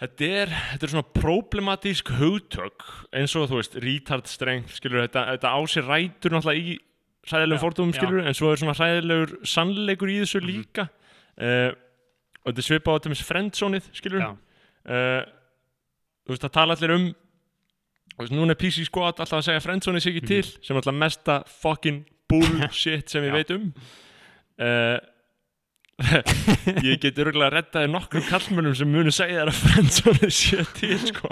[0.00, 5.26] Þetta er, þetta er svona problematísk hugtök eins og þú veist, retard strength skilur, þetta,
[5.34, 7.98] þetta á sér rætur náttúrulega í fordómum já.
[8.00, 10.48] skilur, en svo er svona hræðilegur sannleikur í þessu Mhm.
[10.48, 10.86] líka
[11.36, 11.76] uh,
[12.40, 15.22] og þetta svipað á þetta með friendzónið skilur uh,
[16.24, 19.60] þú veist, það tala allir um þú veist, núna er PC Squad alltaf að segja
[19.68, 23.36] friendzónið sig ekki til sem alltaf mesta fucking bullshit sem ég Mhm.
[23.36, 23.36] Já.
[23.36, 23.74] veit um
[24.64, 24.98] uh,
[26.86, 30.64] ég get örgulega að redda þér nokkrum kallmönnum sem munu segja þér að friendzónið sé
[30.78, 31.30] til sko.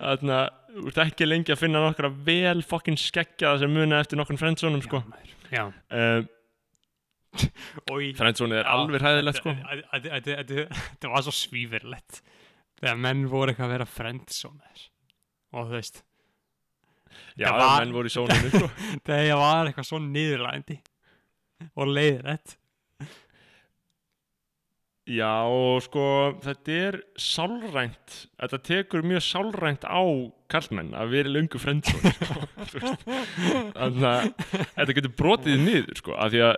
[0.00, 4.18] þannig að þú ert ekki lengi að finna nokkra vel fucking skeggjaða sem muna eftir
[4.18, 5.02] nokkrum friendzónum sko.
[5.54, 6.24] já, uh,
[8.18, 9.54] friendzónið er Já, alveg hræðilegt sko.
[9.92, 12.20] þetta- var svo svífirlegt
[12.80, 14.84] þegar menn voru eitthvað að vera friendzónir
[15.54, 16.02] og þú veist
[17.38, 18.70] já, það menn voru í sóninu sko.
[19.22, 20.80] ég var eitthvað svo niðurlægandi
[21.78, 22.58] og leiðrætt
[25.04, 25.32] já
[25.84, 26.04] sko
[26.44, 30.00] þetta er sálrænt þetta tekur mjög sálrænt á
[30.48, 32.44] kallmenn að vera lungu friendzóni sko.
[33.76, 34.28] Þannig að
[34.78, 36.54] þetta getur brotið niður sko, af því að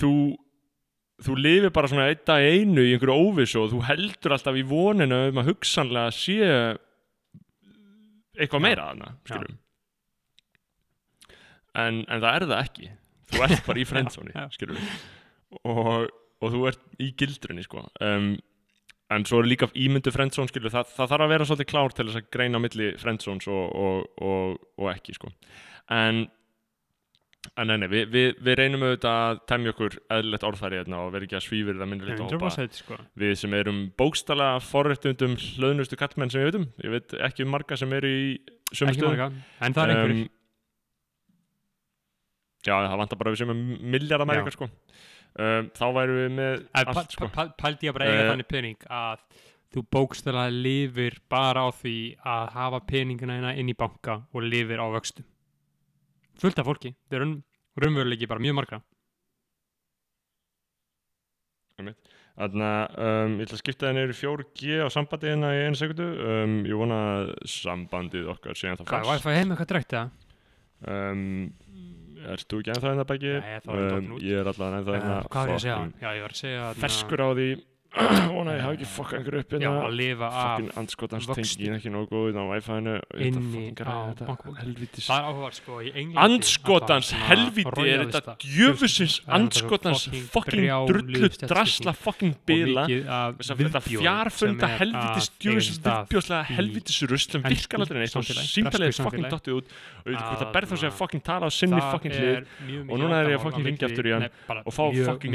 [0.00, 0.12] þú
[1.20, 4.66] þú lifir bara svona dag í einu í einhverju óvissu og þú heldur alltaf í
[4.66, 6.38] voninu um að hugsanlega sé
[8.40, 9.58] eitthvað meira þarna skilum
[11.78, 12.88] en, en það er það ekki.
[13.30, 13.86] Þú ert bara í
[14.34, 14.44] já.
[14.56, 14.80] skilum
[15.66, 16.08] og,
[16.40, 17.84] og þú ert í gildrunni sko.
[18.04, 18.32] Um,
[19.10, 22.06] en svo er líka ímyndu friendzone skilur það, það þarf að vera svolítið klár til
[22.08, 25.32] þess að greina milli friendzones og, og, og, og ekki sko.
[25.90, 26.28] En
[27.56, 31.14] En nei, nei, við, við, við reynum auðvitað að temja okkur eðlilegt orðfæri hérna og
[31.14, 32.98] vera ekki að svífir það minnur litt hópa 100% sko.
[33.22, 37.78] Við sem erum bókstala forréttundum hlöðnustu kallmenn sem við veitum ég veit ekki um marga
[37.80, 38.26] sem eru í
[38.76, 40.20] sömu ekki stöðum en það er einhverjir.
[40.20, 40.36] Um,
[42.60, 43.62] Já, það vantar bara við sem er
[43.96, 44.42] miljardar með Já.
[44.42, 44.70] eitthvað sko
[45.38, 47.28] um, Þá værum við með allt sko.
[47.28, 48.30] pæ- pæ- pældi ég bara eiga Eh.
[48.32, 49.18] þannig pening að
[49.74, 51.96] þú bókstæðlega lifir bara á því
[52.26, 55.24] að hafa peningina inn í banka og lifir á vöxtum.
[56.40, 57.26] Fullt af fólki, það er
[57.84, 58.80] raunveruleiki bara mjög margra.
[61.80, 61.96] Þannig
[62.64, 66.06] að um, ég ætla að skipta það í 4G á sambandi hérna í einu sekundu
[66.24, 70.10] um, Ég vona að sambandið okkar sé ennþá Hvað, fast Wi-Fi heim eitthvað drækt eða?
[70.88, 71.52] um,
[72.28, 73.30] Ert þú ekki ennþá hérna bæki?
[73.40, 74.22] Nei, þá er dottinn út.
[74.28, 75.76] Ég er allavega ennþá hérna Uh, hvað var ég að segja?
[76.00, 77.48] Já, ég var að segja þarna- Ferskur á því
[77.90, 79.70] Ó nei, ég hafa ekki fokka einhver upp hérna.
[79.82, 80.68] Að lifa af Fokkin
[81.58, 84.26] tengin ekki nógu góð á og ég ætla að Inni á þetta.
[84.60, 86.36] helvítis það er áhugað sko í Englandi
[87.02, 92.84] svona helvíti er þetta djöfusins fucking fokkin drullu drasla fokkin og bila.
[92.86, 93.42] að
[93.74, 97.80] þetta fjarfunda sem helvítis að eiga djöfus sér stað viðbjóðslega í helvítis rusl sem virkar
[97.82, 98.22] aldrei neitt og
[98.54, 99.66] símtalið er fokkin dottið út.
[100.06, 102.46] Og Að berð þá sér na- fokkin tala á sinni fokkin hlið.
[102.86, 104.30] og núna er ég að á hringja milli- aftur í hann
[104.64, 105.30] og fá fokkin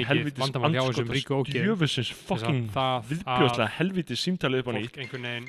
[0.63, 1.59] andskotans ógeðum.
[1.65, 2.44] djöfusins að fokkin
[3.09, 4.89] viðbjóðslega helvítis símtalið upp á að nýtt.
[4.91, 5.47] fólk einhvern veginn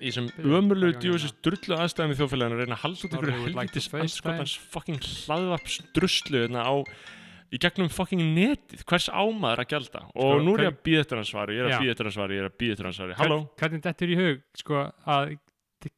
[0.00, 3.30] í Byrju, ömurlegu hvað djúfisins drullu aðstæðum í þjóðfélaginu að reyna að halda út ykkur
[3.90, 4.02] FaceTime.
[4.06, 6.74] anskotans fucking hlaðvarps druslu hérna á
[7.50, 8.84] í gegnum fucking netið.
[8.86, 10.00] Hvers ámaður að gjalda?
[10.14, 12.04] Og Sko, nú er ég að býða eftir hans svari ég er að býða eftir
[12.06, 13.16] hans svari, ég er að býða eftir hans svari.
[13.18, 15.38] Halló, Hvern- hvernig þetta er í hug sko að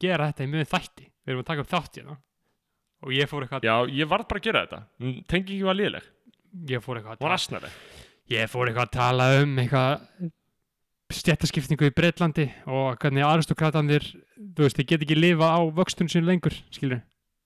[0.01, 1.05] gera þetta í mjög þætti?
[1.23, 2.17] Við erum að taka upp þátt hérna.
[3.03, 4.79] Og ég fór eitthvað já ég varð bara að gera þetta.
[5.27, 6.03] Tengingi var léleg,
[6.67, 7.19] ég fór eitthvað
[8.33, 10.31] ég fór eitthvað að tala um eitthvað
[11.13, 14.05] stjættaskiptingu í Breitlandi og hvernig aristokratandir
[14.37, 17.01] þú veist, þeir get ekki lifa á vöxtun sín lengur, skilur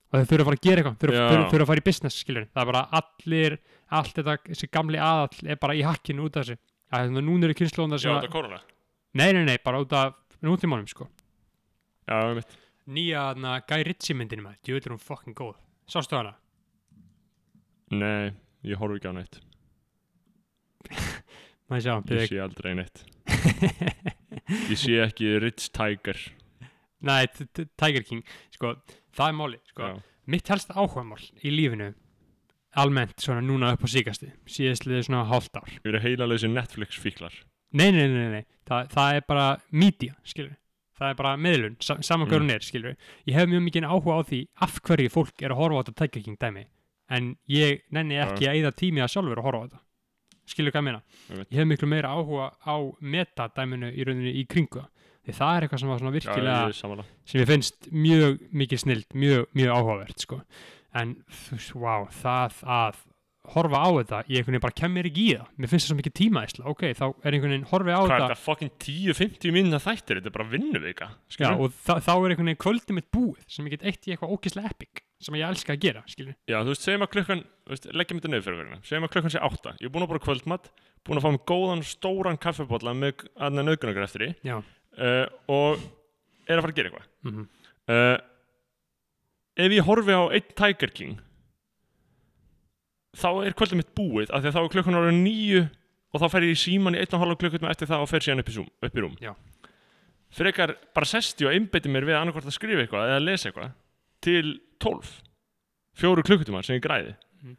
[0.07, 1.25] og þeir þurfa að fara að gera eitthvað, Já.
[1.27, 3.57] þurfa, þurfa að fara í business, skilur það er bara allir,
[3.99, 6.61] allt þetta þessi gamli aðall er bara í hakkinu út af þessu.
[6.87, 8.61] Þannig að núna eru kynnslóðunar já þetta að, korona
[9.19, 10.15] nei, nei, nei, bara út af
[10.45, 11.09] nútímanum, sko.
[12.07, 12.55] Já, ég veit.
[12.87, 15.57] Nýja hana, Guy Ritchie myndinu maður, er hún fucking góð.
[15.91, 16.37] Sástu hana?
[17.91, 18.31] nei,
[18.67, 19.56] ég horf ekki á ég
[21.83, 23.03] sjá, ég sé aldrei neitt.
[24.71, 26.19] Ég sé ekki Rich Tiger.
[27.03, 27.25] Nei,
[27.75, 28.23] Tiger King,
[28.55, 28.75] sko,
[29.15, 29.89] það er máli sko.
[29.91, 29.97] já,
[30.31, 31.89] mitt helst áhugamál í lífinu
[32.77, 35.67] almennt svona núna upp á síkasti síðastliðið svona hálft ár.
[35.83, 37.35] Ég er heilalösi Netflix fíklar
[37.75, 38.43] nei, nei, nei, nei.
[38.67, 40.55] Þa, það er bara media, skilur
[40.97, 42.53] það er bara miðlun, sa saman hver Mm.
[42.55, 42.95] er, skilur
[43.27, 45.97] ég hef mjög mikið áhuga á því af hverju fólk er að horfa á þetta
[46.05, 46.63] Tiger King dæmi.
[47.09, 49.81] En ég nenni ekki að eyða tími að sjálfur að horfa á þetta
[50.47, 51.01] skilur hvað ég meina?
[51.29, 54.87] Ég ég hef miklu meira áhuga á metadæminu í rauninni í kringu það.
[55.27, 57.91] því það er eitthvað sem var svona já, virkilega ég er samanlega sem ég finnst
[57.91, 60.41] mjög mikið snild mjög, mjög áhugavert sko.
[60.97, 61.15] en
[61.75, 63.05] wow, það að
[63.47, 65.91] horfa á þetta, ég einhvern veginn bara kem mér ekki í það mér finnst það
[65.93, 69.55] svo mikið tímaæsla, ok, þá er einhvern veginn horfi á hvað er þetta fucking 10-50
[69.55, 70.19] minna þættir?
[70.19, 70.49] Þetta er bara
[71.07, 71.69] já, skilurðu?
[71.69, 74.73] og þá er einhvern veginn kvöldið mitt búið sem ég get eitt í eitthvað ókislega
[74.75, 77.43] epic sem ég elska að gera, skilur Já, þú veist, segjum að klukkan,
[77.97, 80.25] leggjum þetta niður fyrir hverjana, segjum að klukkan sé átta, ég er búinn að bara
[80.27, 80.71] kvöldmatt,
[81.07, 85.81] búinn að fá mig góðan, stóran kaffibólla með aðna nauðgunagur eftir í uh, og
[86.47, 87.07] er að fara að gera eitthvað.
[87.27, 87.47] mm
[87.87, 88.17] Uh,
[89.55, 91.13] ef ég horfi á einn Tiger King,
[93.15, 95.61] þá er kvöldið mitt búið, af því að þá er klukkan ára nýju
[96.11, 98.25] og þá fer ég í síman í einn og halva klukkutum eftir það og fer
[98.25, 99.15] síðan upp í, zoom, upp í rúm.
[99.23, 99.31] Já.
[100.35, 103.71] Frekar bara sesti og einbeiti mér við að
[104.21, 105.11] til 12
[105.97, 107.55] fjóru klukkutíma sem ég græði Mhm.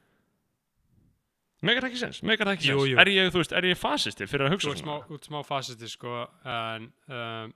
[1.62, 2.98] megar það ekki sens, megar það ekki Jú, sens jú.
[3.02, 5.89] er ég, þú veist, er ég fasisti fyrir að hugsa smá, þú ert smá fasisti
[5.90, 7.55] sko, en um,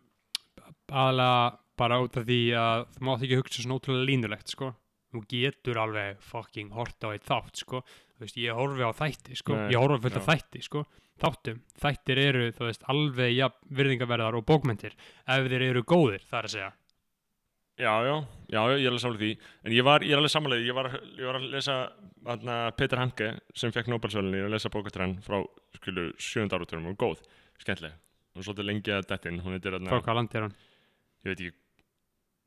[0.93, 4.73] aðalega bara út af því að þú mátt ekki hugsa svona ótrúlega línulegt sko.
[5.13, 7.83] þú getur alveg fucking hort á eitt þátt sko.
[8.17, 9.55] þú veist, ég horfi á þætti sko.
[9.57, 10.31] Nei, ég horfi fullt af já.
[10.35, 10.85] þætti sko.
[11.23, 14.95] þáttum, þættir eru þú veist, alveg ja, virðingaverðar og bókmentir
[15.29, 16.73] ef þeir eru góðir, það er að segja
[17.81, 18.15] já, já,
[18.53, 19.31] já, ég er alveg samlega því.
[19.65, 20.89] En ég, var, ég er alveg samanlega ég var,
[21.19, 21.77] ég var að lesa
[22.35, 25.39] aðna, Peter Hanke sem fekk Nobelsvölinu, ég var að lesa bókastur hann frá
[25.79, 27.23] skilur sjönda áratunum og góð
[27.63, 27.97] skemmtileg,
[28.33, 30.57] hún er svolítið lengi að dettin hún heitir, frá aðna, hvað land er hann?
[31.23, 31.59] Ég veit ekki.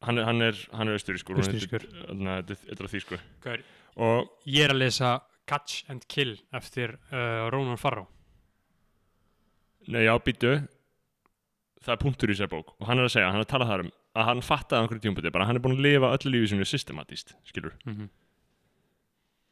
[0.06, 1.88] Hann er, hann er, hann er austurískur hún Austurrískur.
[2.12, 3.22] aðna, þetta er á þýsku.
[3.46, 3.66] Hver?
[4.06, 5.12] og ég er að lesa
[5.48, 8.08] Catch and Kill eftir uh, Ronan Farrow.
[9.88, 10.56] Nei, já, býtu
[11.86, 12.72] Það er punktur í sér bók.
[12.82, 14.82] Og hann er að segja, hann er að tala þar um að hann fattaði á
[14.84, 18.10] einhverjum tímpúti, bara hann er búin að lifa öllu lífi sinu systematíst, skilur mm -hmm.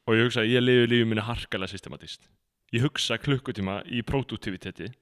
[0.07, 2.29] og ég hugsa að ég lifi lífi mínu harkalega systematíst
[2.73, 4.93] ég hugsa klukkutíma í produktiviteti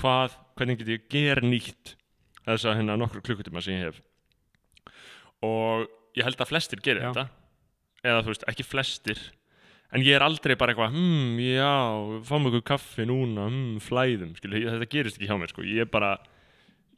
[0.00, 1.96] hvað, hvernig get ég ger nýtt
[2.44, 4.02] þess að hérna nokkur klukkutíma sem ég hef
[5.42, 7.12] og ég held að flestir gerir Já.
[7.12, 7.28] þetta
[8.04, 9.18] eða þú veist, ekki flestir
[9.94, 11.72] en ég er aldrei bara eitthvað hmm, já,
[12.26, 15.66] fáum ykkur kaffi núna hmm, flæðum, skilur, þetta gerist ekki hjá mér sko.
[15.66, 16.16] ég er bara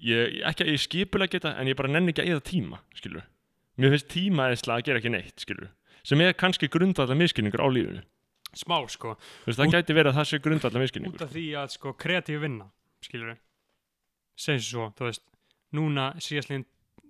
[0.02, 3.24] ég, ekki að ég skipulega geta, en ég bara nenni ekki að eða tíma, skilur
[3.76, 5.68] mér finnst tíma eða að gera ekki neitt, skilur
[6.06, 8.02] sem er kannski grundvallar miskilningur á lífinu.
[8.56, 11.32] Smá sko, Þú veist, það Út- gæti verið að það sé grundvallar út miskilningur af
[11.34, 12.68] því að sko kreatíf vinna
[13.04, 13.34] skilur
[14.36, 15.24] segjum svo, þú veist,
[15.76, 16.64] núna síðastlegin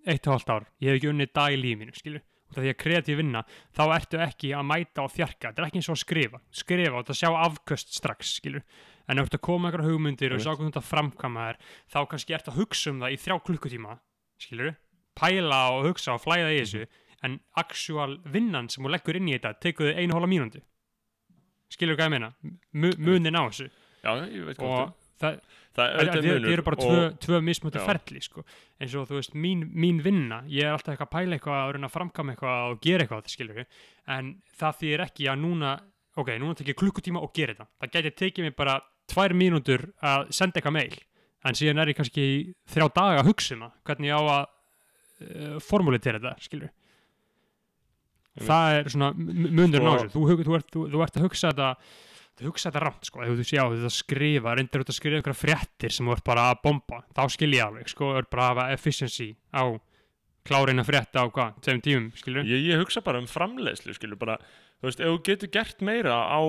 [0.07, 2.73] eitt og hálft ár, ég hef ekki unnið dag í lífinu, skilur út af því
[2.73, 3.43] að kreatíf vinna,
[3.75, 6.41] þá ertu ekki að mæta og þjarka, þetta er ekki eins og að skrifa.
[6.55, 8.63] Skrifa og þetta sjá afköst strax, skilur
[9.09, 11.59] en ef þú ert að koma einhverja hugmyndir og sjá hvernig þetta framkama þær,
[11.95, 13.99] þá kannski ertu að hugsa um það í þrjá klukkutíma,
[14.43, 14.73] skilur
[15.17, 16.87] pæla og hugsa og flæða í þessu
[17.25, 20.61] en actual vinnan sem þú leggur inn í þetta tekur þið einu hóla mínúndi
[21.73, 22.31] skilur hvað ég meina,
[22.77, 23.71] Mu- munin á þessu.
[24.05, 25.39] Já, ég veit hvað það,
[25.75, 28.45] það munur það eru bara tvö, tvö mismötu ferli sko.
[28.79, 31.95] eins og þú veist, mín, mín vinna ég er alltaf eitthvað að pæla eitthvað að
[31.95, 33.81] framkama eitthvað og gera eitthvað, skilur við
[34.17, 35.73] en það þýðir ekki að núna
[36.17, 37.67] ok, núna tek ég klukkutíma og gera þetta.
[37.81, 38.77] Það gæti tekið mér bara
[39.13, 40.97] tvær mínútur að senda eitthvað mail,
[41.47, 42.27] en síðan er ég kannski
[42.73, 46.73] þrjá daga að hugsa um það hvernig ég á að uh, formulitera þetta, skilur
[48.47, 50.13] það er svona m- munurinn á Sko- þessu.
[50.13, 51.69] Þú, þú, þú, þú ert að hugsa þetta
[52.37, 54.99] þú hugsa þetta rámt sko, ef þú sé á ert að skrifa, reyndir út að
[54.99, 58.19] skrifa einhverja fréttir sem þú ert bara að bomba, þá skil ég alveg sko, þú
[58.21, 59.65] ert bara að hafa efficiency á
[60.47, 64.21] klárin að frétta á hvað, tveim tímum skilur, ég, ég hugsa bara um framleiðslu skilur
[64.21, 64.37] bara,
[64.83, 66.41] þú veist, ef þú getur gert meira á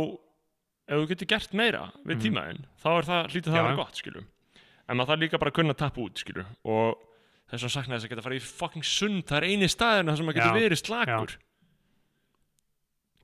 [0.87, 2.21] ef þú getur gert meira við Mhm.
[2.23, 3.81] tímaðinn, þá er það hlítið það Já, að vera já.
[3.83, 4.23] gott skilur
[4.89, 6.95] en maður þarf líka bara að kunna tappa út skilur og
[7.51, 9.23] þess að sakna þess að geta farið í fucking sund.
[9.27, 11.37] Það er eini staðurinn þar sem maður getur Já, verið slakur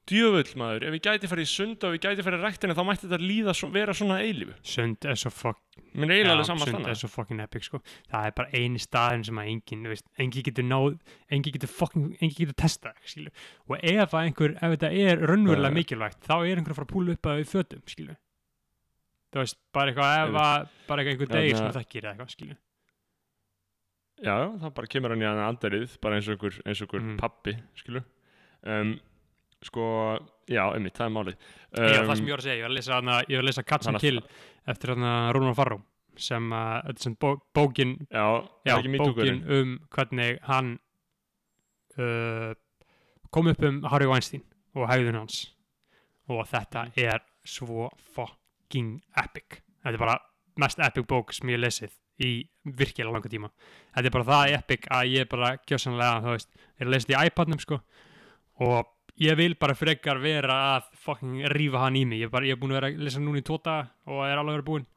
[0.09, 2.75] djöfull maður, ef ég gæti farið í sund og ef ég gæti farið í ræktina
[2.75, 4.55] þá mætti þetta líða svo, vera svona eilífu.
[4.67, 5.59] Sund er svo fuck
[5.93, 7.79] mér er eiginlega alveg Já, saman sund er svo fucking epic sko.
[8.11, 10.97] það er bara eini staðin sem að enginn þú veist, enginn getur náð
[11.31, 13.31] enginn getur fucking, enginn getur testað skilur.
[13.69, 16.93] og ef að einhver, ef þetta er raunverulega mikilvægt, þá er einhver að fara að
[16.93, 18.19] púla upp að við fötum, skilur
[19.33, 22.59] þú veist, bara eitthvað ef að, bara eitthvað einhver degir sem þekkir eða eitthvað, skilur
[24.23, 27.07] já, það bara kemur hann í hann andarið bara eins og einhver, eins og einhver
[27.07, 27.17] Mhm.
[27.17, 27.55] pappi
[28.63, 28.93] um,
[29.67, 29.87] sko,
[30.49, 31.47] já, einmitt, það er málið.
[31.73, 33.43] Um, Já, það sem ég var að segja, ég var að lesa, hana, ég var
[33.43, 34.21] að lesa Katz and Kill
[34.73, 35.79] eftir Rúnar Farró
[36.19, 40.75] sem er sem bó, bókin já, já, bókin um hvernig hann
[41.97, 42.53] uh,
[43.33, 44.43] kom upp um Harry Weinstein
[44.75, 45.41] og hægðun hans.
[46.29, 49.59] Og þetta er svo fucking epic.
[49.83, 50.19] Þetta er bara
[50.61, 52.31] mest epic bók sem ég lesið í
[52.63, 53.49] virkilega langa tíma.
[53.95, 57.31] Þetta er bara það epic að ég bara gjössanlega, þú veist, er lesa þetta í
[57.31, 57.79] iPadnum sko
[58.63, 58.91] og
[59.21, 62.55] ég vil bara frekar vera að fucking rífa hann í mig, ég er, bara, ég
[62.55, 63.77] er búin að vera að lesa núna í tóta
[64.09, 64.87] og er alveg verið búin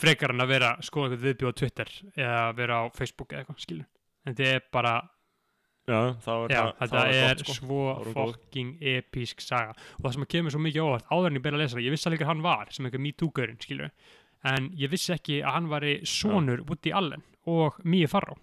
[0.00, 3.42] frekar en að vera að skoða eitthvað viðbjóð á Twitter eða vera á Facebook eða
[3.44, 3.86] eitthvað skilur
[4.26, 4.94] en þetta er bara,
[5.88, 7.56] já, er já, það þetta þá er gott, sko.
[7.60, 9.74] svo Það er fucking episk saga.
[9.96, 11.86] Og það sem að kemur svo mikið óvart áður en ég byrja að lesa það,
[11.86, 13.90] ég vissi alveg að hann var sem eitthvað MeToo-gaurinn skilur
[14.50, 18.38] en ég vissi ekki að hann væri sonur Woody Allen og Mia Farrow.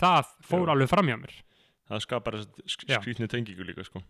[0.00, 0.72] Það fór Já.
[0.74, 1.38] alveg fram hjá mér
[1.90, 2.38] það skapar
[2.70, 4.02] skrýtnu tengingu líka sko.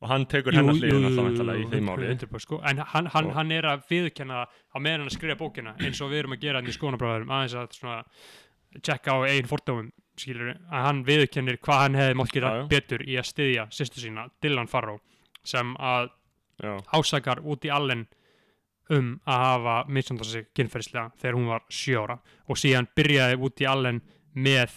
[0.00, 2.60] og hann tekur hennar hliðin alltaf í þeim 100%, sko.
[2.64, 6.00] en hann, hann, Og- hann er að viðkenna á meðan hann að skrifa bókina eins
[6.00, 8.04] og við erum að gera hann í skoðanabráðurum aðeins að svona
[8.80, 9.90] tjekka á eigin fordómum
[10.20, 14.28] skilur, að hann viðkennir hvað hann hefði mátt gera betur í að styðja sýstu sína,
[14.42, 15.00] Dylan Farrow
[15.44, 16.10] sem að
[16.60, 18.06] já, ásakar út í allen
[18.90, 22.18] um að hafa misnandar sig kynferðislega þegar hún var sjö ára.
[22.50, 24.00] Og síðan byrjaði út í allen
[24.34, 24.74] með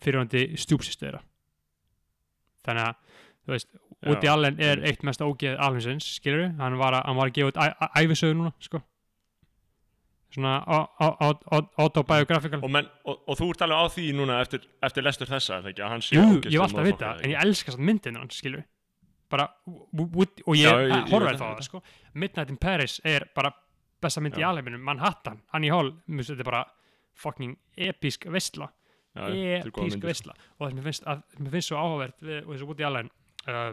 [0.00, 1.20] fyrirvændi stjúpsistöðra
[2.68, 2.94] þannig að
[3.48, 3.68] þú veist,
[4.24, 4.90] í allen er einmitt.
[4.92, 7.92] eitt mest ógeð alheimsins, skilur við, hann var að, hann að gefa út æ- æ-
[8.04, 8.82] ævisögu núna, sko.
[10.30, 12.60] Svona au- au- au- au- autobiographical.
[12.62, 12.70] Og,
[13.08, 16.02] og, og þú ert alveg á því núna eftir, eftir lestur þessa það ekki, hann
[16.04, 18.64] sé Jú, ég alltaf að vita, en ég elska samt myndin hans, skilur
[19.32, 20.68] bara, w- w- og ég,
[21.08, 21.56] horfa þetta á það.
[21.56, 21.82] það, sko.
[22.14, 23.52] Midnight in Paris er bara
[24.02, 24.50] besta mynd í Já.
[24.52, 25.94] alheiminum, Manhattan, Annie Hall
[26.28, 26.62] þetta er bara
[27.18, 28.68] fucking episk þetta
[29.26, 29.88] er sko.
[30.06, 33.10] veistla og það sem mér finnst, að, mér finnst svo áhugavert og þessu Woody Allen
[33.48, 33.72] uh,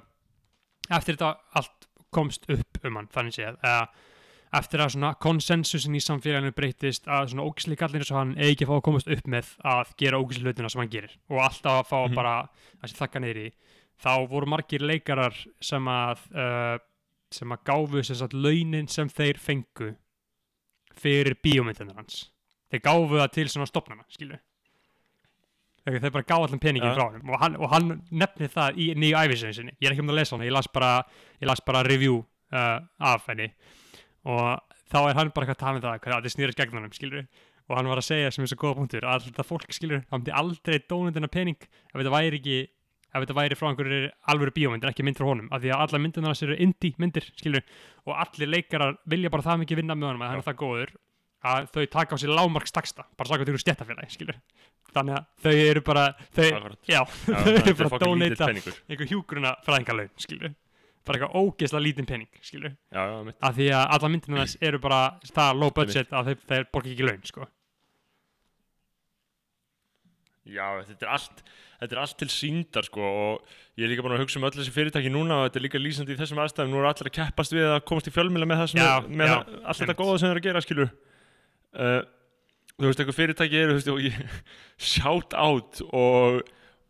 [0.90, 1.32] eftir þetta
[1.62, 3.88] allt komst upp um hann, þannig séð eða
[4.56, 8.64] eftir að svona konsensusin í samfélaginu breytist að svona ógisli gallir eins og hann eigi
[8.64, 11.16] að fá að komast upp með að gera ógisli hlutina sem hann gerir.
[11.28, 12.16] Og alltaf að fá Mhm.
[12.16, 12.36] bara
[12.84, 13.52] að þakka niður í.
[14.00, 16.78] Þá voru margir leikarar sem að uh,
[17.32, 19.96] sem að gáfu sem sagt launin sem þeir fengu
[20.96, 22.30] fyrir bíómyndunar hans.
[22.72, 24.40] Þeir gáfu það til svona stopnana skilu
[25.86, 26.96] þeir þeir bara gáðu allan peningin Ja.
[26.98, 29.74] frá hann og hann, og hann nefni það í nýju æfisöðin sinni.
[29.82, 30.92] Ég er ekki um að lesa hana, ég las bara,
[31.42, 33.52] ég las bara review uh, af henni.
[34.26, 34.60] Og
[34.92, 37.28] þá er hann bara eitthvað að tala um það hvað það snýrist gegn honum, skilur
[37.66, 40.22] og hann var að segja sem er svo góða punktur að þetta fólk, skilur, hann
[40.22, 42.58] myndi aldrei dónundina pening ef þetta væri ekki
[43.16, 45.48] ef þetta væri frá einhverju alvöru bíómynd en ekki mynd frá honum.
[45.50, 47.64] Af því að alla myndirna hans eru indie myndir skilur,
[48.06, 50.94] og allir leikarar vilja bara það mikið vinna með honum að hann er það góður
[51.46, 54.38] að þau taka á sig lágmarkstaksta bara saka til stjættafélagi, skilur.
[54.96, 56.06] Þannig að þau eru bara
[56.36, 56.60] þau, já,
[56.90, 60.56] Já, þau eru er bara að donata einhver hjúgruna fræðingarlaun, skilur.
[61.06, 62.74] Bara eitthvað ógeðslega lítinn pening, skilur.
[62.90, 63.04] Já,
[63.36, 66.94] af því að alla myndina þess eru bara það low budget að þeir, þeir borga
[66.96, 67.50] ekki laun sko.
[70.46, 71.46] Já, þetta er allt
[71.80, 74.54] þetta er allt til síndar sko og ég er líka búin að hugsa um öll
[74.56, 76.72] þessi fyrirtæki núna og þetta er líka lýsandi í þessum aðstæðum.
[76.72, 79.98] Nú eru allir að keppast við að komast í fjölmjöla með er, með allt þetta
[80.00, 80.94] góða sem þeir eru að gera skilur
[81.76, 82.02] uh,
[82.76, 84.20] þú veist, eitthvað fyrirtæki eru þú veist, og ég
[84.96, 86.42] shout out og,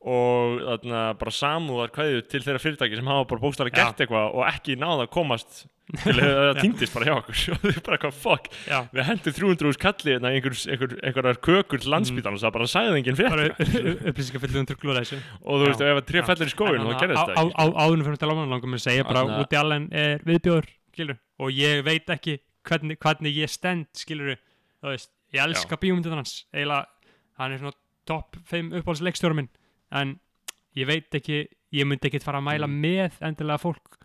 [0.05, 3.85] og þarna bara samúðar kveðju til þeirra fyrirtæki sem hafa bara bókstæðlega Já.
[3.85, 5.65] gert eitthvað og ekki náða að komast
[6.01, 7.41] til að það týndist bara hjá okkur.
[7.53, 11.83] Og þau bara fuck, Já, við hendum 300 úr kalli í einhver, einhver, einhverjar kökur
[11.83, 15.19] til landsbítan og það bara sagði enginn fyrir trugglur þessu.
[15.43, 16.25] Og þú veist, ef að tré Já.
[16.31, 19.21] fellir í skóin þá gerðist það ekki Áðunum fyrir um hann langum að segja bara
[19.21, 20.73] Þarna- Woody Allen er viðbjóður
[21.43, 24.35] og ég veit ekki hvernig, hvernig ég stend skilur
[24.85, 26.85] þú veist, ég elska bíómyndin hans eiginlega,
[27.41, 29.49] hann er svona topp 5 uppáhaldsleikstjóra minn
[29.91, 30.15] en
[30.77, 31.41] ég veit ekki,
[31.73, 32.81] ég myndi ekki fara að mæla Mm.
[32.85, 33.97] með endilega fólk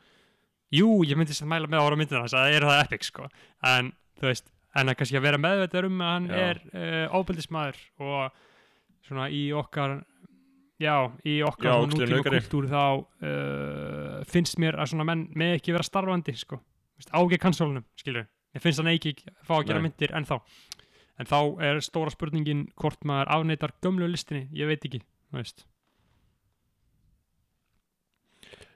[0.73, 3.27] jú, ég myndi samt mæla með ára myndin hans það er það epic sko
[3.66, 6.39] en þú veist, en að kannski að vera meðveitar um að hann Já.
[6.51, 8.31] er uh, ábyldismæður og
[9.09, 9.97] svona í okkar
[10.81, 10.94] já,
[11.27, 12.40] í okkar Já, nútíma naukari.
[12.40, 16.61] kultúr þá uh, finnst mér að svona menn með ekki vera starfandi sko,
[17.01, 19.15] Vist, ágæð kansólunum skilur, ég finnst hann ekki
[19.47, 19.89] fá að gera Nei.
[19.89, 20.39] myndir ennþá
[21.20, 25.66] en þá er stóra spurningin hvort maður afneitar gömlu listinni, ég veit ekki þú veist,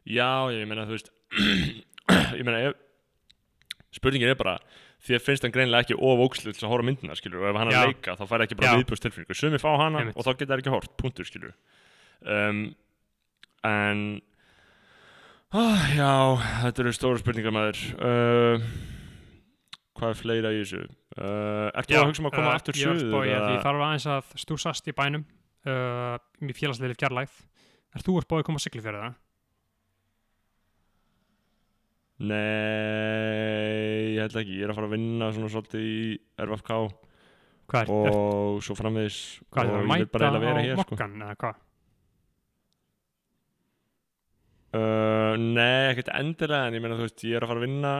[0.04, 1.08] Já, ég meina, þú veist
[2.38, 4.58] ég meina, ef spurningin er bara
[5.04, 7.50] því að finnst hann greinilega ekki of ókslu til að horfa á myndina, skilur, og
[7.50, 8.78] ef hann er að leika þá fær ekki bara Já.
[8.80, 11.54] viðbjörst tilfinningu, sumi fá hana og þá geta það ekki hort, punktur, skilur
[12.24, 12.62] um,
[13.64, 14.02] en
[15.54, 16.12] ah, já,
[16.64, 17.80] þetta eru stóra spurningar maður.
[17.96, 18.64] Uh,
[19.98, 22.80] hvað er fleira í þessu uh, Ertu að hugsa um að koma uh, aftur að
[23.30, 25.24] eða- ég þarf aðeins að stúsast í bænum
[25.70, 27.36] uh, í félagsleili fjarlægð
[27.94, 29.20] er þú spáði að koma að sigla fyrir það?
[32.24, 35.96] Nei, ég held ekki, ég er að fara að vinna svona svolítið í
[36.44, 36.70] RFK
[37.74, 39.18] er, og svo framvegis
[39.50, 40.94] hvað og ég vil bara eiginlega vera hér sko.
[40.94, 41.56] mokkan hvað?
[44.78, 47.94] uh, Nei, ekkert endilega en ég meina þú veist, ég er að fara að vinna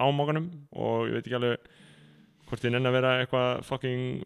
[0.00, 1.70] á mókanum og ég veit ekki alveg
[2.50, 4.22] hvort ég nenni að vera eitthvað fucking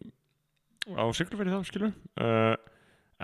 [0.95, 1.91] á siglufæri þá, skilur
[2.21, 2.55] uh,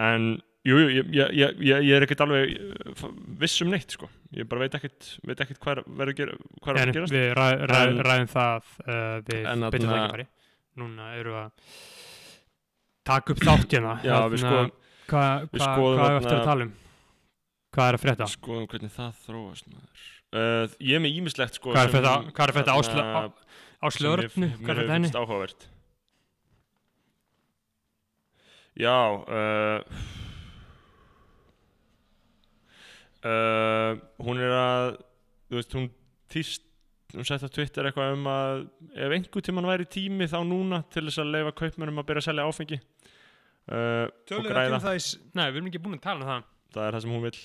[0.02, 0.28] en
[0.68, 3.07] jú, jú, ég, ég, ég, ég er ekkert alveg uh,
[3.41, 4.10] viss um neitt, sko.
[4.38, 6.98] Ég bara veit ekkert, veit ekkert hvað er verið að gera hvað er En að
[6.99, 7.15] gerast.
[7.15, 9.41] við ræ, ræ, En- ræðum það uh, við
[9.76, 10.28] byrjum þarna- tækifæri.
[10.82, 11.49] Núna eru að
[13.11, 13.41] taka upp
[15.52, 16.73] við skoðum, hvað er eftir að tala um?
[17.72, 18.28] Hvað er að frétta?
[18.38, 22.16] Skoðum hvernig það þróast maður uh, Ég er með ímislegt sko hvað er sem- frétta
[22.32, 22.53] hvað er
[24.72, 25.12] er frétta henni?
[25.18, 25.68] áhugavert.
[28.82, 28.95] Já
[29.28, 29.82] uh,
[33.28, 34.86] uh, Hún er að
[35.52, 35.90] þú veist, hún
[36.32, 36.68] týst
[37.12, 38.62] hún sett á Twitter eitthvað um að
[38.95, 42.28] ef einhver tímann væri tími þá núna til þess að leifa kaupmönnum að byrja að
[42.30, 44.78] selja áfengi uh, við ekki græða.
[44.78, 45.02] um það í
[45.36, 46.45] nei við erum ekki búin að tala um það.
[46.72, 47.36] Það er það sem hún vil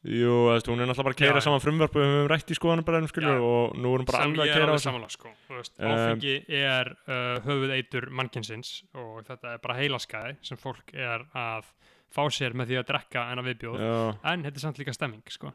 [0.00, 2.28] Jú, þú veist, hún er náttúrulega bara að keira Já, saman frumvarp og við höfum
[2.32, 3.42] rætt í skoðanabræðum skilur Já.
[3.44, 4.86] og nú erum bara sem alveg að er keira á þessu.
[4.86, 5.32] samanlega sko.
[5.48, 10.94] Þú veist, Um, áfengi er uh, höfuðeitur mannkynsins og þetta er bara heilaskæði sem fólk
[10.96, 11.68] er að
[12.16, 13.92] fá sér með því að drekka en að viðbjóð Já,
[14.32, 15.52] en þetta er samt líka stemming sko.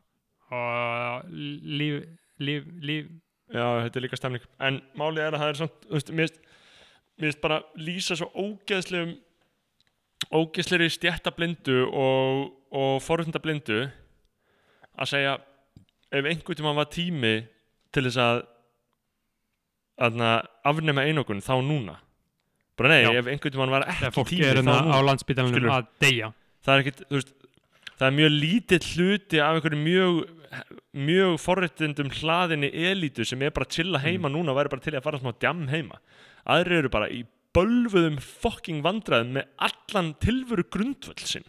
[0.53, 1.25] Og
[1.81, 2.05] líf,
[2.37, 3.09] líf, líf.
[3.49, 6.37] Já, þetta er líka stemning En málið er að það er samt, þú veist,
[7.17, 9.17] mér finnst bara lýsa svo ógeðslegum
[10.35, 13.87] ógeðslegri stjættablindu og, og forhundablindu
[14.97, 15.35] að segja
[16.15, 17.35] ef einhvern tímann var tími
[17.95, 18.43] til þess að
[20.67, 21.97] afnema einokun þá núna?
[22.75, 23.11] Bara nei, Já.
[23.21, 25.81] ef einhvern tímann var ekki tími er þá hérna núna.
[26.03, 26.31] deyja.
[26.65, 27.33] Það er ekkit, veist
[27.95, 30.17] það er mjög lítill hluti af einhverju mjög
[30.95, 34.95] mjög forréttindum hlaðinni elítu sem er bara að chilla heima núna og væri bara til
[34.95, 35.99] að fara smá djam heima.
[36.47, 37.23] Aðri eru bara í
[37.55, 41.47] bölvuðum fucking vandræðum með allan tilveru grundvöld sinn.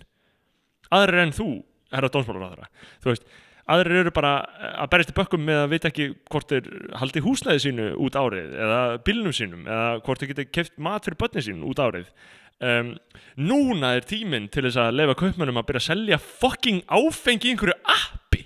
[0.95, 1.49] Aðri en þú,
[1.97, 2.69] herra dómsmálar
[3.03, 3.27] þú veist,
[3.67, 4.33] aðri eru bara
[4.79, 6.69] að berjast í bökkum með að vita ekki hvort þeir
[7.01, 11.19] haldi húsnæði sínu út árið eða bílnum sínum eða hvort þeir geti keft mat fyrir
[11.23, 12.11] börnin sín út árið.
[12.57, 12.95] Um,
[13.37, 17.53] núna er tíminn til þess að lefa kaupmönnum að byrja að selja fucking áfengi í
[17.53, 18.45] einhverju appi.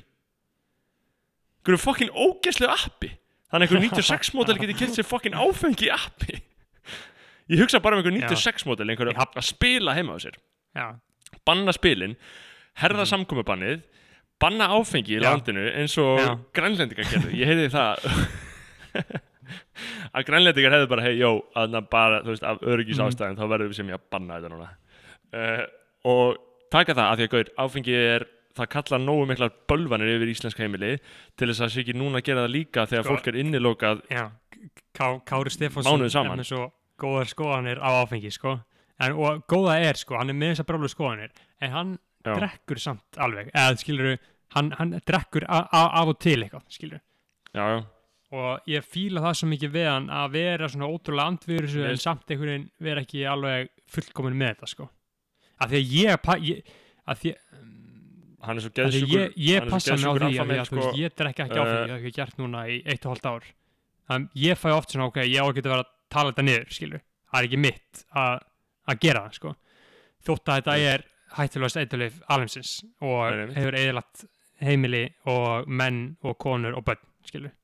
[1.60, 3.12] Einhverju fucking ógeðslu appi.
[3.50, 6.40] Þannig að einhverju 96 mótel geti keft sér fucking áfengi í appi.
[7.50, 10.40] Ég hugsa bara um einhverju 96 mótel einhverju að spila heima á sér.
[10.74, 10.86] Já,
[11.46, 12.16] banna spilin
[12.80, 13.10] herða mm.
[13.12, 13.82] samkomubannið
[14.40, 16.20] banna áfengi í landinu eins og
[16.56, 18.06] grænlendingar gerðu ég heyrði það
[20.16, 23.06] að grænlendingar hefðu bara hei, jó, aðna bara, þú veist, af öryggis Mhm.
[23.08, 24.68] ástæðin þá verðum við sem ég að banna þetta núna
[25.36, 25.64] uh,
[26.10, 26.36] og
[26.72, 28.26] taka það að því að gaur, áfengi er
[28.58, 30.96] það kalla nógu miklar bölvanir yfir íslenska heimili
[31.38, 33.14] til þess að það sé ekki núna að gera það líka þegar Sko.
[33.14, 34.02] fólk er innilokað
[35.30, 36.66] Kári Stefánsson er svo
[37.00, 38.58] góðar skoðanir á áfengi sko
[39.00, 41.30] en, og góða er sko, hann er með þessar brálu skoðanir
[41.62, 41.92] en hann
[42.24, 42.34] Já.
[42.36, 43.48] drekkur samt alveg.
[43.54, 44.18] Eða skilur
[44.56, 47.00] hann, hann drekkur af og til eitthvað skilur
[47.54, 47.84] já,
[48.30, 52.28] og ég fíla það svo mikið við hann að vera svona ótrúlega Mér en samt
[52.30, 54.90] einhvern veginn vera ekki alveg fullkomin með þetta sko.
[55.60, 56.62] Að því að ég, pa- ég
[57.10, 57.32] að því,
[58.46, 61.16] hann er svo geðsjúkur ég, ég passa mig á því að, að þú veist, ég
[61.18, 63.48] drekka ekki áfengi, uh, það hef ég gert núna í eitt og hálft ár.
[64.10, 66.70] Þannig ég fæ oft svona, ok, ég á að geta verið að tala þetta niður,
[66.78, 68.46] skilur, það er ekki mitt að,
[68.90, 69.52] að gera það, sko.
[70.30, 71.04] Þótt að þetta er
[71.36, 74.26] hættulegast eitthuleif alheimsins og Nei, hefur eðalagt
[74.60, 77.54] heimili og menn og konur og börn, skilur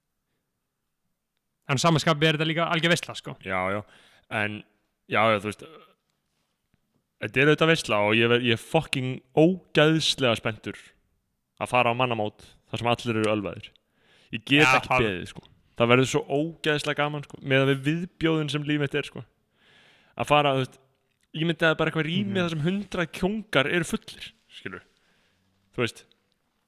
[1.71, 3.35] en samanskapi er þetta líka algjör veistla, sko.
[3.45, 3.81] Já, já,
[4.43, 4.61] en
[5.11, 5.65] já, já, þú veist
[7.17, 10.79] þetta er auðvitað veistla og ég, ég er fucking ógæðslega spenntur
[11.63, 13.71] að fara á mannamót þar sem allir eru ölvaðir.
[14.35, 15.47] Ég get Já, ekki beðið, sko.
[15.77, 19.23] Það verður svo ógæðslega gaman, sko með að við viðbjóðin sem líf mitt er, sko.
[20.17, 20.79] Að fara, þú veist
[21.37, 22.43] ég myndi að bara eitthvað rými Mhm.
[22.43, 24.83] þar sem hundra kjóngar eru fullir, skilur
[25.77, 26.05] þú veist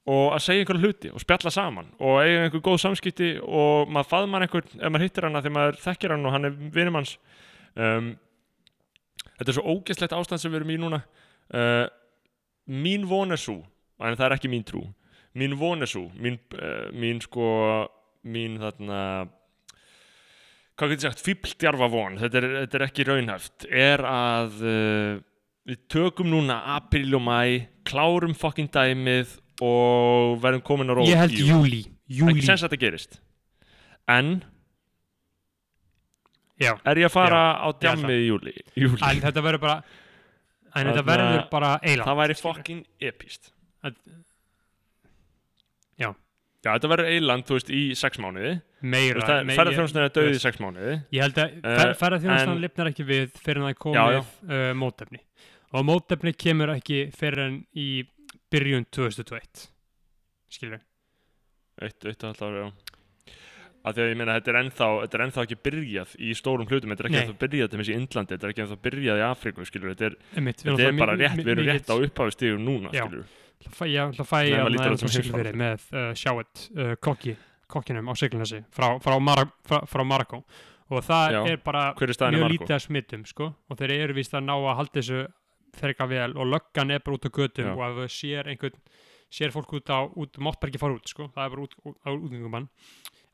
[0.09, 4.09] og að segja einhverja hluti og spjalla saman og eiga einhver góð samskipti og maður
[4.09, 7.17] faðmar einhvern ef maður hittir hana þegar maður þekkir hann og hann er vinum hans
[7.75, 8.07] um,
[9.37, 11.01] þetta er svo ógeðslegt ástand sem við erum í núna.
[11.53, 11.85] Uh,
[12.69, 13.59] mín von er svo
[13.99, 14.81] en það er ekki mín trú.
[15.35, 17.87] Mín von er svo mín, uh, mín sko
[18.25, 19.29] mín þarna
[20.79, 23.67] hvað getur sagt, fíbldjarfa von þetta er, þetta er ekki raunhæft.
[23.67, 25.19] Er að uh,
[25.69, 27.41] við tökum núna apríl og mæ
[27.89, 32.71] klárum fucking dæmið og verðum komin á rót ég held júli, júli ekki sens að
[32.71, 33.19] þetta gerist.
[34.09, 34.37] En
[36.59, 39.01] já, er ég að fara á ég held djammið í júli, júli.
[39.03, 39.81] en þetta verður bara
[41.51, 43.51] bara eilan það væri fucking epist
[45.99, 46.09] Já.
[46.63, 50.59] já, þetta verður eiland, þú veist, í sex mánuði meira, ferðarþjónustan er döið í sex
[50.63, 50.97] mánuði.
[51.15, 54.19] Ég held að Eh, fer, ferðarþjónustan lifnar ekki við fyrir en það Já, komið
[54.49, 55.23] uh, mótefni.
[55.73, 57.89] Og mótefni kemur ekki fyrir en í
[58.49, 59.67] byrjun 2021
[60.49, 60.79] skilur
[61.79, 62.69] eitt, eitt halvt ári, já.
[63.79, 66.67] Að því að ég meina, þetta er ennþá, þetta er ennþá ekki byrjað í stórum
[66.67, 69.21] hlutum, þetta er ekki ennþá byrjað til þessi í Indlandi, þetta er ekki ennþá byrjað
[69.21, 72.35] í Afríku skilur, þetta er, Einmitt, þetta er bara rétt, við erum rétt á upphafi
[72.35, 73.05] stigum núna Já.
[73.05, 73.29] skilur,
[73.87, 75.61] ég það fæ ég að þetta sem siglfyrir heimsfaraldur.
[75.63, 77.37] með uh, sjáet uh, kokki,
[77.69, 80.43] kokkinum á siglunasi frá, frá, Mara, frá, frá Marokko.
[80.89, 81.41] Og það Já.
[81.51, 83.51] er bara er mjög lítið að smittum sko.
[83.69, 85.19] Og þeir eru víst að ná að halda þessu
[85.77, 86.31] þerka vel.
[86.33, 87.75] Og löggan er bara út á götum Já.
[87.75, 88.79] og ef þau sér einhvern
[89.29, 91.75] sér fólk út á, út, mátt bara ekki fara út sko, það er bara út,
[91.85, 92.65] út, á útgöngumann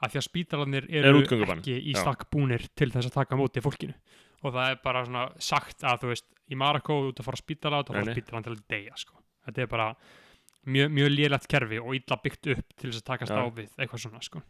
[0.04, 1.62] af því að spítalarnir Er eru útgöngubann?
[1.64, 3.96] ekki í stakk búnir til þess að taka á móti fólkinu.
[4.44, 7.46] Og það er bara svona sagt að þú veist í Marokko út að fara að
[7.46, 8.18] spítala út að Nei, fara nei.
[8.20, 9.16] spítalan til að deyja sko.
[9.48, 9.88] Þetta er bara
[10.66, 13.40] mjög, mjög lélegt kerfi og illa byggt upp til þess að takast Já.
[13.42, 14.42] á við eitthvað svona sko.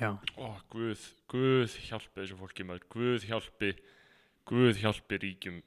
[0.00, 3.72] Já, Ó, Guð, Guð hjálpi þessu fólki maður, Guð hjálpi
[4.48, 5.58] Guð hjálpi ríkjum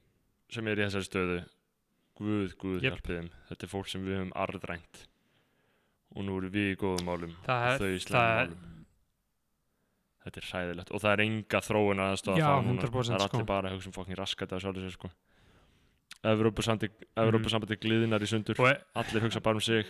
[0.53, 1.35] sem er í þessari stöðu.
[2.17, 2.95] Guð, Guð Jep.
[2.97, 3.29] hjálpi þeim.
[3.49, 5.03] Þetta er fólk sem við höfum arðrænt.
[6.13, 7.35] Og nú eru við í góðum málum.
[7.45, 8.69] Það og þau í það er málum.
[10.23, 10.91] Þetta er hræðilegt.
[10.93, 12.81] Og það er enga þróun að aðstofa Já, það núna.
[12.83, 13.47] 100% það er allir sko.
[13.53, 15.09] bara að hugsa um fokkin raskat að sjálfur sér sko
[16.23, 18.59] Evrópusambandi gliðinar í sundur.
[18.63, 19.87] Og allir hugsa bara um sig.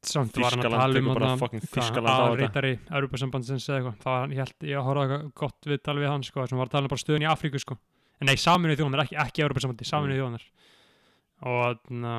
[0.00, 1.10] Samt var hann að tala um
[1.52, 2.00] þetta.
[2.08, 3.96] aðalritari Európa-sambandsins eða eitthvað.
[4.00, 6.88] Það var, ég held, ég að gott viðtal við hann sko, sem var að tala
[6.88, 7.76] um bara stöðun í Afríku sko.
[8.20, 10.20] En nei, saminuð þjóðanar, ekki, ekki Európa-sambandi saminuð Mm.
[10.20, 10.46] þjóðanar
[11.40, 12.14] og þarna,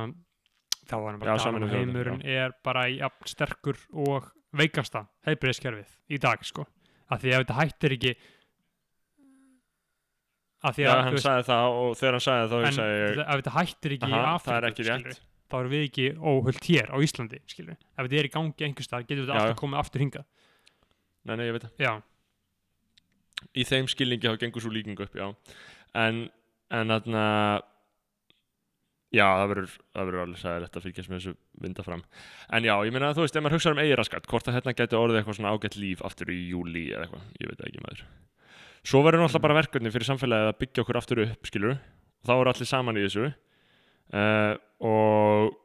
[0.89, 2.99] þá var hann bara að tala um að heimurinn er bara í
[3.29, 6.65] sterkur og veikasta heilbriðskerfið í dag sko.
[7.09, 8.15] Af því ef þetta hættir ekki
[10.61, 12.67] af því Já, að hann veist, sagði það og þegar hann sagði það þá en
[12.69, 15.73] hugsaði ég ef þetta hættir ekki í Afríku það er ekki skilurðu, rétt þá erum
[15.73, 17.79] við ekki óhullt hér á Íslandi skilur.
[17.81, 20.27] ef þetta er í gangi einhvers staðar getur þetta alltaf komið aftur hingað.
[21.21, 21.73] Nei, nei, ég veit það.
[21.81, 21.91] Já,
[23.57, 25.27] Í þeim skilningi þá gengur svo líking upp, já.
[25.97, 26.23] En,
[26.71, 27.25] en þarna
[29.11, 31.33] Já, það verður, alveg sæðilegt að fylgjast með þessu
[31.65, 32.03] vinda fram.
[32.55, 34.73] En já, ég meina að þú veist, ef maður hugsaður um eigiraskat Hvort að hérna
[34.77, 38.05] geti orðið eitthvað svona ágætt líf Aftur í júli eða eitthvað, ég veit ekki maður
[38.87, 42.33] Svo verður náttúrulega bara verkefni fyrir samfélagið Að byggja okkur aftur upp, skilur Og þá
[42.37, 43.31] eru allir saman í þessu.
[44.11, 45.57] Uh, Og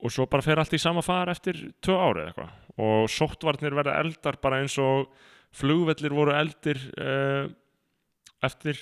[0.00, 2.52] Og svo bara fer allt í sama far eftir tvö ári eða eitthvað.
[2.80, 5.10] Og sóttvarnir verða eldar bara eins og
[5.52, 7.50] Flugvellir voru eldir uh,
[8.40, 8.78] Eftir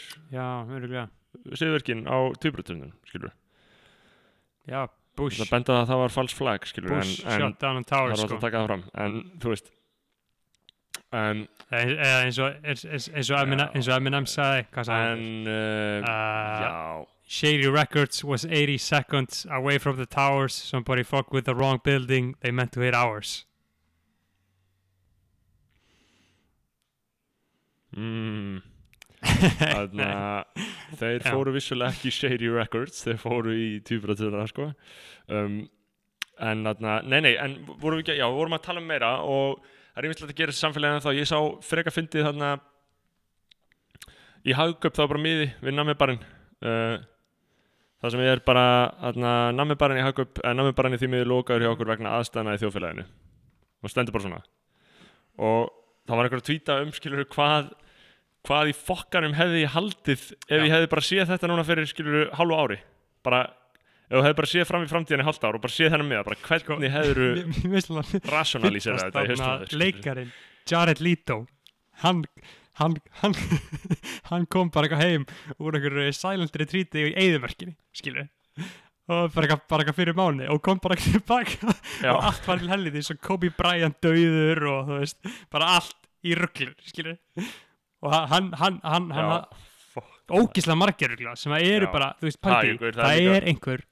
[1.59, 3.33] siðverkin á tvíbrutunum, skilur
[4.69, 4.85] já,
[5.19, 7.81] Bush, Það benda það að það var false flag, skilur Bush en, en shut down
[7.81, 8.37] on það towers var sko.
[8.39, 8.85] að taka það fram.
[9.05, 9.71] En, þú veist
[11.17, 17.07] En, eða eins og eins, og Eminem, eins og Eminem sagði en uh, Uh, Já,
[17.29, 20.53] Shady Records was 80 seconds away from the towers.
[20.53, 22.35] Somebody fucked with the wrong building.
[22.41, 23.45] They meant to hit ours.
[27.99, 28.61] Mm,
[29.25, 30.45] Þannig að
[31.01, 34.67] þeir fóru vissulega ekki Shady Records Þeir fóru í tvíbrutunum, sko.
[35.33, 35.57] Um,
[36.39, 39.65] En þarna, nei, nei, en vorum við já, vorum að tala um meira Og
[39.99, 42.51] það er einmitt að gera samfélagina þá Ég sá freka fyndið þarna
[44.47, 47.01] í hagköp þá bara miði við nammibarinn uh,
[47.99, 48.63] það sem er bara
[49.57, 53.09] nammibarinn í hagköp en nammibarinn í því miði lokaður hjá okkur vegna aðstæðna í þjóðfélaginu.
[53.83, 54.41] Og stendur bara svona.
[55.43, 55.67] Og
[56.07, 57.73] það var einhver að tvíta um skilur hvað
[58.47, 60.63] hvað í fokkanum hefði ég haldið ef Já.
[60.63, 62.79] ég hefði bara séð þetta núna fyrir skilur hálfu ári.
[63.27, 63.49] Bara
[64.09, 66.09] ef þú hefði bara séð fram í framtíðan í hálft ár og bara séð þennan
[66.09, 66.95] með bara hvernig
[67.75, 69.83] finnst alveg rationalísera þetta í skilurðu.
[69.83, 70.33] leikarin
[70.69, 71.43] Jared Leto.
[72.03, 72.25] Hann
[72.79, 73.35] hann, hann,
[74.31, 75.25] hann kom bara eitthvað heim
[75.59, 78.29] úr einhverju silent retreati í eigðumörkinni skilur
[79.09, 81.73] og bara eitthvað, eitthvað fyrir mánu og kom bara ekki tilbaka.
[82.13, 85.97] Og allt var til helviti svo Kobe Bryant döður og þú veist bara allt
[86.29, 87.17] í rugglur skilur
[88.05, 89.65] og hann hann, hann, hann, Já,
[89.95, 90.11] fuck.
[90.29, 93.87] ógislega margir sem eru bara, þú veist, ykkur, það, er einhver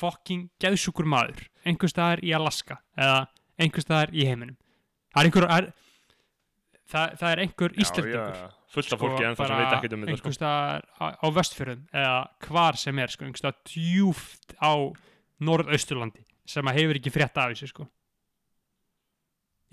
[0.00, 1.44] fucking geðsjúkur maður.
[1.68, 3.20] Einhver staðar í Alaska eða
[3.60, 4.56] einhver staðar í heiminum.
[5.10, 5.68] Það er einhver er,
[6.88, 8.40] það, það er einhver íslendingur
[8.70, 10.16] fullt af fólki en það sem veit ekkert um þetta sko.
[10.16, 14.72] einhver staðar á, á vestfjörðum eða hvar sem er sko, einhver staðar djúft á
[15.50, 17.86] norðausturlandi sem að hefur ekki frétt af þessu sko.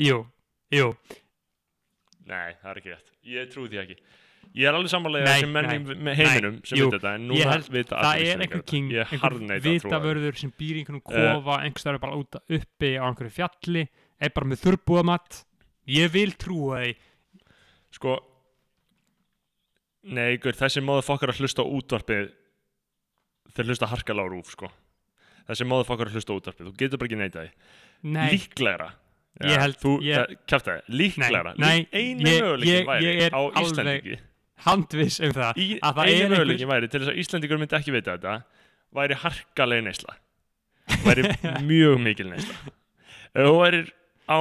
[0.01, 0.21] Jú,
[0.73, 0.91] jú.
[2.27, 3.13] Nei, það er ekki rétt.
[3.27, 3.97] Ég trúi því ekki
[4.55, 7.27] Ég er alveg sammálega Nei, sem menn í nei, með heiminum sem veit þetta en
[7.27, 8.71] núna vita það allir er Íslendingar einhver þetta.
[8.71, 9.89] king, Ég einhver harðneita að trúa því.
[9.89, 11.33] vitavörður sem býr í einhvern Eh.
[11.33, 13.87] kofa, einhver staðar bara út uppi á einhverju fjalli,
[14.19, 15.43] er bara með þurbúðamatt
[15.87, 16.95] ég vil trúa því.
[17.91, 18.17] Sko
[20.07, 22.29] Nei, ykkur, þessi móðu fokkar að hlusta útvarpið
[23.57, 24.69] þeir hlusta harkalega á rúf, sko.
[25.49, 27.51] Þessi móðu fokkar að hlusta útvarpið Þú getur bara ekki neita því.
[28.03, 28.87] Nei, Líklegra.
[29.43, 31.53] Ég held- Þú, ég- kæfti það, líklegra.
[31.57, 34.19] Nei, nei, ég- ég- er alveg-
[34.65, 37.93] Handviss um það Í, að það er einhver- væri til þess að Íslendingur myndi ekki
[37.93, 38.37] vita þetta
[38.97, 40.15] væri harkalega neysla.
[41.05, 41.27] Væri
[41.69, 42.55] mjög mikil neysla.
[43.35, 43.91] Ef þú værir
[44.31, 44.39] á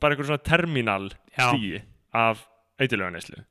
[0.00, 1.80] bara einhver svona terminal stíi
[2.14, 2.46] af
[2.78, 3.42] eitthulega neyslu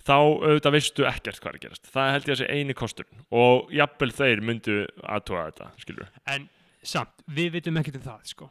[0.00, 1.88] þá auðvitað veistu ekkert hvað er að gerast.
[1.92, 6.46] Það held ég að sé eini kostur og jafnvel þeir myndu aðtóa þetta skilur en
[6.82, 8.48] samt, við vitum ekkert um það sko.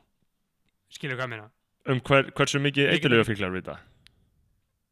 [0.94, 1.48] Skilur hvað ég meina?
[1.90, 3.76] Um hver, hversu mikið Við getum- fíklar vita?
[3.80, 3.99] já,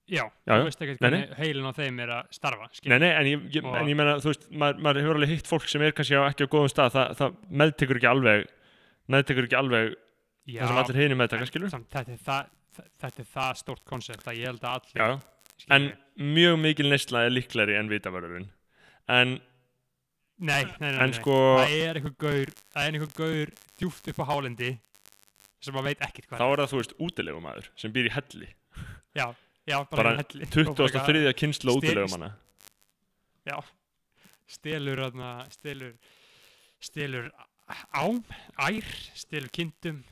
[0.08, 0.54] Já, já.
[0.56, 1.20] þú veist ekkert Nei, nei.
[1.20, 3.98] hvernig heilin á þeim er að starfa Nei, skilur, nei, en ég, ég, en ég
[4.00, 6.54] menna, þú veist, maður, maður hefur alveg hitt fólk sem er kannski á, ekki á
[6.54, 8.46] góðum stað, það, það meðtekur ekki alveg,
[9.12, 9.90] meðtekur ekki alveg
[10.48, 11.74] já, það sem allir hinni meðtaka, en skilur?
[11.74, 15.04] samt, þetta er það þa- þetta er það stórt koncept að ég held að allir
[15.04, 15.20] Já,
[15.76, 15.90] en
[16.38, 18.48] mjög mikil neysla er líklegri en vitavörðurinn.
[19.12, 19.34] En,
[20.38, 21.18] nei, nei, nei, en nei.
[21.18, 23.52] sko, það er einhver gaur það er einhver gaur
[23.82, 24.72] djúft upp á hálendi
[25.64, 28.50] sem maður veit ekkert þá hvað er það, þú veist, útilegumæður sem býr í helli.
[29.18, 29.28] já,
[29.68, 31.34] já, bara, Bara bara helli Og bara eitthvað- 23.
[31.34, 32.30] kynslu stel- útilegumanna.
[33.48, 33.58] já,
[34.48, 35.00] stelur
[35.52, 35.94] stelur
[36.80, 37.32] stelur
[37.94, 38.24] ám,
[38.60, 38.86] ær
[39.16, 40.04] stelur kindum,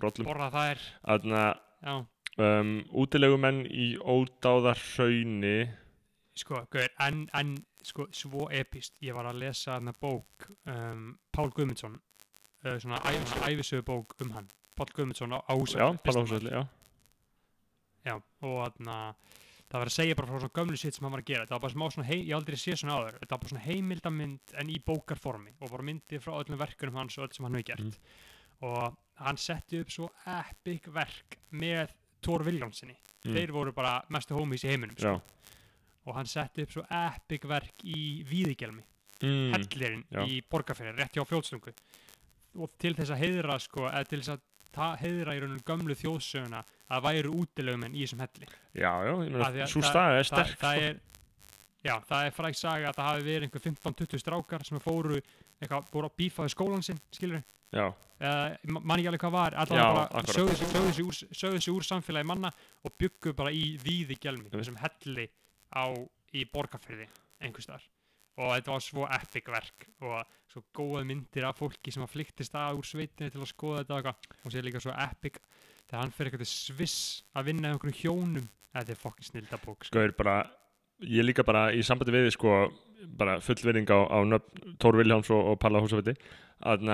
[0.00, 0.26] rollum.
[0.26, 0.78] borða þær
[2.38, 5.68] um, útilegumenn í ódáðar hrauni,
[6.34, 11.50] sko, gaur, en, en sko, svo epist, ég var að lesa þarna bók um, Pál
[11.54, 11.94] Guðmundsson
[12.64, 12.98] uh, svona,
[13.46, 16.02] æfisögu bók um hann Pál Guðmundsson á, á já, listamaður.
[16.02, 16.64] Pálhúsvelli, já.
[18.04, 18.96] Já, og þarna
[19.70, 21.44] það var að segja bara frá svona gömlu sitt sem hann var að gera.
[21.46, 23.16] Þetta var bara smá svona, hei, ég aldrei sé svona áður.
[23.22, 27.18] Þetta var bara svona heimildamynd en í bókarformi og bara myndi frá öllum verkunum hans
[27.18, 27.98] og öll sem hann hefur gert.
[28.64, 31.88] Og hann setti upp svo epic verk með
[32.22, 33.32] Thor Viljónsinni Mm.
[33.32, 35.14] þeir voru bara mestu homies í heiminum sko.
[36.04, 38.82] og hann setti upp svo epic verk í Víðigelmi.
[39.22, 39.54] Mm.
[39.54, 41.72] hellirinn í borgarferði, rétt hjá fljótslungu
[42.60, 44.34] og til þess að heiðra sko, eða til þess
[44.76, 46.60] að heiðra í rauninu gömlu þjóðsöguna
[46.92, 48.48] að væru útilegumenn í þessum helli.
[48.76, 50.88] Já, já, ég meina, svo það- staða er það, sterk, það sko.
[50.88, 51.00] er
[51.84, 55.20] já, það er fræk saga að það hafi verið einhver 15-20 strákar sem fóru
[55.60, 57.42] eitthvað, voru að bífaði skólan sinn, skilur
[57.74, 62.52] Já, uh, mann ekki alveg hvað var allavega sögðu sig úr, úr samfélagi manna
[62.84, 65.28] og byggu bara í víði gelmi þessum helli
[65.74, 65.84] á
[66.34, 67.08] í borgarfyrði
[67.42, 67.84] einhvers þar
[68.34, 72.56] og þetta var svo epic verk og svo góða myndir af fólki sem að flyktist
[72.58, 75.38] að úr sveitinu til að skoða þetta og og sér líka svo epic
[75.88, 78.48] þegar hann fyrir eitthvað Sviss að vinna í einhverjum hjónum.
[78.74, 79.94] Þetta er fokkin snildabók sko.
[79.98, 80.38] Gauður bara,
[81.06, 82.56] ég líka bara í sambandi við sko,
[83.18, 86.16] bara full virðing á, á nöfn Tór Viljáms og, og Palla Húsafiti
[86.64, 86.88] að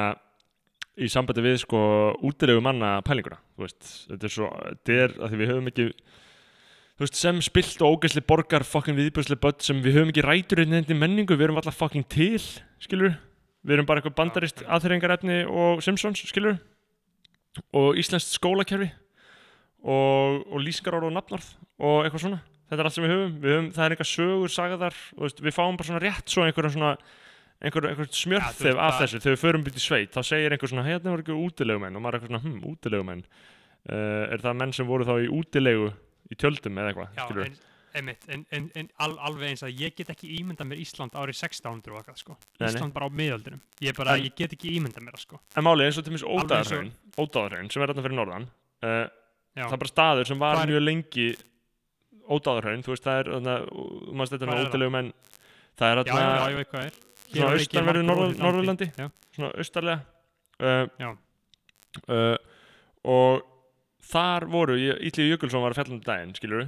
[1.01, 1.81] í sambandi við sko
[2.27, 7.17] útilegu manna pælinguna þetta er svo, þetta er að því við höfum ekki þú veist,
[7.17, 10.97] sem spilt og ógæsli borgar fokkin viðbjörsli börn sem við höfum ekki rætur inn í
[10.97, 12.41] menningu, við erum alltaf fokkin til
[12.83, 13.17] skilur,
[13.65, 16.59] við erum bara eitthvað bandarist aðþrengarefni og Simpsons skilur,
[17.77, 18.90] og íslenskt skólakerfi
[19.82, 21.48] og, og lýsingarorð og nafnorð
[21.81, 22.43] og eitthvað svona.
[22.70, 25.40] Þetta er allt sem við höfum, við höfum það er eitthvað sögur sagaðar og veist,
[25.43, 26.93] við fáum bara svona rétt svo einhverja svona
[27.60, 29.22] einhver, einhver Ja, smjörþef veist, af þessu.
[29.24, 31.98] Þegar við förum byrja í sveit þá segir einhver svona, hérna voru ekki útilegumenn.
[31.98, 33.24] Og maður er eitthvað svona, hm, útilegumenn.
[33.90, 35.90] Uh, er það menn sem voru þá í útilegu
[36.31, 37.60] í tjöldum eða eitthvað,
[37.95, 41.39] einmitt, en, en, en al, alveg eins að ég get ekki ímyndað mér Ísland árið
[41.41, 42.37] 1600 og eitthvað, sko.
[42.39, 42.69] Nei, nei.
[42.71, 43.61] Ísland bara á miðöldunum.
[43.85, 45.41] Ég bara, En- ég get ekki ímyndað mér sko.
[45.57, 48.49] En málið eins og til og- Ódaðarhraun Ódaðarhraun sem er þarna fyrir norðan
[48.83, 49.07] uh.
[49.61, 51.29] Það er bara staður sem var mjög lengi
[52.31, 53.55] Ódaðarhraun, þú veist það er þarna,
[54.15, 55.12] maður er er ódilegu menn
[55.81, 56.99] Það er Já, já, þarna ég veit hvað er.
[57.31, 58.03] Svona er austanverðu.
[58.41, 58.89] Norðurlandi.
[59.35, 60.01] Svona austarlega
[60.61, 61.11] uh, Já.
[62.11, 62.37] uh,
[63.11, 63.47] Og
[64.11, 66.67] þar voru, Ítli Jökulsson var að fjalla um daginn, skilur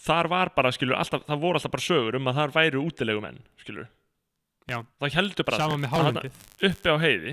[0.00, 3.20] Þar var bara, skilur, alltaf, það voru alltaf bara sögur um að þar væru útilegu
[3.24, 3.88] menn, skilur
[4.70, 4.78] Já.
[5.02, 6.40] Það heldur bara sama allir með að hálendið.
[6.70, 7.32] uppi á heiði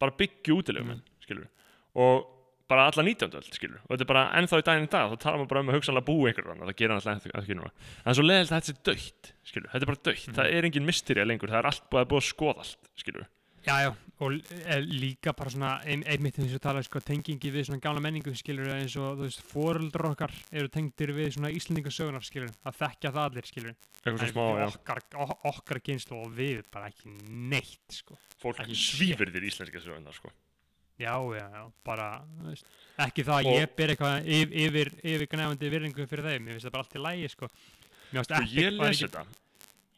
[0.00, 1.00] bara byggju útilegum Mm.
[1.20, 1.48] skilur
[1.94, 2.26] og
[2.70, 3.34] bara alla 19.
[3.34, 5.60] öld, skilur og þetta er bara ennþá í daginn í dag, þá talar maður bara
[5.60, 8.50] um að hugsanlega búi einhver þannig, það hann alltaf ekki núna en er svo leðilt
[8.50, 10.34] að þetta sé döitt, skilur þetta er bara döitt, Mhm.
[10.38, 13.26] það er engin mysteria lengur það er allt búið að búið að skoða allt, skilur
[13.66, 13.90] Já, já,
[14.20, 14.34] og
[14.84, 18.68] líka bara svona ein, einmitt eins og tala sko, tengingi við svona gamla menningu skilur
[18.74, 23.24] eins og þú veist, fóröldrar okkar eru tengdir við svona íslendingasögunar skilur að þekkja það
[23.30, 23.74] allir skilur
[24.08, 25.02] En smá, okkar,
[25.50, 28.16] okkar kynslu og við bara ekki neitt sko.
[28.40, 30.30] fólk ekki svífur þér íslenska sögundar, sko.
[31.00, 32.06] Já, já, já, bara
[32.44, 32.66] veist,
[33.00, 36.68] ekki það að ég ber eitthvað yfir, yfir, yfir gnæfandi virðingu fyrir þeim, ég finnst
[36.68, 37.48] það bara allt í lægi sko.
[38.10, 39.24] Mér finnst og ekki ég var les ekki- þetta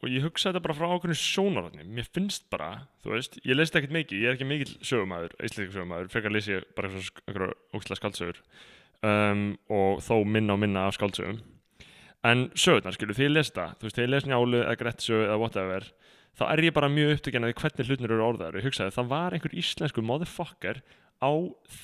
[0.02, 3.76] og ég hugsa þetta bara frá ákveðinu sjónarhóttni mér finnst bara, þú veist, ég leist
[3.78, 8.00] ekkert mikið ég er ekki mikill sögumæður, íslenska sögumæður frekar les ég bara einhverja ógstlega
[8.00, 8.42] skaldsögur
[9.06, 11.40] um, og þó minna og minna af skaldsögum
[12.26, 15.24] en sögurnar, skilur, því ég les það þú veist, þegar ég les njálu eða grettsög
[15.28, 15.88] eða whatever
[16.38, 19.36] þá er ég bara mjög upptökjana því hvernig hlutnir eru orðaður ég hugsaði, það var
[19.36, 20.82] einhver íslensku motherfucker
[21.22, 21.30] á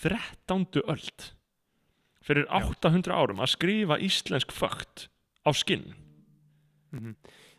[0.03, 0.67] 13.
[0.89, 1.29] öld
[2.29, 5.07] fyrir 800 árum að skrifa íslensk fögt
[5.47, 5.95] á skinn.
[6.93, 7.15] Og að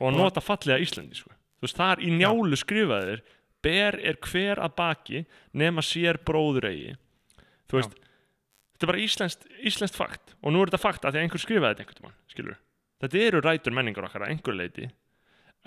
[0.08, 1.30] Og- nota fallega Íslandi sko.
[1.60, 3.22] þú veist, þar í njálu skrifaðir
[3.62, 6.94] ber er hver að baki nema sér bróður eigi
[7.70, 7.98] þú veist,
[8.74, 11.44] þetta er bara íslenskt, íslenskt fakt og nú er þetta fakt að því að einhver
[11.44, 12.58] skrifaði þetta einhvern tímann, skilur
[13.04, 14.90] þetta eru rætur menningar okkar að einhver leiti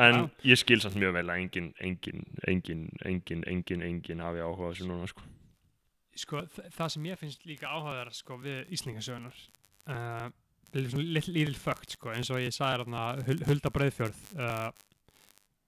[0.00, 0.30] en Já.
[0.54, 4.72] ég skil samt mjög vel að engin, engin, engin, engin, engin, engin hafi áhuga á
[4.72, 5.20] þessu núna sko.
[6.16, 9.36] sko, þ- það sem ég finnst líka áhugaðar sko, við Íslingasögunar
[9.88, 10.30] uh,
[10.74, 12.86] lítil fögt sko, eins og ég sagði
[13.26, 14.70] Hul- Hulda Breiðfjörð uh,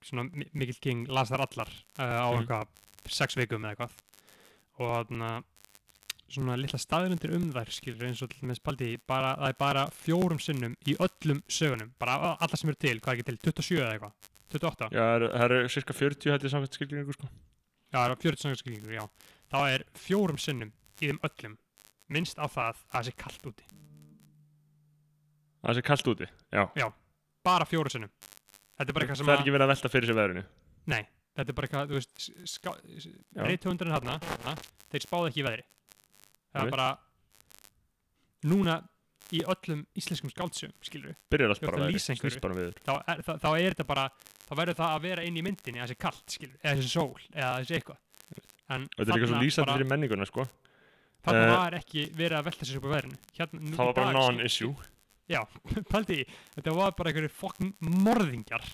[0.04, 1.68] svona mi- mikill king las þar allar
[1.98, 2.40] uh, á Mhm.
[2.42, 2.66] eitthvað
[3.08, 3.90] sex vikum eða eitthvað
[4.78, 5.44] og þarna
[6.34, 10.40] svona litla staðrundir um þær skilur eins og með spaldi bara, það er bara fjórum
[10.40, 13.82] sinnum í öllum sögunum bara a- allar sem eru til, hvað er ekki til, 27
[13.84, 14.12] eða eitthvað
[14.54, 17.28] 28 Já, það eru- eru cirka 40 hætti samkvæmt skilgringu sko.
[17.92, 19.04] Já, það eru 40 sangarskringur, já.
[19.52, 21.56] Þá er fjórum sinnum í þeim öllum
[22.08, 23.64] minnst á það að það sé kallt úti.
[25.64, 26.86] Það sé kallt úti Já,
[27.44, 28.10] Bara fjórum sinnum.
[28.78, 29.42] Þetta er bara eitthvað sem það er að...
[29.44, 30.44] ekki verið að velta fyrir sér veðrinu
[30.94, 31.02] Nei,
[31.36, 32.24] þetta er bara eitthvað, þú veist,
[32.64, 33.42] Já.
[33.48, 34.54] reythundurinn þarna, þarna,
[34.94, 35.64] þeir spáðu ekki í veðri.
[36.54, 36.88] Það er bara,
[38.50, 38.76] núna
[39.34, 43.22] í öllum íslenskum skáldsögum, skilur við, byrjar allt bara veðri, snýst bara viður þá, er-
[43.24, 44.04] þá, þá er þetta bara,
[44.44, 46.76] þá verður það að vera inn í myndinni að það sé kallt, skilur við, eða
[46.80, 48.00] þessi sól, eða þessi eitthvað.
[48.74, 50.46] En þetta er líka svo lýsandi fyrir menninguna sko.
[51.24, 53.18] Þarna Eh, var ekki verið að velta sér upp á veðrinu.
[53.38, 54.74] Hérna, það var bara non-issue
[55.30, 55.40] Já,
[55.92, 56.24] pældi í,
[56.58, 58.64] þetta var bara einhverju fokkin morðingjar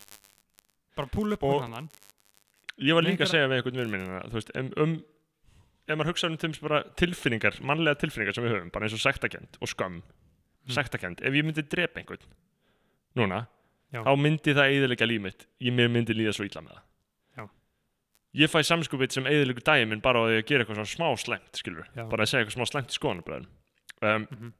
[0.97, 1.89] bara púla upp Og- hann
[2.81, 4.95] ég var líka að segja við einhvern vinn minna þú veist, um, um
[5.91, 9.03] ef maður hugsa um dæmis bara tilfinningar, mannlega tilfinningar sem við höfum, bara eins og
[9.05, 10.01] sektakend og skömm
[10.61, 10.75] Mm.
[10.77, 12.21] sektakend, ef ég myndi drepa einhvern
[13.17, 13.47] núna,
[13.91, 14.03] Já.
[14.05, 16.83] þá myndi það eðilega líf mitt, ég myndi líða svo illa með það
[17.41, 17.45] Já.
[18.45, 21.57] ég fæ samskupið sem eðilegu minn bara á því að gera eitthvað svona smá slæmt
[21.57, 22.05] skilur, Já.
[22.13, 23.47] bara að segja eitthvað smá slæmt í skoðanabræðum
[24.03, 24.53] um, Mhm.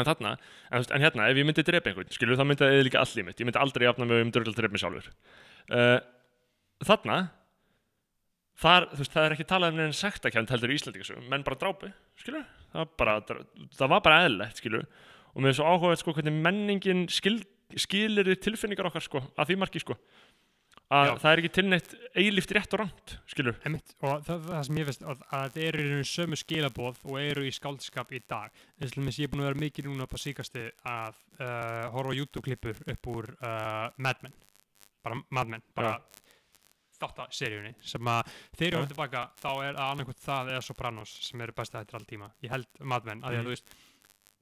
[0.00, 0.36] En þarna,
[0.70, 3.28] en, en hérna ef ég myndi drepa einhvern, skilur, þá myndi það eðilega all líf
[3.28, 3.40] mitt.
[3.40, 5.12] Ég myndi aldrei jafna mig um dörgla drepa mig sjálfur.
[5.70, 5.98] Uh,
[6.88, 7.18] þarna
[8.60, 11.60] þar, þú veist, það er ekki talað um neina sektakend heldur í Íslandingasögum, menn bara
[11.60, 12.44] drápu skilur,
[12.74, 13.14] það bara,
[13.78, 14.84] það var bara eðlilegt, skilur,
[15.32, 17.38] og mér er svo áhugað sko, hvernig menningin skil,
[17.78, 19.96] skilir tilfinningar okkar, sko, að því marki, sko
[20.90, 21.12] að Já.
[21.22, 24.88] það er ekki tilneitt eilíft rétt og rámt, skilur Einmitt, og það, það sem ég
[24.88, 28.50] veist að, að þetta eru í rauninu sömu skilaboð og eru í skáldskap í dag
[28.80, 32.82] eins og ég er búin að vera mikið núna á síkasti að uh, horfa YouTube-klippur
[32.94, 34.34] upp úr uh, Mad Men
[35.06, 35.94] bara Mad Men, bara
[37.00, 38.26] þáttaseríunni sem að
[38.60, 38.80] ég Já.
[38.82, 42.52] var tilbaka þá er það annarkvæmt það eða Sopranos sem eru besta hættir alltíma ég
[42.52, 43.46] held Mad Men, að því að Mhm.
[43.46, 43.78] þú veist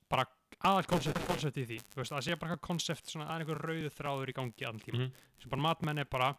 [0.09, 0.25] bara
[0.65, 1.79] aðal koncept, koncept í því.
[1.95, 4.99] Veist, að sé bara eitthvað koncept, svona að einhver rauðu þráður í gangi allan tíma
[4.99, 5.13] Mhm.
[5.41, 6.37] sem bara Mad Men er bara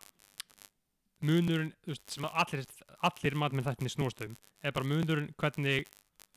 [1.22, 2.66] munurinn, veist, sem allir,
[3.04, 5.88] allir Mad Men þættinni snúast um er bara munurinn hvernig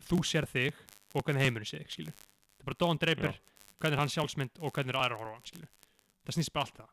[0.08, 0.74] þú sér þig
[1.14, 2.12] og hvernig heimurinn sér þig, skilur.
[2.14, 3.38] Það er bara Don Draper,
[3.80, 5.68] hvernig er hann sjálfsmynd og hvernig er aðra að horfa skilur.
[6.26, 6.88] Það snýst bara allt það.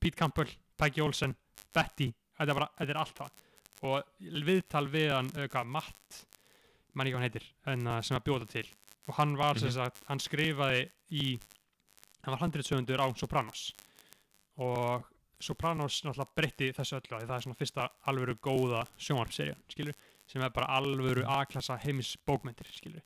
[0.00, 1.36] Pete Campbell, Peggy Olsen,
[1.74, 3.30] Betty þetta er bara, þetta er allt það.
[3.82, 4.02] Og
[4.48, 6.24] viðtal við hann, uh, hvað, Matt
[6.94, 8.66] manni hvað hann heitir, en, uh, sem að bjóða til
[9.08, 9.60] og hann var Mhm.
[9.60, 11.38] sem sagt, hann skrifaði í
[12.24, 13.72] hann var handritsöfundur á Sopranos
[14.58, 15.04] og
[15.40, 19.94] Sopranos náttúrulega breytti þessu öllu það er svona fyrsta alvöru góða sjónvarpserja skilur,
[20.26, 23.02] sem er bara alvöru A-klassa heimis bókmyndir skilur.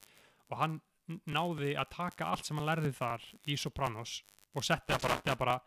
[0.50, 0.80] og hann
[1.28, 4.22] náði að taka allt sem hann lærði þar í Sopranos
[4.54, 5.60] og setti það bara, þetta bara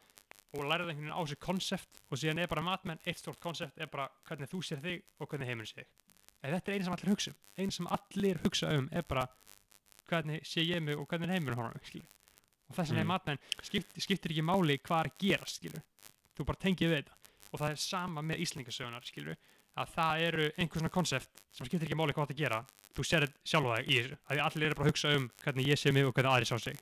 [0.55, 3.77] og lærði einhvern veginn á sig konsept og síðan er bara matmenn, eitt stórt konsept
[3.77, 5.87] er bara hvernig þú sér þig og hvernig heimurinn sér þig
[6.43, 9.27] en þetta er eina sem allir hugsa um eina sem allir hugsa um er bara
[10.09, 12.07] hvernig sé ég mig og hvernig heimurinn horfum skilur.
[12.69, 13.07] og þess er Mm.
[13.07, 15.81] matmenn skipt, skiptir ekki máli hvað er að gerast skilur.
[16.37, 17.13] þú bara tengið við þetta
[17.53, 19.35] og það er sama með Íslingasögunar skilur
[19.77, 22.65] að það eru einhver svona konsept sem skiptir ekki máli hvað það að gera
[22.95, 25.77] þú sér sjálfa þig í þessu að allir eru bara að hugsa um hvernig ég
[25.77, 26.77] sé mig og hvernig aðri sá sig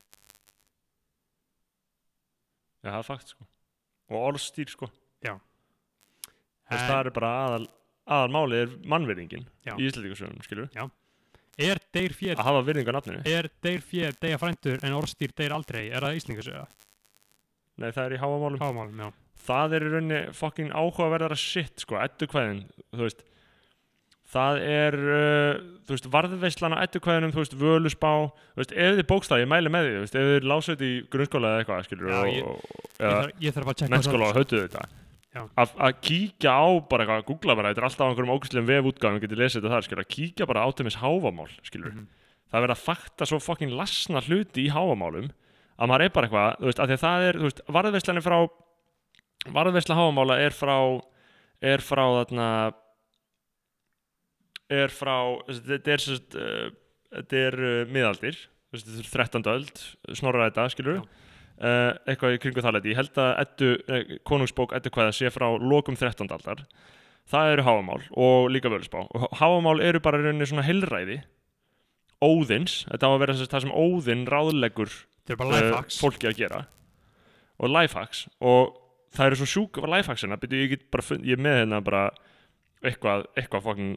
[2.84, 3.46] Já, það er fakt sko
[4.10, 4.90] Og orðstýr sko
[6.64, 7.68] Þess En- það er bara aðal
[8.08, 9.76] aðal máli er mannvirðingin Já.
[9.78, 10.70] í Íslandíkusöfum, skilur
[11.62, 13.24] er deyr fér að hafa virðingu á nafninu?
[13.30, 15.84] Er deyr fér deyja frændur en orðstýr deyr aldrei?
[15.92, 16.64] Er það Íslingasöga
[17.82, 18.60] Nei, það er í háamálum.
[18.62, 19.08] Hámálum, já.
[19.44, 22.60] Það er í rauninni fucking áhugaverðara shit sko, eddukvæðin,
[22.94, 23.24] þú veist.
[24.34, 28.12] Það er uh, þú veist, varðveislan á eddukvæðinum þú veist, völusbá,
[28.54, 30.92] þú veist, ef þið bókstaf ég mæli með því, þú veist, ef þið lásið í
[31.14, 32.62] grunnskóla eða eitthvað, skilur Já, og, ég- og,
[33.02, 35.03] ég þarf, ég þarf
[35.34, 38.68] að að að kíkja á bara eitthvað, googla bara, þetta er alltaf á einhverjum ógæslegum
[38.70, 42.08] vefútgáðum, getið lesið þetta þar, skilur, að kíkja bara á þeimins háfamál, skilur Mhm.
[42.52, 45.32] það er verið að fakta svo fucking lasna hluti í háfamálum
[45.80, 48.18] að maður er bara eitthvað, þú veist, að því að það er, þú veist, varðveislan
[48.22, 48.40] er frá
[49.58, 50.78] varðveisla háfamála er frá
[51.64, 52.48] er frá þarna
[54.74, 55.18] er frá
[55.50, 56.70] þetta er sérst uh,
[57.14, 58.38] þetta er uh, miðaldir
[58.74, 59.44] þetta er 13.
[59.54, 59.82] öld,
[60.18, 61.04] snorra þetta, skilur Já.
[61.62, 65.32] Uh, eitthvað í kringu það leiti ég held að eddu, eh, konungsbók eddu hvaða sé
[65.34, 66.30] frá lokum 13.
[66.34, 66.64] aldar.
[67.30, 71.22] Það eru háfamál og líka völusbá og háfamál eru bara rauninni svona heilræði.
[72.24, 73.74] Óðins, þetta á að vera það sem
[75.36, 76.62] er bara uh, fólki að gera.
[77.64, 78.26] Og lifehacks.
[78.44, 78.74] Og
[79.16, 82.06] það eru svo sjúk lifehacksina byrju ég get bara, fund- ég er með hérna bara
[82.84, 83.94] eitthvað, eitthvað fucking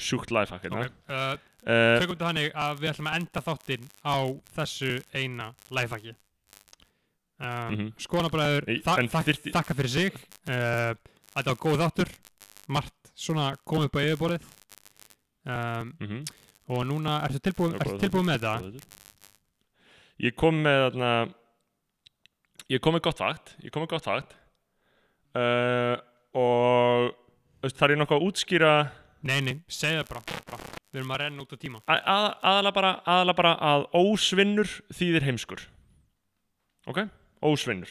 [0.00, 0.86] sjúkt lifehack hérna.
[0.88, 1.34] Ok, uh,
[2.00, 4.16] tökum þetta þannig að við ætlum að enda þáttinn á
[4.56, 6.16] þessu eina lifehacki
[7.40, 7.92] uh, Mhm.
[7.98, 10.14] Skonabræður Í- þa en þak þyrfti- þakka fyrir sig.
[10.48, 10.94] Uh,
[11.34, 12.12] þetta var góð þáttur.
[12.68, 14.44] Margt svona komið upp á yfirborðið.
[15.44, 16.20] Um, mhm,
[16.72, 18.84] og núna ertu tilbúið, ertu tilbúið með þetta?
[20.24, 21.34] Ég kom með þarna
[22.70, 24.32] ég kom með gott fakt ég kom með gott fakt
[25.36, 25.96] uh,
[26.32, 27.12] og
[27.74, 28.70] þarf ég nokkuð að útskýra
[29.20, 30.70] nei, nei, segð það bara, bara.
[30.94, 31.82] Við erum að renna út á tíma.
[31.90, 35.62] Að, að, aðalega, bara, bara að ósvinnur þýðir heimskur.
[36.86, 37.00] Ok,
[37.44, 37.90] ósvinnur.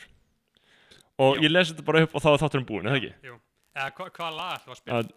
[1.23, 1.43] Og Já.
[1.45, 3.11] ég lesi þetta bara upp og þá er þátturinn búin, eða ekki?
[3.29, 3.37] Jú.
[3.77, 4.97] eða hva, hvaða lag ætlum við að spila?
[4.97, 5.13] Að,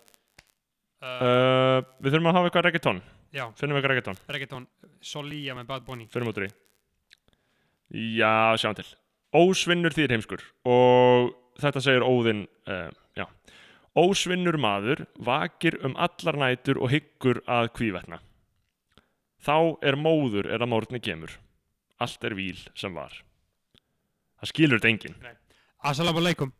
[1.06, 3.02] uh, við þurfum að hafa eitthvað reggaeton.
[3.36, 4.68] Já, finnum við eitthvað reggaeton, reggaeton
[5.04, 6.06] Solía með Bad Bunny.
[6.12, 6.52] Finnum út úr í
[8.18, 8.86] já, sjáum til.
[9.36, 10.44] Ósvinnur þýðir heimskur.
[10.68, 13.26] Og þetta segir Óðinn uh, já,
[13.96, 18.20] ósvinnur maður vakir um allar nætur og hyggur að kvívetna
[19.46, 21.36] þá er móður er að mórni kemur.
[22.02, 23.14] Allt er víl sem var
[24.40, 25.14] það skilur þetta enginn.
[25.82, 26.52] Assalamu alaikum.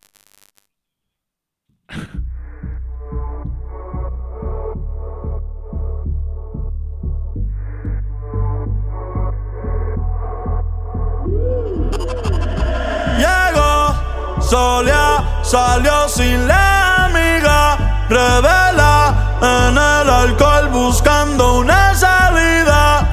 [13.18, 17.76] Llegó, Solia salió sin la amiga,
[18.08, 23.08] revela en el alcohol buscando una salida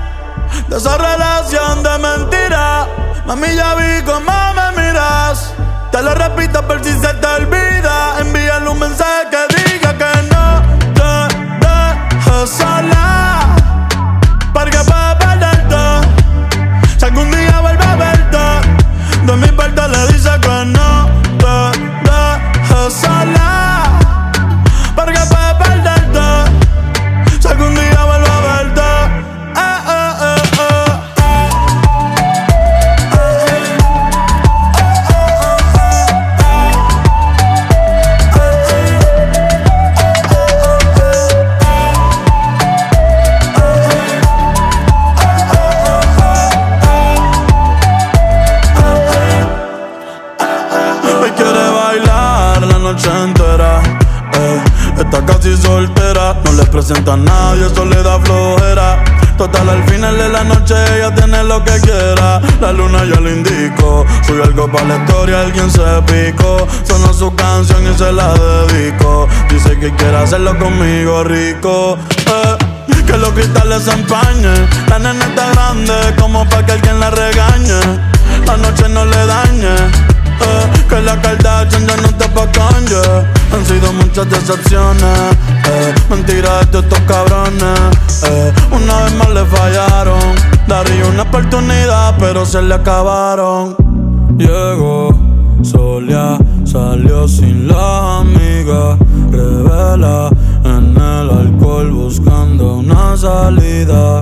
[0.68, 2.88] de esa relación de mentira.
[3.26, 4.43] Mami, ya vi cómo
[6.04, 8.20] lo repito por si se te olvida.
[8.20, 9.23] Envíale un mensaje
[56.74, 59.04] presenta a nadie, eso le da flojera.
[59.38, 62.42] Total, al final de la noche ella tiene lo que quiera.
[62.60, 66.68] La luna ya le indicó, subió algo para la historia, alguien se picó.
[66.84, 69.28] Sonó su canción y se la dedico.
[69.50, 71.96] Dice que quiere hacerlo conmigo rico.
[72.26, 72.58] eh.
[73.06, 74.68] Que los cristales se empañen.
[74.90, 77.82] La nena está grande como para que alguien la regañe.
[78.48, 80.23] la noche no le dañe.
[80.90, 83.04] Que la Kardashian ya no está pa' Kanye.
[83.54, 85.18] Han sido muchas decepciones,
[85.70, 88.24] eh, mentiras de estos cabrones.
[88.24, 90.36] eh, una vez más le fallaron,
[90.68, 93.76] daría una oportunidad, pero se le acabaron.
[94.38, 95.16] Llegó,
[95.62, 98.98] solía, salió sin la amiga,
[99.32, 100.30] revela
[100.64, 104.22] en el alcohol buscando una salida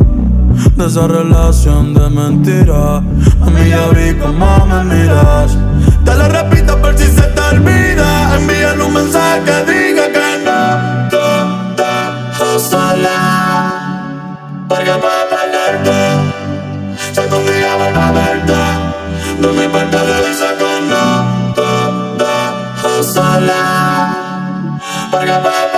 [0.76, 2.98] de esa relación de mentira.
[2.98, 5.58] A mí ya vi cómo me miras.
[6.06, 8.36] Te lo repito por si se te olvida.
[8.36, 13.18] Envíale un mensaje que diga que no te dejo sola.
[14.68, 15.98] Porque puedo perderte.
[17.14, 18.54] Si algún día vuelvo a verte,
[19.40, 24.18] no me importa de dice que no te dejo sola.
[25.12, 25.71] Porque puedo